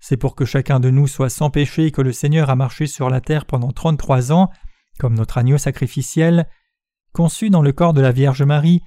C'est 0.00 0.16
pour 0.16 0.34
que 0.34 0.44
chacun 0.44 0.80
de 0.80 0.90
nous 0.90 1.06
soit 1.06 1.30
sans 1.30 1.50
péché 1.50 1.90
que 1.90 2.02
le 2.02 2.12
Seigneur 2.12 2.50
a 2.50 2.56
marché 2.56 2.86
sur 2.86 3.10
la 3.10 3.20
terre 3.20 3.46
pendant 3.46 3.72
trente-trois 3.72 4.32
ans, 4.32 4.50
comme 4.98 5.14
notre 5.14 5.38
agneau 5.38 5.58
sacrificiel, 5.58 6.46
Conçu 7.14 7.48
dans 7.48 7.62
le 7.62 7.70
corps 7.70 7.94
de 7.94 8.00
la 8.00 8.10
Vierge 8.10 8.42
Marie, 8.42 8.82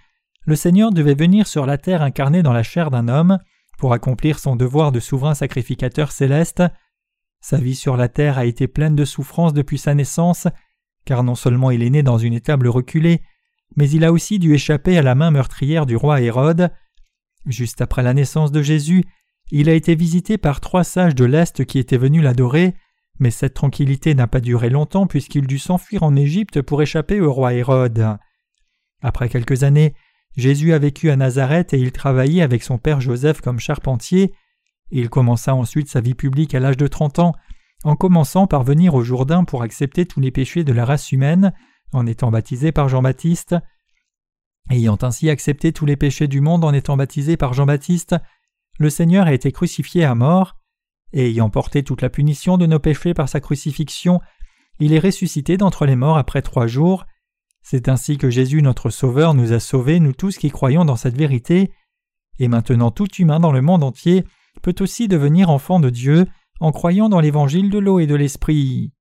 le 0.46 0.58
Seigneur 0.58 0.92
devait 0.92 1.16
venir 1.16 1.48
sur 1.48 1.66
la 1.66 1.78
terre 1.78 2.02
incarné 2.02 2.44
dans 2.44 2.52
la 2.52 2.62
chair 2.62 2.92
d'un 2.92 3.08
homme 3.08 3.40
pour 3.78 3.94
accomplir 3.94 4.38
son 4.38 4.58
devoir 4.58 4.92
de 4.92 5.00
souverain 5.00 5.34
sacrificateur 5.34 6.12
céleste. 6.12 6.62
Sa 7.40 7.56
vie 7.56 7.76
sur 7.76 7.96
la 7.96 8.10
terre 8.10 8.38
a 8.38 8.44
été 8.44 8.68
pleine 8.68 8.98
de 8.98 9.06
souffrances 9.06 9.54
depuis 9.54 9.78
sa 9.78 9.94
naissance, 9.94 10.48
car 11.06 11.24
non 11.24 11.36
seulement 11.36 11.72
il 11.72 11.82
est 11.82 11.90
né 11.90 12.04
dans 12.04 12.18
une 12.18 12.34
étable 12.34 12.68
reculée, 12.68 13.22
mais 13.76 13.90
il 13.90 14.04
a 14.04 14.12
aussi 14.12 14.40
dû 14.40 14.54
échapper 14.54 14.98
à 14.98 15.02
la 15.02 15.16
main 15.16 15.32
meurtrière 15.32 15.86
du 15.86 15.96
roi 15.96 16.22
Hérode. 16.22 16.72
Juste 17.46 17.82
après 17.82 18.04
la 18.04 18.14
naissance 18.14 18.52
de 18.52 18.62
Jésus, 18.62 19.04
il 19.52 19.70
a 19.70 19.74
été 19.74 19.96
visité 19.96 20.38
par 20.38 20.60
trois 20.60 20.84
sages 20.84 21.16
de 21.16 21.26
l'Est 21.26 21.66
qui 21.66 21.80
étaient 21.80 21.98
venus 21.98 22.24
l'adorer, 22.24 22.76
mais 23.20 23.32
cette 23.32 23.54
tranquillité 23.54 24.14
n'a 24.14 24.28
pas 24.28 24.42
duré 24.42 24.70
longtemps 24.70 25.08
puisqu'il 25.08 25.48
dut 25.48 25.60
s'enfuir 25.60 26.04
en 26.04 26.16
Égypte 26.16 26.62
pour 26.62 26.82
échapper 26.82 27.22
au 27.22 27.32
roi 27.32 27.54
Hérode. 27.54 28.18
Après 29.02 29.30
quelques 29.30 29.64
années, 29.64 29.94
Jésus 30.36 30.74
a 30.74 30.80
vécu 30.80 31.10
à 31.10 31.16
Nazareth 31.16 31.74
et 31.74 31.80
il 31.80 31.92
travaillait 31.92 32.44
avec 32.44 32.64
son 32.64 32.78
père 32.78 33.02
Joseph 33.02 33.42
comme 33.42 33.60
charpentier. 33.60 34.34
Il 34.92 35.10
commença 35.10 35.56
ensuite 35.56 35.90
sa 35.90 36.02
vie 36.02 36.14
publique 36.14 36.54
à 36.54 36.60
l'âge 36.60 36.78
de 36.78 36.88
trente 36.88 37.20
ans, 37.20 37.34
en 37.84 37.96
commençant 37.96 38.48
par 38.48 38.64
venir 38.64 38.96
au 38.96 39.04
Jourdain 39.04 39.44
pour 39.44 39.64
accepter 39.64 40.06
tous 40.06 40.20
les 40.20 40.32
péchés 40.32 40.64
de 40.64 40.74
la 40.74 40.86
race 40.86 41.12
humaine, 41.12 41.54
en 41.94 42.06
étant 42.06 42.32
baptisé 42.32 42.72
par 42.72 42.90
Jean-Baptiste. 42.90 43.56
Ayant 44.70 44.98
ainsi 45.02 45.30
accepté 45.30 45.72
tous 45.72 45.86
les 45.86 45.96
péchés 45.96 46.28
du 46.28 46.42
monde 46.42 46.64
en 46.64 46.74
étant 46.74 46.98
baptisé 46.98 47.38
par 47.38 47.54
Jean-Baptiste, 47.54 48.16
le 48.80 48.90
Seigneur 48.90 49.28
a 49.28 49.34
été 49.34 49.52
crucifié 49.52 50.04
à 50.04 50.14
mort 50.14 50.58
et 51.14 51.30
ayant 51.30 51.50
porté 51.50 51.84
toute 51.84 52.02
la 52.02 52.10
punition 52.10 52.58
de 52.58 52.66
nos 52.66 52.80
péchés 52.80 53.14
par 53.14 53.30
sa 53.30 53.40
crucifixion, 53.40 54.20
il 54.80 54.94
est 54.94 55.00
ressuscité 55.00 55.58
d'entre 55.58 55.86
les 55.86 55.96
morts 55.96 56.18
après 56.18 56.42
trois 56.42 56.68
jours. 56.68 57.06
C'est 57.62 57.90
ainsi 57.90 58.18
que 58.18 58.30
Jésus 58.30 58.62
notre 58.62 58.90
Sauveur 58.90 59.34
nous 59.34 59.54
a 59.54 59.60
sauvés, 59.60 60.00
nous 60.00 60.14
tous 60.14 60.38
qui 60.38 60.50
croyons 60.50 60.86
dans 60.86 60.96
cette 60.96 61.18
vérité, 61.18 61.72
et 62.40 62.48
maintenant 62.48 62.92
tout 62.92 63.12
humain 63.16 63.40
dans 63.40 63.52
le 63.52 63.62
monde 63.62 63.84
entier 63.84 64.24
peut 64.62 64.76
aussi 64.80 65.08
devenir 65.08 65.50
enfant 65.50 65.80
de 65.80 65.90
Dieu 65.90 66.28
en 66.60 66.72
croyant 66.72 67.10
dans 67.10 67.20
l'évangile 67.20 67.70
de 67.70 67.80
l'eau 67.80 68.00
et 68.00 68.08
de 68.08 68.16
l'esprit. 68.16 68.92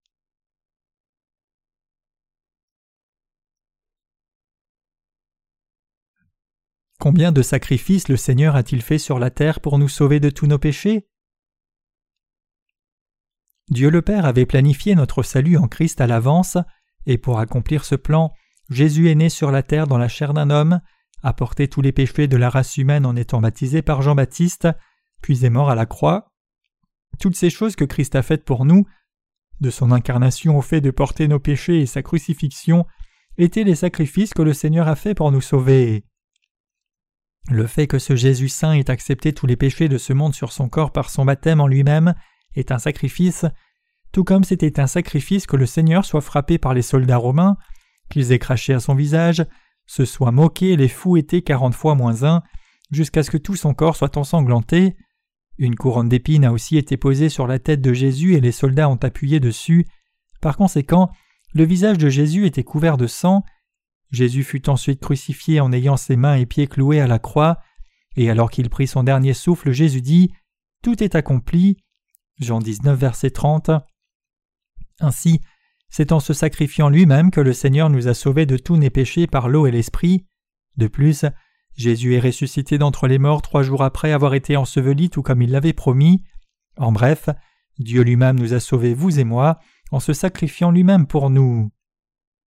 Combien 7.07 7.31
de 7.31 7.41
sacrifices 7.41 8.09
le 8.09 8.17
Seigneur 8.17 8.57
a-t-il 8.57 8.83
fait 8.83 8.99
sur 8.99 9.21
la 9.21 9.31
terre 9.31 9.61
pour 9.61 9.79
nous 9.79 9.89
sauver 9.89 10.19
de 10.19 10.29
tous 10.29 10.49
nos 10.49 10.59
péchés? 10.59 11.07
Dieu 13.71 13.91
le 13.91 14.03
Père 14.03 14.25
avait 14.25 14.45
planifié 14.45 14.97
notre 14.97 15.23
salut 15.23 15.57
en 15.57 15.69
Christ 15.69 16.01
à 16.01 16.09
l'avance, 16.09 16.59
et 17.07 17.17
pour 17.17 17.39
accomplir 17.39 17.85
ce 17.85 17.95
plan, 17.95 18.33
Jésus 18.71 19.09
est 19.09 19.15
né 19.15 19.29
sur 19.29 19.53
la 19.53 19.63
terre 19.63 19.87
dans 19.87 19.99
la 19.99 20.09
chair 20.09 20.35
d'un 20.35 20.51
homme, 20.51 20.81
a 21.23 21.33
porté 21.33 21.69
tous 21.69 21.81
les 21.81 21.93
péchés 21.93 22.27
de 22.27 22.37
la 22.37 22.51
race 22.51 22.77
humaine 22.77 23.07
en 23.07 23.15
étant 23.15 23.41
baptisé 23.41 23.83
par 23.83 24.03
Jean-Baptiste, 24.03 24.67
puis 25.23 25.45
est 25.45 25.51
mort 25.51 25.71
à 25.71 25.77
la 25.77 25.87
croix. 25.87 26.33
Toutes 27.21 27.37
ces 27.37 27.51
choses 27.51 27.77
que 27.77 27.85
Christ 27.85 28.17
a 28.17 28.23
faites 28.23 28.45
pour 28.45 28.65
nous, 28.65 28.85
de 29.61 29.71
son 29.71 29.93
incarnation 29.93 30.59
au 30.59 30.61
fait 30.61 30.81
de 30.81 30.91
porter 30.91 31.29
nos 31.29 31.39
péchés 31.39 31.83
et 31.83 31.87
sa 31.87 32.03
crucifixion, 32.03 32.85
étaient 33.39 33.63
les 33.63 33.77
sacrifices 33.77 34.35
que 34.35 34.43
le 34.43 34.53
Seigneur 34.53 34.89
a 34.89 34.97
faits 34.97 35.17
pour 35.17 35.31
nous 35.31 35.41
sauver. 35.41 36.05
Le 37.49 37.67
fait 37.67 37.87
que 37.87 37.99
ce 37.99 38.17
Jésus 38.17 38.49
saint 38.49 38.73
ait 38.73 38.91
accepté 38.91 39.33
tous 39.33 39.47
les 39.47 39.57
péchés 39.57 39.89
de 39.89 39.99
ce 39.99 40.13
monde 40.13 40.35
sur 40.35 40.53
son 40.53 40.69
corps 40.69 40.93
par 40.93 41.11
son 41.11 41.25
baptême 41.25 41.61
en 41.61 41.69
lui-même 41.69 42.15
est 42.55 42.73
un 42.73 42.79
sacrifice, 42.79 43.45
tout 44.13 44.25
comme 44.25 44.45
c'était 44.45 44.81
un 44.81 44.87
sacrifice 44.87 45.47
que 45.47 45.57
le 45.57 45.67
Seigneur 45.67 46.05
soit 46.05 46.21
frappé 46.21 46.59
par 46.59 46.75
les 46.75 46.83
soldats 46.83 47.19
romains, 47.19 47.57
qu'ils 48.11 48.33
aient 48.33 48.39
craché 48.39 48.73
à 48.73 48.81
son 48.81 48.95
visage, 48.95 49.45
se 49.87 50.05
soient 50.05 50.33
moqués 50.33 50.73
et 50.73 50.77
les 50.77 50.89
fouettés 50.89 51.43
quarante 51.43 51.75
fois 51.75 51.95
moins 51.95 52.25
un, 52.25 52.43
jusqu'à 52.91 53.23
ce 53.23 53.31
que 53.31 53.37
tout 53.37 53.57
son 53.57 53.75
corps 53.75 53.97
soit 53.97 54.17
ensanglanté. 54.17 54.97
Une 55.59 55.77
couronne 55.77 56.09
d'épines 56.09 56.45
a 56.45 56.53
aussi 56.53 56.77
été 56.77 56.97
posée 56.97 57.29
sur 57.29 57.47
la 57.47 57.59
tête 57.59 57.81
de 57.81 57.93
Jésus 57.93 58.35
et 58.35 58.41
les 58.41 58.53
soldats 58.53 58.89
ont 58.89 58.97
appuyé 58.97 59.41
dessus. 59.41 59.87
Par 60.41 60.57
conséquent, 60.57 61.11
le 61.55 61.65
visage 61.65 61.99
de 61.99 62.09
Jésus 62.09 62.47
était 62.47 62.65
couvert 62.65 62.97
de 62.97 63.07
sang. 63.07 63.45
Jésus 64.11 64.45
fut 64.45 64.69
ensuite 64.69 65.01
crucifié 65.01 65.61
en 65.61 65.73
ayant 65.73 65.97
ses 65.97 66.17
mains 66.17 66.37
et 66.37 66.47
pieds 66.47 66.67
cloués 66.67 67.01
à 67.01 67.07
la 67.07 67.19
croix, 67.19 67.59
et 68.17 68.31
alors 68.31 68.51
qu'il 68.51 68.71
prit 68.71 68.87
son 68.87 69.03
dernier 69.03 69.35
souffle, 69.35 69.73
Jésus 69.73 70.01
dit 70.01 70.33
Tout 70.83 71.03
est 71.03 71.15
accompli. 71.15 71.77
Jean 72.39 72.61
19, 72.61 72.99
verset 72.99 73.31
30. 73.31 73.71
Ainsi, 75.01 75.41
c'est 75.89 76.13
en 76.13 76.21
se 76.21 76.33
sacrifiant 76.33 76.89
lui-même 76.89 77.31
que 77.31 77.41
le 77.41 77.53
Seigneur 77.53 77.91
nous 77.91 78.09
a 78.09 78.15
sauvés 78.15 78.47
de 78.47 78.57
tous 78.57 78.77
nos 78.77 78.91
péchés 78.91 79.27
par 79.27 79.49
l'eau 79.49 79.67
et 79.67 79.71
l'esprit. 79.71 80.27
De 80.77 80.89
plus, 80.89 81.25
Jésus 81.75 82.15
est 82.15 82.21
ressuscité 82.21 82.79
d'entre 82.79 83.07
les 83.07 83.19
morts 83.19 83.43
trois 83.43 83.63
jours 83.63 83.83
après 83.83 84.13
avoir 84.13 84.35
été 84.35 84.57
enseveli 84.57 85.11
tout 85.11 85.23
comme 85.23 85.43
il 85.43 85.51
l'avait 85.51 85.73
promis. 85.73 86.23
En 86.79 86.93
bref, 86.93 87.29
Dieu 87.79 88.03
lui-même 88.03 88.39
nous 88.39 88.55
a 88.55 88.61
sauvés, 88.61 88.95
vous 88.95 89.19
et 89.19 89.25
moi, 89.25 89.59
en 89.91 90.01
se 90.01 90.13
sacrifiant 90.13 90.71
lui-même 90.71 91.07
pour 91.07 91.31
nous. 91.31 91.71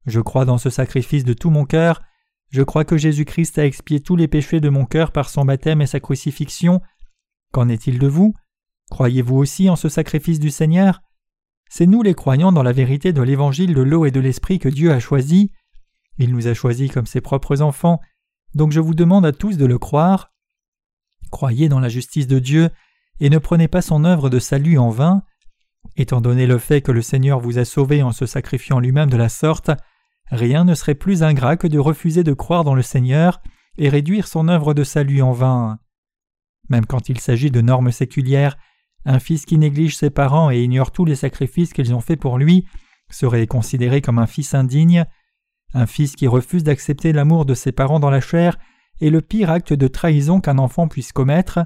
Je 0.08 0.20
crois 0.20 0.46
dans 0.46 0.56
ce 0.56 0.70
sacrifice 0.70 1.24
de 1.24 1.34
tout 1.34 1.50
mon 1.50 1.66
cœur, 1.66 2.00
je 2.48 2.62
crois 2.62 2.86
que 2.86 2.96
Jésus-Christ 2.96 3.58
a 3.58 3.66
expié 3.66 4.00
tous 4.00 4.16
les 4.16 4.26
péchés 4.26 4.58
de 4.58 4.70
mon 4.70 4.86
cœur 4.86 5.12
par 5.12 5.28
son 5.28 5.44
baptême 5.44 5.82
et 5.82 5.86
sa 5.86 6.00
crucifixion. 6.00 6.80
Qu'en 7.52 7.68
est-il 7.68 7.98
de 7.98 8.06
vous? 8.06 8.34
Croyez-vous 8.90 9.36
aussi 9.36 9.68
en 9.68 9.76
ce 9.76 9.90
sacrifice 9.90 10.40
du 10.40 10.48
Seigneur? 10.48 11.02
C'est 11.68 11.84
nous 11.84 12.02
les 12.02 12.14
croyants 12.14 12.52
dans 12.52 12.62
la 12.62 12.72
vérité 12.72 13.12
de 13.12 13.20
l'évangile 13.20 13.74
de 13.74 13.82
l'eau 13.82 14.06
et 14.06 14.10
de 14.10 14.20
l'esprit 14.20 14.58
que 14.58 14.70
Dieu 14.70 14.92
a 14.92 14.98
choisi. 14.98 15.52
Il 16.16 16.32
nous 16.32 16.46
a 16.46 16.54
choisis 16.54 16.90
comme 16.90 17.04
ses 17.04 17.20
propres 17.20 17.60
enfants, 17.60 18.00
donc 18.54 18.72
je 18.72 18.80
vous 18.80 18.94
demande 18.94 19.26
à 19.26 19.32
tous 19.32 19.58
de 19.58 19.66
le 19.66 19.78
croire. 19.78 20.32
Croyez 21.30 21.68
dans 21.68 21.80
la 21.80 21.90
justice 21.90 22.26
de 22.26 22.38
Dieu 22.38 22.70
et 23.20 23.28
ne 23.28 23.36
prenez 23.36 23.68
pas 23.68 23.82
son 23.82 24.04
œuvre 24.04 24.30
de 24.30 24.38
salut 24.38 24.78
en 24.78 24.88
vain. 24.88 25.22
Étant 25.96 26.22
donné 26.22 26.46
le 26.46 26.56
fait 26.56 26.80
que 26.80 26.92
le 26.92 27.02
Seigneur 27.02 27.40
vous 27.40 27.58
a 27.58 27.66
sauvé 27.66 28.02
en 28.02 28.12
se 28.12 28.24
sacrifiant 28.24 28.80
lui-même 28.80 29.10
de 29.10 29.18
la 29.18 29.28
sorte, 29.28 29.70
rien 30.30 30.64
ne 30.64 30.74
serait 30.74 30.94
plus 30.94 31.22
ingrat 31.22 31.56
que 31.56 31.66
de 31.66 31.78
refuser 31.78 32.24
de 32.24 32.32
croire 32.32 32.64
dans 32.64 32.74
le 32.74 32.82
Seigneur 32.82 33.40
et 33.76 33.88
réduire 33.88 34.26
son 34.26 34.48
œuvre 34.48 34.74
de 34.74 34.84
salut 34.84 35.22
en 35.22 35.32
vain. 35.32 35.78
Même 36.68 36.86
quand 36.86 37.08
il 37.08 37.20
s'agit 37.20 37.50
de 37.50 37.60
normes 37.60 37.92
séculières, 37.92 38.56
un 39.04 39.18
fils 39.18 39.46
qui 39.46 39.58
néglige 39.58 39.96
ses 39.96 40.10
parents 40.10 40.50
et 40.50 40.62
ignore 40.62 40.90
tous 40.90 41.04
les 41.04 41.14
sacrifices 41.14 41.72
qu'ils 41.72 41.94
ont 41.94 42.00
faits 42.00 42.20
pour 42.20 42.38
lui 42.38 42.66
serait 43.10 43.46
considéré 43.46 44.02
comme 44.02 44.18
un 44.18 44.26
fils 44.26 44.54
indigne. 44.54 45.06
Un 45.74 45.86
fils 45.86 46.14
qui 46.14 46.26
refuse 46.26 46.64
d'accepter 46.64 47.12
l'amour 47.12 47.46
de 47.46 47.54
ses 47.54 47.72
parents 47.72 48.00
dans 48.00 48.10
la 48.10 48.20
chair 48.20 48.58
est 49.00 49.10
le 49.10 49.22
pire 49.22 49.50
acte 49.50 49.72
de 49.72 49.88
trahison 49.88 50.40
qu'un 50.40 50.58
enfant 50.58 50.88
puisse 50.88 51.12
commettre. 51.12 51.60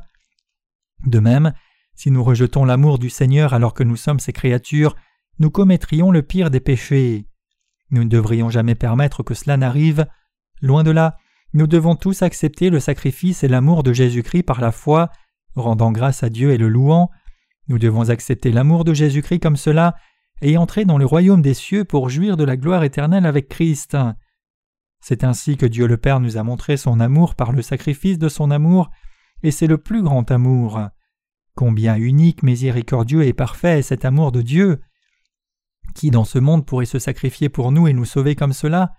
De 1.07 1.19
même, 1.19 1.53
si 1.95 2.11
nous 2.11 2.23
rejetons 2.23 2.65
l'amour 2.65 2.99
du 2.99 3.11
Seigneur 3.11 3.55
alors 3.55 3.75
que 3.75 3.83
nous 3.83 3.97
sommes 3.97 4.21
ses 4.21 4.33
créatures, 4.33 4.97
nous 5.39 5.51
commettrions 5.51 6.11
le 6.11 6.23
pire 6.23 6.51
des 6.51 6.61
péchés. 6.61 7.27
Nous 7.93 8.03
ne 8.03 8.09
devrions 8.09 8.51
jamais 8.51 8.75
permettre 8.75 9.23
que 9.23 9.35
cela 9.35 9.57
n'arrive. 9.57 10.07
Loin 10.61 10.83
de 10.83 10.91
là, 10.91 11.17
nous 11.53 11.67
devons 11.67 11.95
tous 11.95 12.23
accepter 12.23 12.71
le 12.71 12.81
sacrifice 12.81 13.45
et 13.45 13.49
l'amour 13.49 13.83
de 13.83 13.93
Jésus-Christ 13.93 14.43
par 14.43 14.61
la 14.61 14.73
foi, 14.73 15.11
rendant 15.55 15.93
grâce 15.93 16.23
à 16.23 16.31
Dieu 16.31 16.51
et 16.51 16.59
le 16.59 16.69
louant. 16.69 17.11
Nous 17.69 17.79
devons 17.79 18.09
accepter 18.09 18.51
l'amour 18.51 18.85
de 18.85 18.95
Jésus-Christ 18.95 19.41
comme 19.41 19.57
cela 19.57 19.95
et 20.41 20.57
entrer 20.57 20.85
dans 20.85 20.99
le 20.99 21.07
royaume 21.07 21.43
des 21.43 21.55
cieux 21.55 21.85
pour 21.85 22.09
jouir 22.09 22.37
de 22.37 22.45
la 22.45 22.57
gloire 22.57 22.83
éternelle 22.83 23.27
avec 23.27 23.49
Christ. 23.49 23.97
C'est 25.01 25.25
ainsi 25.25 25.57
que 25.57 25.67
Dieu 25.67 25.87
le 25.87 25.99
Père 25.99 26.21
nous 26.21 26.37
a 26.37 26.43
montré 26.43 26.77
son 26.77 26.99
amour 26.99 27.35
par 27.35 27.53
le 27.53 27.61
sacrifice 27.61 28.19
de 28.19 28.29
son 28.29 28.51
amour, 28.51 28.91
et 29.43 29.51
c'est 29.51 29.67
le 29.67 29.79
plus 29.79 30.03
grand 30.03 30.31
amour. 30.31 30.81
Combien 31.55 31.97
unique, 31.97 32.43
miséricordieux 32.43 33.25
et 33.25 33.35
parfait 33.35 33.81
est 33.81 33.83
cet 33.83 34.05
amour 34.05 34.33
de 34.33 34.41
Dieu. 34.41 34.81
Qui 35.95 36.11
dans 36.11 36.25
ce 36.25 36.39
monde 36.39 36.67
pourrait 36.67 36.87
se 36.87 36.99
sacrifier 36.99 37.49
pour 37.49 37.73
nous 37.73 37.89
et 37.89 37.93
nous 37.93 38.05
sauver 38.05 38.35
comme 38.35 38.53
cela? 38.53 38.93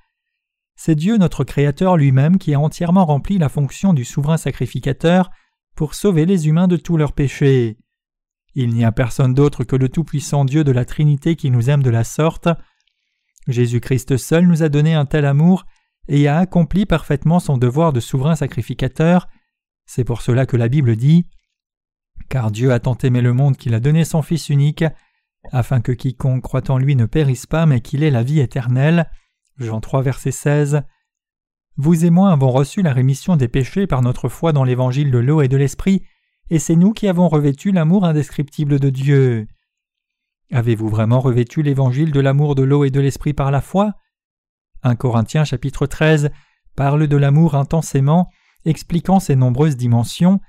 C'est 0.76 0.96
Dieu 0.96 1.18
notre 1.18 1.44
Créateur 1.44 1.98
lui-même 1.98 2.38
qui 2.38 2.54
a 2.54 2.60
entièrement 2.60 3.06
rempli 3.06 3.38
la 3.38 3.50
fonction 3.50 3.94
du 3.94 4.06
souverain 4.06 4.38
sacrificateur 4.38 5.30
pour 5.76 5.96
sauver 5.96 6.26
les 6.26 6.48
humains 6.48 6.68
de 6.68 6.78
tous 6.78 6.98
leurs 6.98 7.14
péchés. 7.14 7.78
Il 8.56 8.70
n'y 8.74 8.86
a 8.86 8.92
personne 8.92 9.34
d'autre 9.34 9.64
que 9.64 9.76
le 9.76 9.90
Tout-Puissant 9.90 10.46
Dieu 10.46 10.64
de 10.64 10.72
la 10.72 10.86
Trinité 10.86 11.36
qui 11.36 11.50
nous 11.50 11.70
aime 11.70 11.84
de 11.84 11.90
la 11.90 12.04
sorte. 12.04 12.50
Jésus-Christ 13.48 14.18
seul 14.18 14.46
nous 14.46 14.64
a 14.64 14.70
donné 14.70 14.94
un 14.94 15.06
tel 15.06 15.26
amour 15.26 15.66
et 16.08 16.28
a 16.28 16.38
accompli 16.38 16.86
parfaitement 16.86 17.40
son 17.40 17.58
devoir 17.58 17.94
de 17.94 18.00
souverain 18.00 18.36
sacrificateur. 18.36 19.28
C'est 19.86 20.04
pour 20.04 20.22
cela 20.22 20.46
que 20.46 20.58
la 20.58 20.70
Bible 20.70 20.96
dit 20.96 21.26
Car 22.30 22.52
Dieu 22.52 22.72
a 22.72 22.80
tant 22.80 22.98
aimé 22.98 23.22
le 23.22 23.34
monde 23.34 23.58
qu'il 23.58 23.74
a 23.74 23.80
donné 23.80 24.06
son 24.06 24.22
Fils 24.22 24.50
unique, 24.50 24.86
afin 25.52 25.82
que 25.82 25.92
quiconque 25.92 26.42
croit 26.42 26.70
en 26.72 26.78
lui 26.78 26.96
ne 26.96 27.06
périsse 27.06 27.46
pas, 27.46 27.66
mais 27.66 27.82
qu'il 27.82 28.04
ait 28.04 28.12
la 28.12 28.24
vie 28.24 28.40
éternelle. 28.40 29.10
Jean 29.58 29.82
3, 29.82 30.02
verset 30.02 30.32
16. 30.32 30.84
Vous 31.78 32.06
et 32.06 32.10
moi 32.10 32.32
avons 32.32 32.52
reçu 32.52 32.82
la 32.82 32.94
rémission 32.94 33.36
des 33.36 33.48
péchés 33.48 33.88
par 33.88 34.02
notre 34.02 34.30
foi 34.30 34.54
dans 34.54 34.64
l'évangile 34.64 35.12
de 35.12 35.18
l'eau 35.18 35.42
et 35.42 35.48
de 35.48 35.58
l'esprit, 35.58 36.04
et 36.50 36.60
c'est 36.60 36.76
nous 36.76 36.94
qui 36.94 37.08
avons 37.08 37.28
revêtu 37.28 37.72
l'amour 37.72 38.06
indescriptible 38.06 38.80
de 38.80 38.90
Dieu. 38.90 39.48
Avez-vous 40.52 40.88
vraiment 40.88 41.20
revêtu 41.20 41.64
l'évangile 41.64 42.12
de 42.12 42.20
l'amour 42.20 42.54
de 42.54 42.64
l'eau 42.64 42.84
et 42.84 42.92
de 42.92 43.00
l'esprit 43.00 43.34
par 43.34 43.50
la 43.50 43.62
foi? 43.62 43.94
1 44.84 44.96
Corinthiens 44.96 45.46
chapitre 45.46 45.88
13 45.88 46.30
parle 46.76 47.08
de 47.08 47.18
l'amour 47.18 47.56
intensément, 47.56 48.30
expliquant 48.66 49.20
ses 49.20 49.36
nombreuses 49.36 49.78
dimensions. 49.78 50.40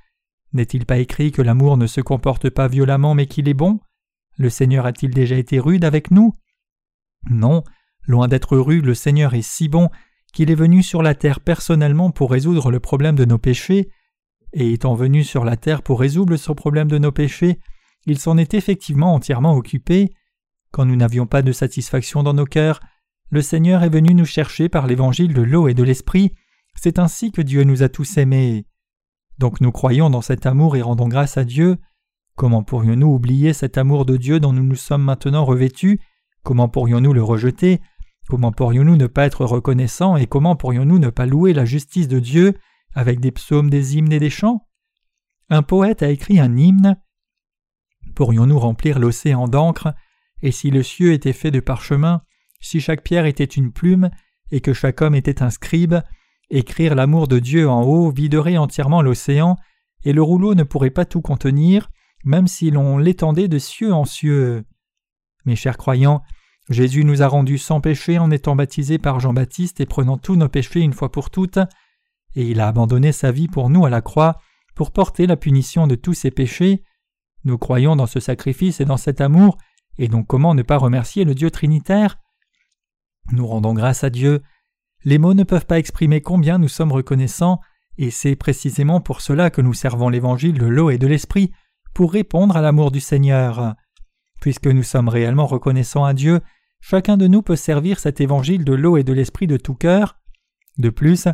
N'est-il 0.52 0.84
pas 0.84 0.98
écrit 0.98 1.32
que 1.32 1.42
l'amour 1.42 1.76
ne 1.76 1.86
se 1.86 2.00
comporte 2.00 2.50
pas 2.50 2.68
violemment 2.68 3.14
mais 3.14 3.26
qu'il 3.26 3.48
est 3.48 3.54
bon? 3.54 3.80
Le 4.36 4.50
Seigneur 4.50 4.86
a-t-il 4.86 5.12
déjà 5.12 5.36
été 5.36 5.58
rude 5.58 5.84
avec 5.84 6.10
nous? 6.10 6.34
Non, 7.30 7.62
loin 8.06 8.28
d'être 8.28 8.56
rude, 8.56 8.84
le 8.84 8.94
Seigneur 8.94 9.34
est 9.34 9.42
si 9.42 9.68
bon 9.68 9.90
qu'il 10.32 10.50
est 10.50 10.56
venu 10.56 10.82
sur 10.82 11.02
la 11.02 11.14
terre 11.14 11.40
personnellement 11.40 12.10
pour 12.10 12.30
résoudre 12.30 12.70
le 12.70 12.80
problème 12.80 13.14
de 13.14 13.24
nos 13.24 13.38
péchés, 13.38 13.88
et 14.52 14.72
étant 14.72 14.94
venu 14.94 15.24
sur 15.24 15.44
la 15.44 15.56
terre 15.56 15.82
pour 15.82 16.00
résoudre 16.00 16.36
ce 16.36 16.52
problème 16.52 16.88
de 16.88 16.98
nos 16.98 17.12
péchés, 17.12 17.60
il 18.06 18.18
s'en 18.18 18.36
est 18.36 18.54
effectivement 18.54 19.14
entièrement 19.14 19.54
occupé. 19.54 20.12
Quand 20.70 20.84
nous 20.84 20.96
n'avions 20.96 21.26
pas 21.26 21.42
de 21.42 21.52
satisfaction 21.52 22.22
dans 22.22 22.34
nos 22.34 22.44
cœurs, 22.44 22.80
le 23.30 23.42
Seigneur 23.42 23.82
est 23.82 23.88
venu 23.88 24.14
nous 24.14 24.24
chercher 24.24 24.68
par 24.68 24.86
l'évangile 24.86 25.34
de 25.34 25.42
l'eau 25.42 25.68
et 25.68 25.74
de 25.74 25.82
l'esprit, 25.82 26.34
c'est 26.74 26.98
ainsi 26.98 27.32
que 27.32 27.42
Dieu 27.42 27.64
nous 27.64 27.82
a 27.82 27.88
tous 27.88 28.18
aimés. 28.18 28.66
Donc 29.38 29.60
nous 29.60 29.72
croyons 29.72 30.10
dans 30.10 30.20
cet 30.20 30.46
amour 30.46 30.76
et 30.76 30.82
rendons 30.82 31.08
grâce 31.08 31.36
à 31.36 31.44
Dieu. 31.44 31.78
Comment 32.36 32.64
pourrions-nous 32.64 33.06
oublier 33.06 33.52
cet 33.52 33.78
amour 33.78 34.04
de 34.04 34.16
Dieu 34.16 34.40
dont 34.40 34.52
nous 34.52 34.64
nous 34.64 34.74
sommes 34.74 35.04
maintenant 35.04 35.44
revêtus? 35.44 36.00
Comment 36.42 36.68
pourrions-nous 36.68 37.12
le 37.12 37.22
rejeter? 37.22 37.80
Comment 38.28 38.50
pourrions-nous 38.50 38.96
ne 38.96 39.06
pas 39.06 39.26
être 39.26 39.44
reconnaissants 39.44 40.16
et 40.16 40.26
comment 40.26 40.56
pourrions-nous 40.56 40.98
ne 40.98 41.10
pas 41.10 41.26
louer 41.26 41.52
la 41.52 41.64
justice 41.64 42.08
de 42.08 42.18
Dieu 42.18 42.54
avec 42.92 43.20
des 43.20 43.30
psaumes, 43.30 43.70
des 43.70 43.96
hymnes 43.96 44.12
et 44.12 44.18
des 44.18 44.30
chants? 44.30 44.66
Un 45.48 45.62
poète 45.62 46.02
a 46.02 46.10
écrit 46.10 46.40
un 46.40 46.56
hymne. 46.56 46.96
Pourrions-nous 48.16 48.58
remplir 48.58 48.98
l'océan 48.98 49.46
d'encre? 49.46 49.94
Et 50.42 50.50
si 50.50 50.70
le 50.70 50.82
cieux 50.82 51.12
était 51.12 51.32
fait 51.32 51.50
de 51.52 51.60
parchemin, 51.60 52.22
si 52.60 52.80
chaque 52.80 53.02
pierre 53.04 53.26
était 53.26 53.44
une 53.44 53.72
plume, 53.72 54.10
et 54.50 54.60
que 54.60 54.72
chaque 54.72 55.02
homme 55.02 55.14
était 55.14 55.42
un 55.42 55.50
scribe, 55.50 55.96
écrire 56.50 56.94
l'amour 56.94 57.28
de 57.28 57.38
Dieu 57.38 57.68
en 57.68 57.82
haut 57.82 58.10
viderait 58.10 58.56
entièrement 58.56 59.02
l'océan, 59.02 59.56
et 60.04 60.12
le 60.12 60.22
rouleau 60.22 60.54
ne 60.54 60.64
pourrait 60.64 60.90
pas 60.90 61.04
tout 61.04 61.20
contenir, 61.20 61.90
même 62.24 62.46
si 62.46 62.70
l'on 62.70 62.98
l'étendait 62.98 63.48
de 63.48 63.58
cieux 63.58 63.92
en 63.92 64.04
cieux. 64.04 64.64
Mes 65.44 65.56
chers 65.56 65.76
croyants, 65.76 66.22
Jésus 66.70 67.04
nous 67.04 67.22
a 67.22 67.28
rendus 67.28 67.58
sans 67.58 67.80
péché 67.80 68.18
en 68.18 68.30
étant 68.30 68.56
baptisé 68.56 68.98
par 68.98 69.20
Jean-Baptiste 69.20 69.80
et 69.80 69.86
prenant 69.86 70.16
tous 70.16 70.36
nos 70.36 70.48
péchés 70.48 70.80
une 70.80 70.94
fois 70.94 71.12
pour 71.12 71.30
toutes, 71.30 71.58
et 72.34 72.48
il 72.48 72.60
a 72.60 72.68
abandonné 72.68 73.12
sa 73.12 73.30
vie 73.30 73.48
pour 73.48 73.68
nous 73.68 73.84
à 73.84 73.90
la 73.90 74.00
croix 74.00 74.38
pour 74.74 74.90
porter 74.90 75.26
la 75.26 75.36
punition 75.36 75.86
de 75.86 75.94
tous 75.94 76.14
ses 76.14 76.30
péchés. 76.30 76.82
Nous 77.44 77.58
croyons 77.58 77.96
dans 77.96 78.06
ce 78.06 78.20
sacrifice 78.20 78.80
et 78.80 78.86
dans 78.86 78.96
cet 78.96 79.20
amour, 79.20 79.58
et 79.98 80.08
donc 80.08 80.26
comment 80.26 80.54
ne 80.54 80.62
pas 80.62 80.78
remercier 80.78 81.24
le 81.24 81.34
Dieu 81.34 81.50
Trinitaire? 81.50 82.18
Nous 83.32 83.46
rendons 83.46 83.74
grâce 83.74 84.02
à 84.02 84.10
Dieu. 84.10 84.42
Les 85.04 85.18
mots 85.18 85.34
ne 85.34 85.44
peuvent 85.44 85.66
pas 85.66 85.78
exprimer 85.78 86.22
combien 86.22 86.58
nous 86.58 86.68
sommes 86.68 86.92
reconnaissants, 86.92 87.60
et 87.98 88.10
c'est 88.10 88.36
précisément 88.36 89.00
pour 89.00 89.20
cela 89.20 89.50
que 89.50 89.60
nous 89.60 89.74
servons 89.74 90.08
l'évangile 90.08 90.58
de 90.58 90.66
l'eau 90.66 90.90
et 90.90 90.98
de 90.98 91.06
l'esprit, 91.06 91.52
pour 91.94 92.12
répondre 92.12 92.56
à 92.56 92.60
l'amour 92.60 92.90
du 92.90 93.00
Seigneur. 93.00 93.74
Puisque 94.40 94.66
nous 94.66 94.82
sommes 94.82 95.08
réellement 95.08 95.46
reconnaissants 95.46 96.04
à 96.04 96.12
Dieu, 96.12 96.40
chacun 96.80 97.16
de 97.16 97.26
nous 97.26 97.40
peut 97.40 97.56
servir 97.56 97.98
cet 97.98 98.20
évangile 98.20 98.64
de 98.64 98.74
l'eau 98.74 98.96
et 98.96 99.04
de 99.04 99.12
l'esprit 99.12 99.46
de 99.46 99.56
tout 99.56 99.74
cœur. 99.74 100.18
De 100.76 100.90
plus, 100.90 101.28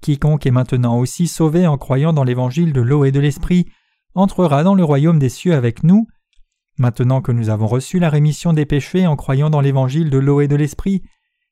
quiconque 0.00 0.46
est 0.46 0.52
maintenant 0.52 0.98
aussi 0.98 1.26
sauvé 1.26 1.66
en 1.66 1.76
croyant 1.76 2.12
dans 2.12 2.24
l'évangile 2.24 2.72
de 2.72 2.80
l'eau 2.80 3.04
et 3.04 3.12
de 3.12 3.20
l'esprit 3.20 3.66
entrera 4.14 4.62
dans 4.62 4.74
le 4.74 4.84
royaume 4.84 5.18
des 5.18 5.28
cieux 5.28 5.54
avec 5.54 5.82
nous. 5.82 6.06
Maintenant 6.78 7.20
que 7.20 7.32
nous 7.32 7.50
avons 7.50 7.66
reçu 7.66 7.98
la 7.98 8.08
rémission 8.08 8.52
des 8.52 8.66
péchés 8.66 9.06
en 9.06 9.16
croyant 9.16 9.50
dans 9.50 9.60
l'évangile 9.60 10.10
de 10.10 10.18
l'eau 10.18 10.40
et 10.40 10.48
de 10.48 10.56
l'esprit, 10.56 11.02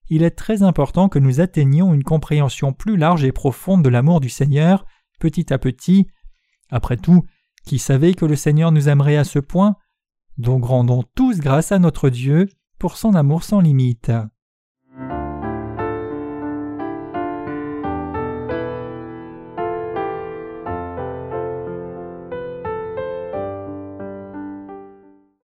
il 0.09 0.23
est 0.23 0.31
très 0.31 0.63
important 0.63 1.09
que 1.09 1.19
nous 1.19 1.41
atteignions 1.41 1.95
une 1.95 2.05
compréhension 2.05 2.73
plus 2.73 2.97
large 2.97 3.25
et 3.25 3.33
profonde 3.33 3.83
de 3.83 3.89
l'amour 3.89 4.21
du 4.21 4.29
Seigneur, 4.29 4.85
petit 5.19 5.53
à 5.53 5.59
petit. 5.59 6.07
Après 6.71 6.97
tout, 6.97 7.25
qui 7.65 7.79
savait 7.79 8.15
que 8.15 8.25
le 8.25 8.37
Seigneur 8.37 8.73
nous 8.73 8.89
aimerait 8.89 9.17
à 9.17 9.25
ce 9.25 9.39
point 9.39 9.77
Donc 10.39 10.65
rendons 10.65 11.05
tous 11.15 11.41
grâce 11.41 11.73
à 11.73 11.79
notre 11.79 12.11
Dieu 12.11 12.49
pour 12.79 12.97
son 12.97 13.15
amour 13.15 13.45
sans 13.45 13.61
limite. 13.61 14.11